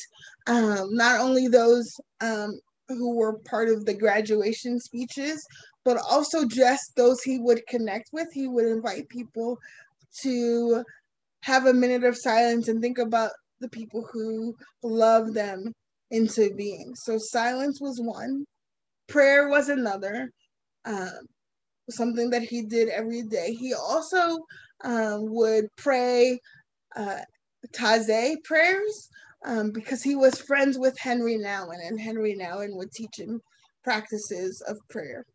um, 0.47 0.95
not 0.95 1.19
only 1.19 1.47
those 1.47 1.91
um, 2.21 2.59
who 2.87 3.15
were 3.15 3.39
part 3.39 3.69
of 3.69 3.85
the 3.85 3.93
graduation 3.93 4.79
speeches, 4.79 5.45
but 5.83 5.97
also 5.97 6.45
just 6.45 6.95
those 6.95 7.21
he 7.21 7.39
would 7.39 7.65
connect 7.67 8.09
with. 8.13 8.27
He 8.31 8.47
would 8.47 8.65
invite 8.65 9.09
people 9.09 9.57
to 10.21 10.83
have 11.43 11.65
a 11.65 11.73
minute 11.73 12.03
of 12.03 12.17
silence 12.17 12.67
and 12.67 12.81
think 12.81 12.97
about 12.97 13.31
the 13.59 13.69
people 13.69 14.07
who 14.11 14.55
love 14.81 15.33
them 15.33 15.73
into 16.11 16.53
being. 16.55 16.93
So 16.95 17.17
silence 17.17 17.79
was 17.81 17.99
one, 18.01 18.45
prayer 19.07 19.49
was 19.49 19.69
another, 19.69 20.29
um, 20.85 21.19
something 21.89 22.29
that 22.29 22.43
he 22.43 22.61
did 22.63 22.87
every 22.89 23.23
day. 23.23 23.53
He 23.53 23.73
also 23.73 24.37
um, 24.85 25.33
would 25.33 25.65
pray 25.77 26.39
uh, 26.95 27.19
Taizé 27.75 28.35
prayers 28.43 29.09
um, 29.45 29.71
because 29.71 30.01
he 30.01 30.15
was 30.15 30.39
friends 30.39 30.77
with 30.79 30.97
Henri 30.97 31.37
Nouwen, 31.37 31.85
and 31.85 31.99
Henri 31.99 32.35
Nouwen 32.35 32.75
would 32.77 32.91
teach 32.91 33.19
him 33.19 33.41
practices 33.83 34.61
of 34.67 34.77
prayer. 34.89 35.25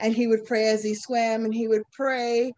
and 0.00 0.14
he 0.14 0.26
would 0.26 0.44
pray 0.44 0.68
as 0.68 0.82
he 0.84 0.94
swam, 0.94 1.44
and 1.44 1.54
he 1.54 1.68
would 1.68 1.82
pray 1.92 2.52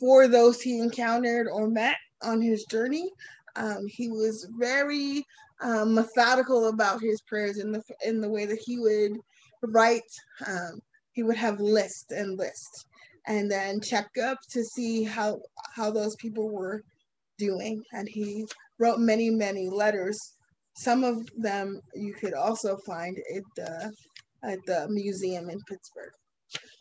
for 0.00 0.28
those 0.28 0.60
he 0.60 0.78
encountered 0.78 1.48
or 1.50 1.68
met 1.68 1.96
on 2.24 2.40
his 2.40 2.64
journey. 2.64 3.10
Um, 3.56 3.86
he 3.86 4.08
was 4.08 4.48
very 4.58 5.24
um, 5.60 5.94
methodical 5.94 6.68
about 6.68 7.00
his 7.00 7.20
prayers 7.22 7.58
in 7.58 7.72
the 7.72 7.82
in 8.04 8.20
the 8.20 8.28
way 8.28 8.46
that 8.46 8.58
he 8.64 8.78
would 8.78 9.18
write. 9.62 10.02
Um, 10.46 10.80
he 11.12 11.22
would 11.22 11.36
have 11.36 11.60
list 11.60 12.10
and 12.10 12.38
list, 12.38 12.86
and 13.26 13.50
then 13.50 13.80
check 13.80 14.08
up 14.22 14.38
to 14.50 14.64
see 14.64 15.04
how 15.04 15.40
how 15.74 15.90
those 15.90 16.16
people 16.16 16.50
were 16.50 16.82
doing. 17.38 17.82
And 17.92 18.08
he 18.08 18.46
wrote 18.78 18.98
many 18.98 19.30
many 19.30 19.68
letters. 19.68 20.18
Some 20.76 21.04
of 21.04 21.28
them 21.36 21.80
you 21.94 22.14
could 22.14 22.34
also 22.34 22.76
find 22.78 23.16
at 23.36 23.42
the 23.56 23.92
at 24.42 24.58
the 24.66 24.88
museum 24.88 25.48
in 25.50 25.60
Pittsburgh. 25.68 26.12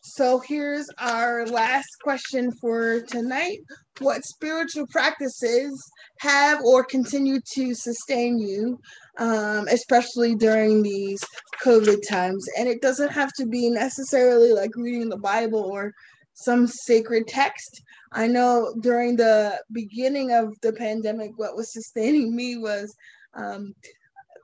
So 0.01 0.39
here's 0.39 0.87
our 0.99 1.45
last 1.47 1.97
question 2.03 2.51
for 2.51 3.01
tonight. 3.01 3.59
What 3.99 4.25
spiritual 4.25 4.85
practices 4.87 5.81
have 6.19 6.61
or 6.61 6.83
continue 6.83 7.39
to 7.53 7.73
sustain 7.73 8.37
you, 8.37 8.79
um, 9.17 9.67
especially 9.69 10.35
during 10.35 10.83
these 10.83 11.23
COVID 11.63 12.01
times? 12.07 12.45
And 12.57 12.67
it 12.67 12.81
doesn't 12.81 13.11
have 13.11 13.31
to 13.37 13.45
be 13.45 13.69
necessarily 13.69 14.51
like 14.51 14.75
reading 14.75 15.09
the 15.09 15.17
Bible 15.17 15.61
or 15.61 15.93
some 16.33 16.67
sacred 16.67 17.27
text. 17.27 17.81
I 18.11 18.27
know 18.27 18.75
during 18.81 19.15
the 19.15 19.59
beginning 19.71 20.31
of 20.31 20.53
the 20.61 20.73
pandemic, 20.73 21.31
what 21.37 21.55
was 21.55 21.71
sustaining 21.71 22.35
me 22.35 22.57
was 22.57 22.93
um, 23.35 23.73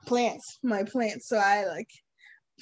plants, 0.06 0.58
my 0.62 0.84
plants. 0.84 1.28
So 1.28 1.36
I 1.36 1.66
like 1.66 1.88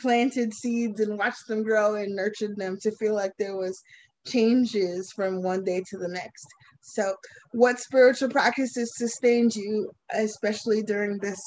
planted 0.01 0.55
seeds 0.55 1.01
and 1.01 1.19
watched 1.19 1.47
them 1.49 1.63
grow 1.63 1.97
and 1.97 2.15
nurtured 2.15 2.57
them 2.57 2.79
to 2.83 2.91
feel 2.93 3.15
like 3.15 3.33
there 3.39 3.57
was 3.57 3.83
changes 4.27 5.13
from 5.13 5.43
one 5.43 5.65
day 5.65 5.83
to 5.89 5.99
the 5.99 6.09
next. 6.09 6.47
So, 6.81 7.15
what 7.53 7.79
spiritual 7.79 8.31
practices 8.31 8.97
sustained 8.97 9.55
you, 9.55 9.91
especially 10.15 10.83
during 10.83 11.19
this 11.19 11.41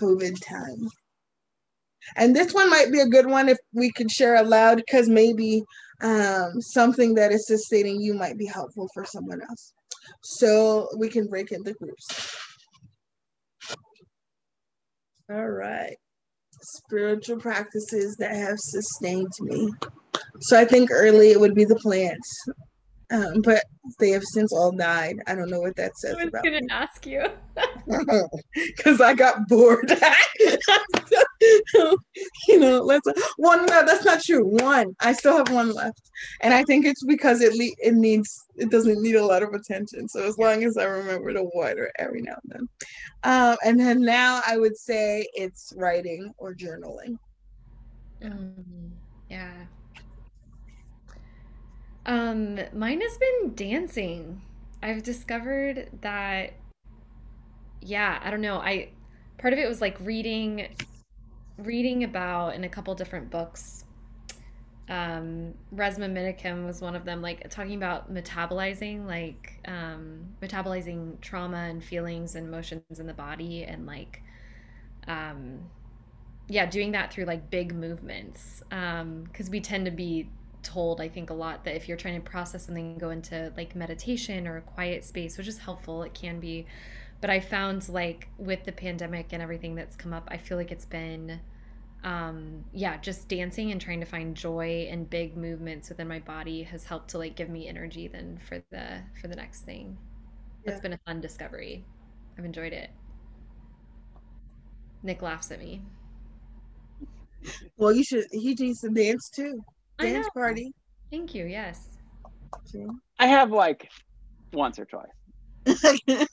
COVID 0.00 0.36
time? 0.46 0.88
And 2.16 2.34
this 2.34 2.52
one 2.52 2.68
might 2.68 2.90
be 2.90 3.00
a 3.00 3.06
good 3.06 3.26
one 3.26 3.48
if 3.48 3.58
we 3.72 3.92
could 3.92 4.10
share 4.10 4.36
aloud, 4.36 4.76
because 4.76 5.08
maybe 5.08 5.62
um, 6.02 6.60
something 6.60 7.14
that 7.14 7.32
is 7.32 7.46
sustaining 7.46 8.00
you 8.00 8.14
might 8.14 8.36
be 8.36 8.46
helpful 8.46 8.88
for 8.92 9.04
someone 9.04 9.40
else. 9.40 9.72
So 10.22 10.88
we 10.98 11.08
can 11.08 11.28
break 11.28 11.52
into 11.52 11.74
groups. 11.74 12.08
All 15.30 15.48
right 15.48 15.96
spiritual 16.62 17.38
practices 17.38 18.16
that 18.16 18.34
have 18.34 18.58
sustained 18.58 19.32
me. 19.40 19.70
So 20.40 20.58
I 20.58 20.64
think 20.64 20.90
early 20.90 21.30
it 21.30 21.40
would 21.40 21.54
be 21.54 21.64
the 21.64 21.76
plants. 21.76 22.44
Um, 23.12 23.42
but 23.42 23.62
they 23.98 24.10
have 24.10 24.24
since 24.24 24.52
all 24.52 24.72
died. 24.72 25.16
I 25.26 25.34
don't 25.34 25.50
know 25.50 25.60
what 25.60 25.76
that 25.76 25.96
says 25.98 26.14
I 26.14 26.24
was 26.24 26.28
about 26.28 26.44
gonna 26.44 26.60
me. 26.62 26.68
ask 26.70 27.06
you. 27.06 27.24
Because 28.76 29.00
I 29.00 29.12
got 29.14 29.48
bored. 29.48 29.90
you 32.48 32.60
know, 32.60 32.80
let's 32.80 33.06
one. 33.36 33.66
No, 33.66 33.84
that's 33.84 34.04
not 34.04 34.22
true. 34.22 34.46
One. 34.46 34.94
I 35.00 35.12
still 35.12 35.36
have 35.36 35.50
one 35.50 35.72
left, 35.72 36.00
and 36.40 36.54
I 36.54 36.62
think 36.64 36.86
it's 36.86 37.04
because 37.04 37.40
it 37.40 37.54
le- 37.54 37.86
it 37.86 37.94
needs 37.94 38.30
it 38.56 38.70
doesn't 38.70 39.02
need 39.02 39.16
a 39.16 39.24
lot 39.24 39.42
of 39.42 39.52
attention. 39.52 40.08
So 40.08 40.22
as 40.22 40.38
long 40.38 40.64
as 40.64 40.76
I 40.76 40.84
remember 40.84 41.32
to 41.32 41.42
water 41.54 41.90
every 41.98 42.22
now 42.22 42.36
and 42.44 42.52
then, 42.52 42.68
um, 43.24 43.56
and 43.64 43.80
then 43.80 44.00
now 44.00 44.40
I 44.46 44.58
would 44.58 44.76
say 44.76 45.26
it's 45.34 45.72
writing 45.76 46.32
or 46.38 46.54
journaling. 46.54 47.16
Mm, 48.22 48.90
yeah. 49.28 49.64
Um, 52.04 52.58
mine 52.72 53.00
has 53.00 53.18
been 53.18 53.54
dancing. 53.54 54.42
I've 54.82 55.02
discovered 55.02 55.88
that, 56.00 56.54
yeah, 57.80 58.20
I 58.22 58.30
don't 58.30 58.40
know. 58.40 58.56
I 58.56 58.90
part 59.38 59.52
of 59.52 59.58
it 59.58 59.68
was 59.68 59.80
like 59.80 59.96
reading, 60.00 60.74
reading 61.58 62.04
about 62.04 62.54
in 62.54 62.64
a 62.64 62.68
couple 62.68 62.94
different 62.94 63.30
books. 63.30 63.84
Um, 64.88 65.54
Resmaa 65.74 66.10
Menakem 66.10 66.66
was 66.66 66.80
one 66.80 66.96
of 66.96 67.04
them, 67.04 67.22
like 67.22 67.48
talking 67.50 67.76
about 67.76 68.12
metabolizing, 68.12 69.06
like 69.06 69.60
um, 69.66 70.34
metabolizing 70.42 71.20
trauma 71.20 71.68
and 71.70 71.82
feelings 71.82 72.34
and 72.34 72.48
emotions 72.48 72.98
in 72.98 73.06
the 73.06 73.14
body, 73.14 73.62
and 73.62 73.86
like, 73.86 74.22
um, 75.06 75.70
yeah, 76.48 76.66
doing 76.66 76.92
that 76.92 77.12
through 77.12 77.24
like 77.24 77.48
big 77.48 77.74
movements. 77.74 78.62
Um, 78.72 79.22
because 79.24 79.48
we 79.48 79.60
tend 79.60 79.84
to 79.86 79.92
be 79.92 80.28
told 80.62 81.00
i 81.00 81.08
think 81.08 81.30
a 81.30 81.34
lot 81.34 81.64
that 81.64 81.74
if 81.76 81.88
you're 81.88 81.96
trying 81.96 82.20
to 82.20 82.30
process 82.30 82.66
something 82.66 82.98
go 82.98 83.10
into 83.10 83.52
like 83.56 83.74
meditation 83.76 84.46
or 84.46 84.56
a 84.56 84.62
quiet 84.62 85.04
space 85.04 85.36
which 85.38 85.48
is 85.48 85.58
helpful 85.58 86.02
it 86.02 86.14
can 86.14 86.40
be 86.40 86.66
but 87.20 87.30
i 87.30 87.40
found 87.40 87.88
like 87.88 88.28
with 88.38 88.64
the 88.64 88.72
pandemic 88.72 89.28
and 89.32 89.42
everything 89.42 89.74
that's 89.74 89.96
come 89.96 90.12
up 90.12 90.28
i 90.30 90.36
feel 90.36 90.56
like 90.58 90.70
it's 90.72 90.84
been 90.86 91.40
um 92.04 92.64
yeah 92.72 92.96
just 92.98 93.28
dancing 93.28 93.70
and 93.70 93.80
trying 93.80 94.00
to 94.00 94.06
find 94.06 94.36
joy 94.36 94.88
and 94.90 95.08
big 95.08 95.36
movements 95.36 95.88
within 95.88 96.08
my 96.08 96.18
body 96.18 96.62
has 96.64 96.84
helped 96.84 97.10
to 97.10 97.18
like 97.18 97.36
give 97.36 97.48
me 97.48 97.68
energy 97.68 98.08
then 98.08 98.38
for 98.48 98.62
the 98.70 99.00
for 99.20 99.28
the 99.28 99.36
next 99.36 99.60
thing 99.62 99.96
that's 100.66 100.78
Yeah. 100.78 100.80
been 100.80 100.92
a 100.94 100.98
fun 101.06 101.20
discovery 101.20 101.84
i've 102.38 102.44
enjoyed 102.44 102.72
it 102.72 102.90
nick 105.02 105.22
laughs 105.22 105.50
at 105.50 105.58
me 105.60 105.82
Well, 107.76 107.92
you 107.92 108.02
should. 108.04 108.24
He 108.32 108.54
needs 108.54 108.80
to 108.80 108.88
dance 108.90 109.28
too. 109.28 109.62
I 110.02 110.12
Dance 110.12 110.28
party. 110.34 110.72
thank 111.10 111.34
you 111.34 111.46
yes 111.46 111.88
I 113.18 113.26
have 113.26 113.50
like 113.50 113.90
once 114.52 114.78
or 114.78 114.84
twice. 114.84 115.08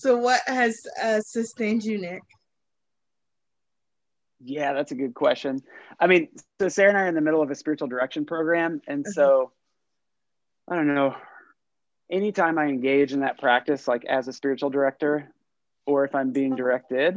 so, 0.00 0.16
what 0.16 0.40
has 0.46 0.80
uh, 1.02 1.20
sustained 1.20 1.84
you, 1.84 1.98
Nick? 1.98 2.22
Yeah, 4.40 4.72
that's 4.72 4.92
a 4.92 4.94
good 4.94 5.14
question. 5.14 5.62
I 5.98 6.06
mean, 6.06 6.28
so 6.60 6.68
Sarah 6.68 6.90
and 6.90 6.98
I 6.98 7.02
are 7.02 7.08
in 7.08 7.14
the 7.14 7.20
middle 7.20 7.42
of 7.42 7.50
a 7.50 7.54
spiritual 7.54 7.88
direction 7.88 8.24
program. 8.24 8.80
And 8.86 9.04
so 9.06 9.52
I 10.70 10.76
don't 10.76 10.94
know, 10.94 11.16
anytime 12.10 12.56
I 12.56 12.66
engage 12.66 13.12
in 13.12 13.20
that 13.20 13.38
practice, 13.38 13.88
like 13.88 14.04
as 14.04 14.28
a 14.28 14.32
spiritual 14.32 14.70
director, 14.70 15.32
or 15.86 16.04
if 16.04 16.14
I'm 16.14 16.30
being 16.30 16.54
directed, 16.54 17.16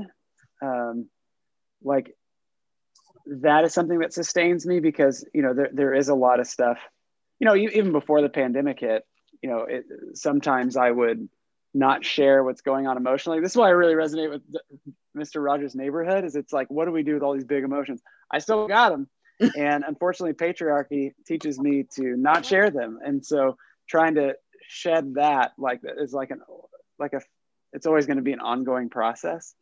um, 0.64 1.10
like 1.84 2.16
that 3.26 3.63
is 3.63 3.74
something 3.74 3.99
that 3.99 4.13
sustains 4.13 4.65
me 4.65 4.80
because, 4.80 5.26
you 5.34 5.41
know, 5.41 5.53
there, 5.53 5.69
there 5.72 5.93
is 5.93 6.09
a 6.09 6.15
lot 6.15 6.39
of 6.39 6.47
stuff, 6.47 6.78
you 7.39 7.45
know, 7.45 7.55
even 7.55 7.91
before 7.91 8.22
the 8.22 8.30
pandemic 8.30 8.80
hit, 8.80 9.03
you 9.41 9.49
know, 9.49 9.65
it, 9.67 9.86
sometimes 10.13 10.78
I 10.78 10.91
would 10.91 11.28
not 11.74 12.05
share 12.05 12.43
what's 12.43 12.61
going 12.61 12.88
on 12.88 12.97
emotionally. 12.97 13.39
This 13.39 13.51
is 13.51 13.57
why 13.57 13.67
I 13.67 13.72
really 13.72 13.93
resonate 13.93 14.30
with 14.30 14.41
Mr. 15.17 15.43
Rogers' 15.43 15.76
neighborhood 15.76 16.26
is 16.26 16.36
it's 16.36 16.53
like, 16.53 16.69
what 16.69 16.86
do 16.86 16.91
we 16.91 17.03
do 17.03 17.13
with 17.13 17.24
all 17.24 17.34
these 17.34 17.45
big 17.45 17.63
emotions? 17.63 18.01
I 18.30 18.39
still 18.39 18.67
got 18.67 18.89
them. 18.89 19.07
and 19.57 19.84
unfortunately, 19.88 20.34
patriarchy 20.34 21.13
teaches 21.26 21.59
me 21.59 21.86
to 21.95 22.15
not 22.15 22.45
share 22.45 22.69
them. 22.69 22.99
And 23.03 23.26
so 23.26 23.57
trying 23.89 24.15
to 24.15 24.36
shed 24.67 25.15
that 25.15 25.53
like 25.57 25.82
is 25.84 26.13
like 26.13 26.32
an, 26.32 26.41
like 26.99 27.13
a, 27.13 27.22
it's 27.74 27.88
always 27.88 28.05
going 28.05 28.17
to 28.17 28.24
be 28.24 28.34
an 28.34 28.39
ongoing 28.39 28.89
process. 28.89 29.55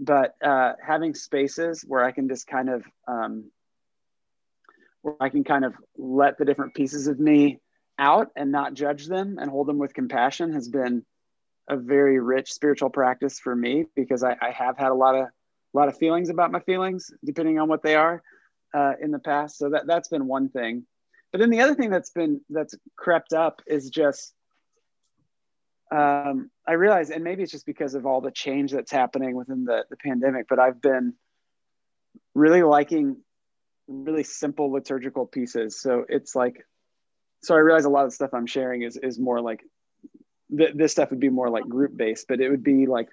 But 0.00 0.34
uh, 0.42 0.72
having 0.84 1.14
spaces 1.14 1.84
where 1.86 2.02
I 2.02 2.10
can 2.10 2.28
just 2.28 2.46
kind 2.46 2.70
of, 2.70 2.84
um, 3.06 3.50
where 5.02 5.16
I 5.20 5.28
can 5.28 5.44
kind 5.44 5.64
of 5.64 5.74
let 5.96 6.38
the 6.38 6.44
different 6.46 6.74
pieces 6.74 7.06
of 7.06 7.20
me 7.20 7.60
out 7.98 8.28
and 8.34 8.50
not 8.50 8.72
judge 8.74 9.06
them 9.06 9.36
and 9.38 9.50
hold 9.50 9.68
them 9.68 9.78
with 9.78 9.92
compassion 9.92 10.54
has 10.54 10.68
been 10.68 11.04
a 11.68 11.76
very 11.76 12.18
rich 12.18 12.52
spiritual 12.52 12.90
practice 12.90 13.38
for 13.38 13.54
me 13.54 13.84
because 13.94 14.24
I, 14.24 14.36
I 14.40 14.50
have 14.50 14.76
had 14.76 14.90
a 14.90 14.94
lot 14.94 15.14
of 15.14 15.26
a 15.26 15.78
lot 15.78 15.88
of 15.88 15.96
feelings 15.98 16.30
about 16.30 16.50
my 16.50 16.60
feelings 16.60 17.10
depending 17.24 17.60
on 17.60 17.68
what 17.68 17.82
they 17.82 17.94
are 17.94 18.22
uh, 18.74 18.94
in 19.00 19.12
the 19.12 19.20
past. 19.20 19.58
So 19.58 19.70
that 19.70 19.86
that's 19.86 20.08
been 20.08 20.26
one 20.26 20.48
thing. 20.48 20.84
But 21.30 21.38
then 21.38 21.50
the 21.50 21.60
other 21.60 21.74
thing 21.74 21.90
that's 21.90 22.10
been 22.10 22.40
that's 22.50 22.74
crept 22.96 23.32
up 23.32 23.62
is 23.66 23.90
just 23.90 24.34
um, 25.90 26.50
i 26.66 26.72
realize 26.72 27.10
and 27.10 27.24
maybe 27.24 27.42
it's 27.42 27.52
just 27.52 27.66
because 27.66 27.94
of 27.94 28.06
all 28.06 28.20
the 28.20 28.30
change 28.30 28.72
that's 28.72 28.92
happening 28.92 29.34
within 29.34 29.64
the, 29.64 29.84
the 29.90 29.96
pandemic 29.96 30.46
but 30.48 30.58
i've 30.58 30.80
been 30.80 31.14
really 32.34 32.62
liking 32.62 33.16
really 33.88 34.22
simple 34.22 34.70
liturgical 34.70 35.26
pieces 35.26 35.80
so 35.80 36.04
it's 36.08 36.36
like 36.36 36.64
so 37.42 37.54
i 37.54 37.58
realize 37.58 37.84
a 37.84 37.88
lot 37.88 38.04
of 38.04 38.10
the 38.10 38.14
stuff 38.14 38.30
i'm 38.32 38.46
sharing 38.46 38.82
is 38.82 38.96
is 38.96 39.18
more 39.18 39.40
like 39.40 39.64
th- 40.56 40.74
this 40.74 40.92
stuff 40.92 41.10
would 41.10 41.20
be 41.20 41.28
more 41.28 41.50
like 41.50 41.68
group 41.68 41.96
based, 41.96 42.26
but 42.28 42.40
it 42.40 42.50
would 42.50 42.64
be 42.64 42.86
like 42.86 43.08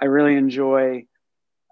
I 0.00 0.06
really 0.06 0.36
enjoy 0.36 1.06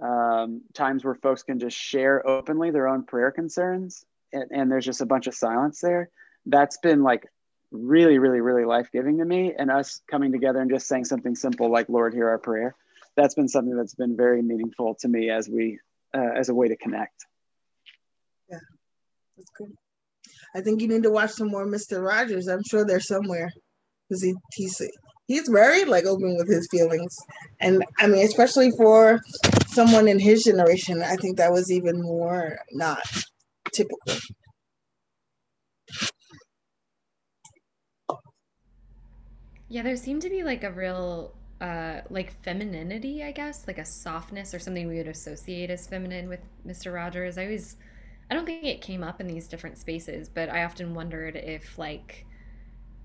um, 0.00 0.62
times 0.74 1.04
where 1.04 1.14
folks 1.14 1.42
can 1.42 1.58
just 1.58 1.76
share 1.76 2.26
openly 2.26 2.70
their 2.70 2.88
own 2.88 3.04
prayer 3.04 3.30
concerns, 3.30 4.04
and, 4.32 4.50
and 4.50 4.70
there's 4.70 4.84
just 4.84 5.00
a 5.00 5.06
bunch 5.06 5.26
of 5.26 5.34
silence 5.34 5.80
there. 5.80 6.10
That's 6.46 6.78
been 6.78 7.02
like 7.02 7.26
really, 7.72 8.18
really, 8.18 8.40
really 8.40 8.64
life 8.64 8.88
giving 8.92 9.18
to 9.18 9.24
me, 9.24 9.54
and 9.58 9.70
us 9.70 10.00
coming 10.10 10.32
together 10.32 10.60
and 10.60 10.70
just 10.70 10.86
saying 10.86 11.04
something 11.04 11.34
simple 11.34 11.70
like 11.70 11.88
"Lord, 11.88 12.14
hear 12.14 12.28
our 12.28 12.38
prayer." 12.38 12.74
That's 13.16 13.34
been 13.34 13.48
something 13.48 13.76
that's 13.76 13.94
been 13.94 14.16
very 14.16 14.42
meaningful 14.42 14.94
to 15.00 15.08
me 15.08 15.30
as 15.30 15.48
we 15.48 15.78
uh, 16.14 16.32
as 16.36 16.48
a 16.48 16.54
way 16.54 16.68
to 16.68 16.76
connect. 16.76 17.26
Yeah, 18.50 18.58
that's 19.36 19.50
cool. 19.56 19.68
I 20.54 20.60
think 20.60 20.80
you 20.80 20.88
need 20.88 21.02
to 21.04 21.10
watch 21.10 21.30
some 21.30 21.48
more 21.48 21.66
Mr. 21.66 22.06
Rogers. 22.06 22.48
I'm 22.48 22.62
sure 22.64 22.84
they're 22.84 23.00
somewhere 23.00 23.50
because 24.08 24.22
he, 24.22 24.34
he's 24.52 24.80
he's 25.26 25.48
very 25.48 25.84
like 25.84 26.04
open 26.04 26.36
with 26.36 26.48
his 26.48 26.68
feelings, 26.70 27.16
and 27.60 27.84
I 27.98 28.06
mean, 28.06 28.24
especially 28.26 28.70
for 28.72 29.20
someone 29.68 30.08
in 30.08 30.18
his 30.18 30.44
generation, 30.44 31.02
I 31.02 31.16
think 31.16 31.38
that 31.38 31.52
was 31.52 31.70
even 31.70 32.02
more 32.02 32.58
not 32.72 33.00
typical. 33.72 34.18
Yeah, 39.72 39.82
there 39.82 39.96
seemed 39.96 40.22
to 40.22 40.28
be 40.30 40.42
like 40.44 40.64
a 40.64 40.70
real 40.70 41.34
uh 41.60 42.02
like 42.10 42.32
femininity, 42.42 43.24
I 43.24 43.32
guess, 43.32 43.66
like 43.66 43.78
a 43.78 43.84
softness 43.86 44.52
or 44.54 44.58
something 44.58 44.86
we 44.88 44.98
would 44.98 45.08
associate 45.08 45.70
as 45.70 45.86
feminine 45.86 46.28
with 46.28 46.40
Mr. 46.64 46.90
Rogers. 46.90 47.38
I 47.38 47.44
always 47.44 47.76
I 48.30 48.34
don't 48.34 48.46
think 48.46 48.64
it 48.64 48.82
came 48.82 49.02
up 49.04 49.20
in 49.20 49.26
these 49.26 49.48
different 49.48 49.78
spaces, 49.78 50.28
but 50.28 50.50
I 50.50 50.64
often 50.64 50.94
wondered 50.94 51.36
if 51.36 51.78
like 51.78 52.26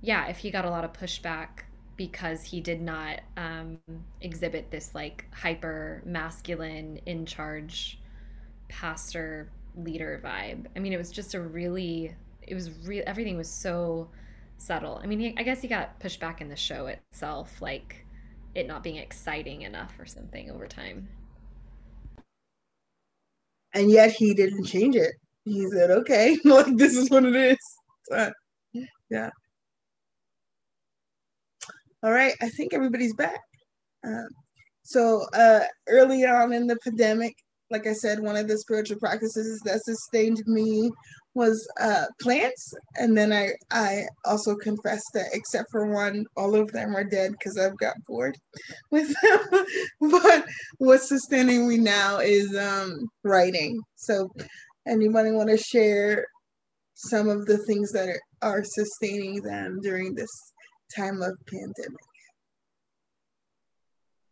yeah, 0.01 0.27
if 0.27 0.39
he 0.39 0.51
got 0.51 0.65
a 0.65 0.71
lot 0.71 0.85
of 0.85 0.93
pushback 0.93 1.61
because 1.97 2.43
he 2.43 2.61
did 2.61 2.81
not 2.81 3.21
um 3.37 3.79
exhibit 4.21 4.71
this 4.71 4.95
like 4.95 5.25
hyper 5.33 6.03
masculine 6.05 7.01
in 7.07 7.25
charge 7.27 7.99
pastor 8.69 9.49
leader 9.75 10.21
vibe. 10.23 10.67
I 10.75 10.79
mean, 10.79 10.93
it 10.93 10.97
was 10.99 11.11
just 11.11 11.35
a 11.35 11.41
really 11.41 12.15
it 12.43 12.55
was 12.55 12.71
real 12.85 13.03
everything 13.07 13.37
was 13.37 13.49
so 13.51 14.09
subtle. 14.57 14.99
I 15.01 15.07
mean, 15.07 15.19
he, 15.19 15.33
I 15.37 15.43
guess 15.43 15.61
he 15.61 15.67
got 15.67 15.99
pushed 15.99 16.19
back 16.19 16.41
in 16.41 16.49
the 16.49 16.55
show 16.55 16.87
itself, 16.87 17.61
like 17.61 18.05
it 18.55 18.67
not 18.67 18.83
being 18.83 18.97
exciting 18.97 19.61
enough 19.61 19.93
or 19.99 20.05
something 20.05 20.49
over 20.51 20.67
time. 20.67 21.07
And 23.73 23.91
yet 23.91 24.11
he 24.11 24.33
didn't 24.33 24.65
change 24.65 24.95
it. 24.95 25.13
He 25.45 25.67
said, 25.69 25.91
"Okay, 25.91 26.37
like 26.45 26.75
this 26.77 26.95
is 26.95 27.09
what 27.09 27.25
it 27.25 27.35
is." 27.35 27.57
So, 28.09 28.31
yeah. 29.09 29.29
All 32.03 32.11
right, 32.11 32.33
I 32.41 32.49
think 32.49 32.73
everybody's 32.73 33.13
back. 33.13 33.39
Um, 34.05 34.27
so 34.83 35.25
uh, 35.33 35.61
early 35.87 36.25
on 36.25 36.53
in 36.53 36.67
the 36.67 36.77
pandemic, 36.77 37.35
like 37.69 37.87
I 37.87 37.93
said, 37.93 38.19
one 38.19 38.37
of 38.37 38.47
the 38.47 38.57
spiritual 38.57 38.99
practices 38.99 39.61
that 39.65 39.83
sustained 39.83 40.41
me 40.45 40.91
was 41.33 41.67
uh, 41.79 42.05
plants, 42.21 42.73
and 42.95 43.15
then 43.15 43.31
I 43.31 43.51
I 43.71 44.07
also 44.25 44.55
confessed 44.55 45.09
that 45.13 45.27
except 45.33 45.69
for 45.71 45.85
one, 45.93 46.25
all 46.35 46.55
of 46.55 46.71
them 46.71 46.95
are 46.95 47.03
dead 47.03 47.33
because 47.33 47.57
I've 47.57 47.77
got 47.77 47.95
bored 48.07 48.37
with 48.89 49.13
them. 49.21 49.65
but 50.11 50.45
what's 50.77 51.09
sustaining 51.09 51.67
me 51.67 51.77
now 51.77 52.19
is 52.19 52.55
um, 52.57 53.07
writing. 53.23 53.79
So, 53.95 54.31
anybody 54.87 55.31
want 55.31 55.49
to 55.49 55.57
share 55.57 56.25
some 56.95 57.29
of 57.29 57.45
the 57.45 57.59
things 57.59 57.91
that 57.91 58.09
are, 58.09 58.21
are 58.41 58.63
sustaining 58.63 59.41
them 59.41 59.79
during 59.81 60.15
this 60.15 60.31
time 60.95 61.21
of 61.21 61.37
pandemic? 61.47 62.07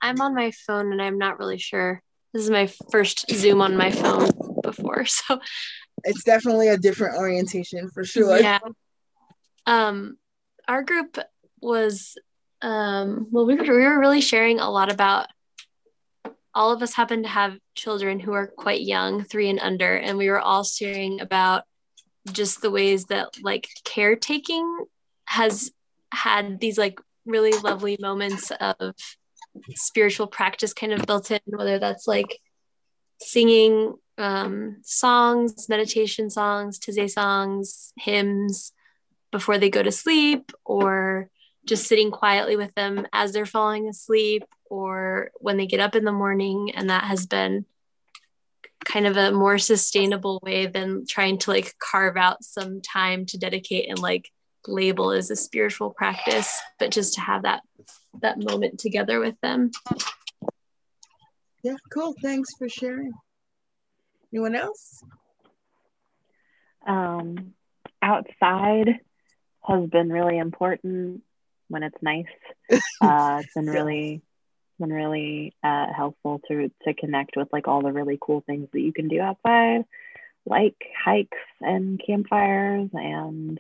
I'm 0.02 0.22
on 0.22 0.36
my 0.36 0.52
phone 0.52 0.92
and 0.92 1.02
I'm 1.02 1.18
not 1.18 1.40
really 1.40 1.58
sure. 1.58 2.02
This 2.36 2.44
is 2.44 2.50
my 2.50 2.68
first 2.92 3.32
Zoom 3.32 3.62
on 3.62 3.78
my 3.78 3.92
phone 3.92 4.30
before, 4.62 5.06
so 5.06 5.40
it's 6.04 6.26
definitely 6.26 6.68
a 6.68 6.78
different 6.78 7.16
orientation 7.16 7.90
for 7.90 8.04
sure. 8.04 8.38
Yeah. 8.38 8.60
Um, 9.66 10.18
our 10.68 10.84
group 10.84 11.18
was 11.62 12.18
um, 12.62 13.28
well, 13.32 13.46
we 13.46 13.56
were, 13.56 13.64
we 13.64 13.86
were 13.86 13.98
really 13.98 14.20
sharing 14.20 14.60
a 14.60 14.70
lot 14.70 14.92
about. 14.92 15.28
All 16.54 16.74
of 16.74 16.84
us 16.84 16.94
happen 16.94 17.24
to 17.24 17.30
have 17.30 17.58
children 17.74 18.20
who 18.20 18.34
are 18.34 18.48
quite 18.48 18.82
young, 18.82 19.24
three 19.24 19.50
and 19.50 19.60
under, 19.62 19.96
and 19.96 20.18
we 20.18 20.30
were 20.30 20.42
all 20.42 20.66
sharing 20.66 21.22
about 21.22 21.64
just 22.30 22.62
the 22.62 22.72
ways 22.72 23.06
that 23.06 23.30
like 23.42 23.70
caretaking 23.86 24.86
has 25.24 25.72
had 26.12 26.60
these 26.60 26.78
like 26.78 27.00
really 27.26 27.58
lovely 27.64 27.96
moments 27.98 28.52
of 28.60 28.94
spiritual 29.76 30.28
practice 30.28 30.74
kind 30.74 30.94
of 30.94 31.06
built 31.06 31.32
in, 31.32 31.40
whether 31.48 31.80
that's 31.80 32.08
like 32.08 32.40
singing 33.22 33.96
um, 34.18 34.78
songs, 34.84 35.68
meditation 35.70 36.30
songs, 36.30 36.80
Taizé 36.80 37.10
songs, 37.10 37.94
hymns 37.98 38.72
before 39.32 39.58
they 39.58 39.70
go 39.70 39.84
to 39.84 39.92
sleep, 39.92 40.52
or 40.64 41.30
just 41.66 41.88
sitting 41.88 42.12
quietly 42.12 42.56
with 42.56 42.74
them 42.76 43.08
as 43.12 43.34
they're 43.34 43.46
falling 43.46 43.88
asleep, 43.88 44.44
or 44.70 45.32
when 45.36 45.58
they 45.58 45.66
get 45.66 45.80
up 45.80 45.96
in 45.96 46.06
the 46.06 46.12
morning. 46.12 46.72
And 46.76 46.90
that 46.90 47.06
has 47.06 47.26
been 47.26 47.66
kind 48.86 49.08
of 49.08 49.18
a 49.18 49.32
more 49.32 49.58
sustainable 49.58 50.40
way 50.44 50.68
than 50.68 51.06
trying 51.08 51.40
to 51.40 51.50
like 51.50 51.74
carve 51.80 52.18
out 52.18 52.44
some 52.44 52.82
time 52.82 53.26
to 53.26 53.38
dedicate 53.38 53.90
and 53.90 54.00
like 54.00 54.30
label 54.68 55.12
as 55.12 55.30
a 55.32 55.36
spiritual 55.36 55.90
practice, 55.90 56.60
but 56.80 56.92
just 56.92 57.16
to 57.16 57.22
have 57.22 57.44
that 57.44 57.62
that 58.22 58.40
moment 58.40 58.80
together 58.80 59.20
with 59.20 59.40
them. 59.42 59.72
Yeah, 61.64 61.76
cool. 61.92 62.14
Thanks 62.22 62.54
for 62.58 62.70
sharing. 62.70 63.12
Anyone 64.32 64.56
else? 64.56 65.04
Um, 66.86 67.54
outside 68.02 69.00
has 69.68 69.90
been 69.90 70.12
really 70.12 70.38
important 70.38 71.24
when 71.68 71.84
it's 71.84 72.02
nice. 72.02 72.26
Uh, 73.02 73.42
it's 73.44 73.54
been 73.54 73.68
really 73.68 74.22
been 74.80 74.92
really 74.92 75.54
uh, 75.64 75.88
helpful 75.96 76.42
to 76.48 76.72
to 76.84 76.94
connect 76.94 77.36
with 77.36 77.48
like 77.52 77.68
all 77.68 77.82
the 77.82 77.92
really 77.92 78.18
cool 78.20 78.42
things 78.42 78.68
that 78.74 78.80
you 78.80 78.94
can 78.94 79.08
do 79.08 79.20
outside, 79.22 79.84
like 80.46 80.76
hikes 81.04 81.38
and 81.62 82.02
campfires. 82.06 82.90
And 82.94 83.60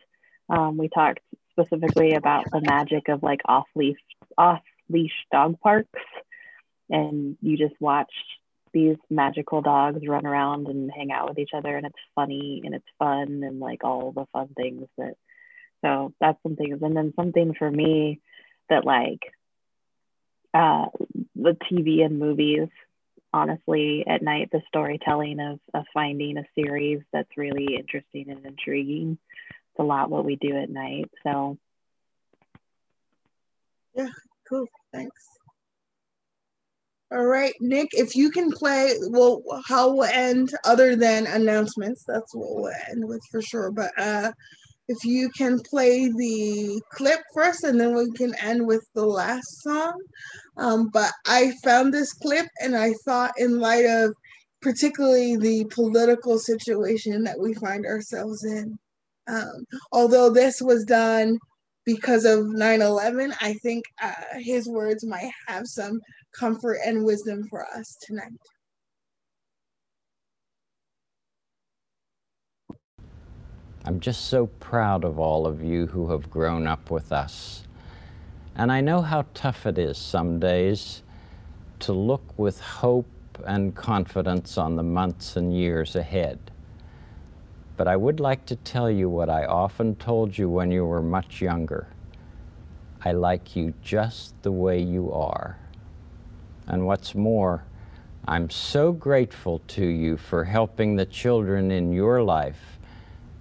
um, 0.49 0.77
we 0.77 0.89
talked 0.89 1.19
specifically 1.57 2.13
about 2.13 2.45
the 2.51 2.61
magic 2.61 3.07
of 3.09 3.23
like 3.23 3.41
off 3.45 3.67
leash 3.75 3.97
off 4.37 4.61
leash 4.89 5.13
dog 5.31 5.59
parks, 5.61 5.99
and 6.89 7.37
you 7.41 7.57
just 7.57 7.79
watch 7.79 8.11
these 8.75 8.97
magical 9.09 9.61
dogs 9.61 10.05
run 10.05 10.25
around 10.25 10.67
and 10.67 10.91
hang 10.91 11.09
out 11.09 11.29
with 11.29 11.39
each 11.39 11.51
other 11.55 11.77
and 11.77 11.85
it's 11.85 11.95
funny 12.13 12.61
and 12.65 12.75
it's 12.75 12.85
fun 12.99 13.41
and 13.45 13.61
like 13.61 13.85
all 13.85 14.11
the 14.11 14.25
fun 14.33 14.49
things 14.53 14.85
that 14.97 15.13
so 15.81 16.13
that's 16.19 16.41
some 16.43 16.55
things. 16.55 16.79
And 16.81 16.97
then 16.97 17.13
something 17.15 17.53
for 17.57 17.71
me 17.71 18.19
that 18.69 18.83
like 18.83 19.21
uh 20.53 20.87
the 21.35 21.55
tv 21.71 22.03
and 22.03 22.19
movies 22.19 22.67
honestly 23.31 24.03
at 24.07 24.21
night 24.21 24.49
the 24.51 24.61
storytelling 24.67 25.39
of, 25.39 25.59
of 25.73 25.85
finding 25.93 26.37
a 26.37 26.45
series 26.55 27.01
that's 27.13 27.37
really 27.37 27.75
interesting 27.77 28.29
and 28.29 28.45
intriguing 28.45 29.17
a 29.79 29.83
lot 29.83 30.09
what 30.09 30.25
we 30.25 30.35
do 30.35 30.55
at 30.55 30.69
night 30.69 31.09
so 31.23 31.57
yeah 33.95 34.09
cool 34.47 34.65
thanks 34.93 35.25
all 37.11 37.25
right, 37.25 37.53
Nick, 37.61 37.89
if 37.91 38.15
you 38.15 38.31
can 38.31 38.51
play, 38.51 38.91
well, 39.09 39.41
how 39.67 39.93
we'll 39.93 40.03
end 40.05 40.49
other 40.65 40.95
than 40.95 41.27
announcements, 41.27 42.03
that's 42.03 42.33
what 42.33 42.55
we'll 42.55 42.73
end 42.89 43.07
with 43.07 43.21
for 43.31 43.43
sure. 43.43 43.71
But 43.71 43.91
uh, 43.97 44.31
if 44.87 45.03
you 45.03 45.29
can 45.29 45.59
play 45.59 46.09
the 46.09 46.81
clip 46.91 47.19
first 47.33 47.63
and 47.63 47.79
then 47.79 47.95
we 47.95 48.11
can 48.11 48.35
end 48.41 48.65
with 48.65 48.85
the 48.93 49.05
last 49.05 49.61
song. 49.61 50.01
Um, 50.57 50.89
but 50.91 51.11
I 51.25 51.53
found 51.63 51.93
this 51.93 52.13
clip 52.13 52.47
and 52.61 52.75
I 52.75 52.93
thought, 53.05 53.33
in 53.37 53.59
light 53.59 53.85
of 53.85 54.13
particularly 54.61 55.35
the 55.37 55.65
political 55.65 56.39
situation 56.39 57.23
that 57.23 57.39
we 57.39 57.53
find 57.53 57.85
ourselves 57.85 58.43
in, 58.43 58.77
um, 59.27 59.65
although 59.91 60.29
this 60.29 60.61
was 60.61 60.85
done 60.85 61.37
because 61.85 62.25
of 62.25 62.47
9 62.47 62.81
11, 62.81 63.33
I 63.41 63.53
think 63.55 63.85
uh, 64.01 64.11
his 64.39 64.67
words 64.67 65.05
might 65.05 65.31
have 65.47 65.67
some 65.67 65.99
comfort 66.37 66.79
and 66.85 67.05
wisdom 67.05 67.43
for 67.49 67.65
us 67.75 67.95
tonight. 68.01 68.31
I'm 73.87 73.99
just 73.99 74.25
so 74.29 74.47
proud 74.47 75.03
of 75.03 75.19
all 75.19 75.45
of 75.45 75.63
you 75.63 75.85
who 75.85 76.09
have 76.09 76.31
grown 76.31 76.65
up 76.65 76.89
with 76.89 77.11
us. 77.11 77.67
And 78.55 78.71
I 78.71 78.81
know 78.81 79.01
how 79.01 79.25
tough 79.35 79.67
it 79.67 79.77
is 79.77 79.97
some 79.97 80.39
days 80.39 81.03
to 81.79 81.93
look 81.93 82.23
with 82.37 82.59
hope 82.59 83.05
and 83.45 83.75
confidence 83.75 84.57
on 84.57 84.75
the 84.75 84.83
months 84.83 85.35
and 85.35 85.55
years 85.55 85.95
ahead. 85.95 86.39
But 87.77 87.87
I 87.87 87.95
would 87.95 88.19
like 88.19 88.45
to 88.45 88.55
tell 88.55 88.89
you 88.89 89.09
what 89.09 89.29
I 89.29 89.45
often 89.45 89.95
told 89.95 90.37
you 90.37 90.49
when 90.49 90.71
you 90.71 90.85
were 90.85 91.01
much 91.01 91.41
younger. 91.41 91.87
I 93.03 93.11
like 93.11 93.55
you 93.55 93.73
just 93.83 94.41
the 94.43 94.51
way 94.51 94.81
you 94.81 95.11
are. 95.11 95.57
And 96.67 96.87
what's 96.87 97.13
more, 97.13 97.63
I'm 98.27 98.49
so 98.49 98.91
grateful 98.91 99.61
to 99.67 99.85
you 99.85 100.17
for 100.17 100.45
helping 100.45 100.95
the 100.95 101.05
children 101.05 101.69
in 101.69 101.91
your 101.91 102.23
life 102.23 102.79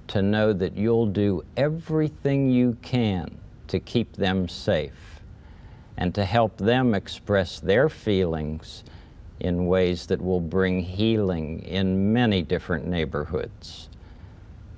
to 0.09 0.20
know 0.20 0.53
that 0.53 0.76
you'll 0.76 1.07
do 1.07 1.43
everything 1.57 2.51
you 2.51 2.76
can 2.82 3.39
to 3.68 3.80
keep 3.80 4.16
them 4.16 4.49
safe 4.49 5.20
and 5.97 6.14
to 6.14 6.24
help 6.24 6.59
them 6.59 6.95
express 6.95 7.61
their 7.61 7.89
feelings 7.89 8.85
in 9.41 9.66
ways 9.66 10.07
that 10.07 10.20
will 10.20 10.41
bring 10.41 10.80
healing 10.80 11.61
in 11.61 12.12
many 12.12 12.43
different 12.43 12.87
neighborhoods. 12.87 13.89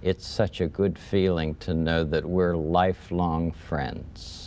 It's 0.06 0.24
such 0.24 0.60
a 0.60 0.68
good 0.68 0.96
feeling 0.96 1.56
to 1.56 1.74
know 1.74 2.04
that 2.04 2.24
we're 2.24 2.56
lifelong 2.56 3.50
friends. 3.50 4.45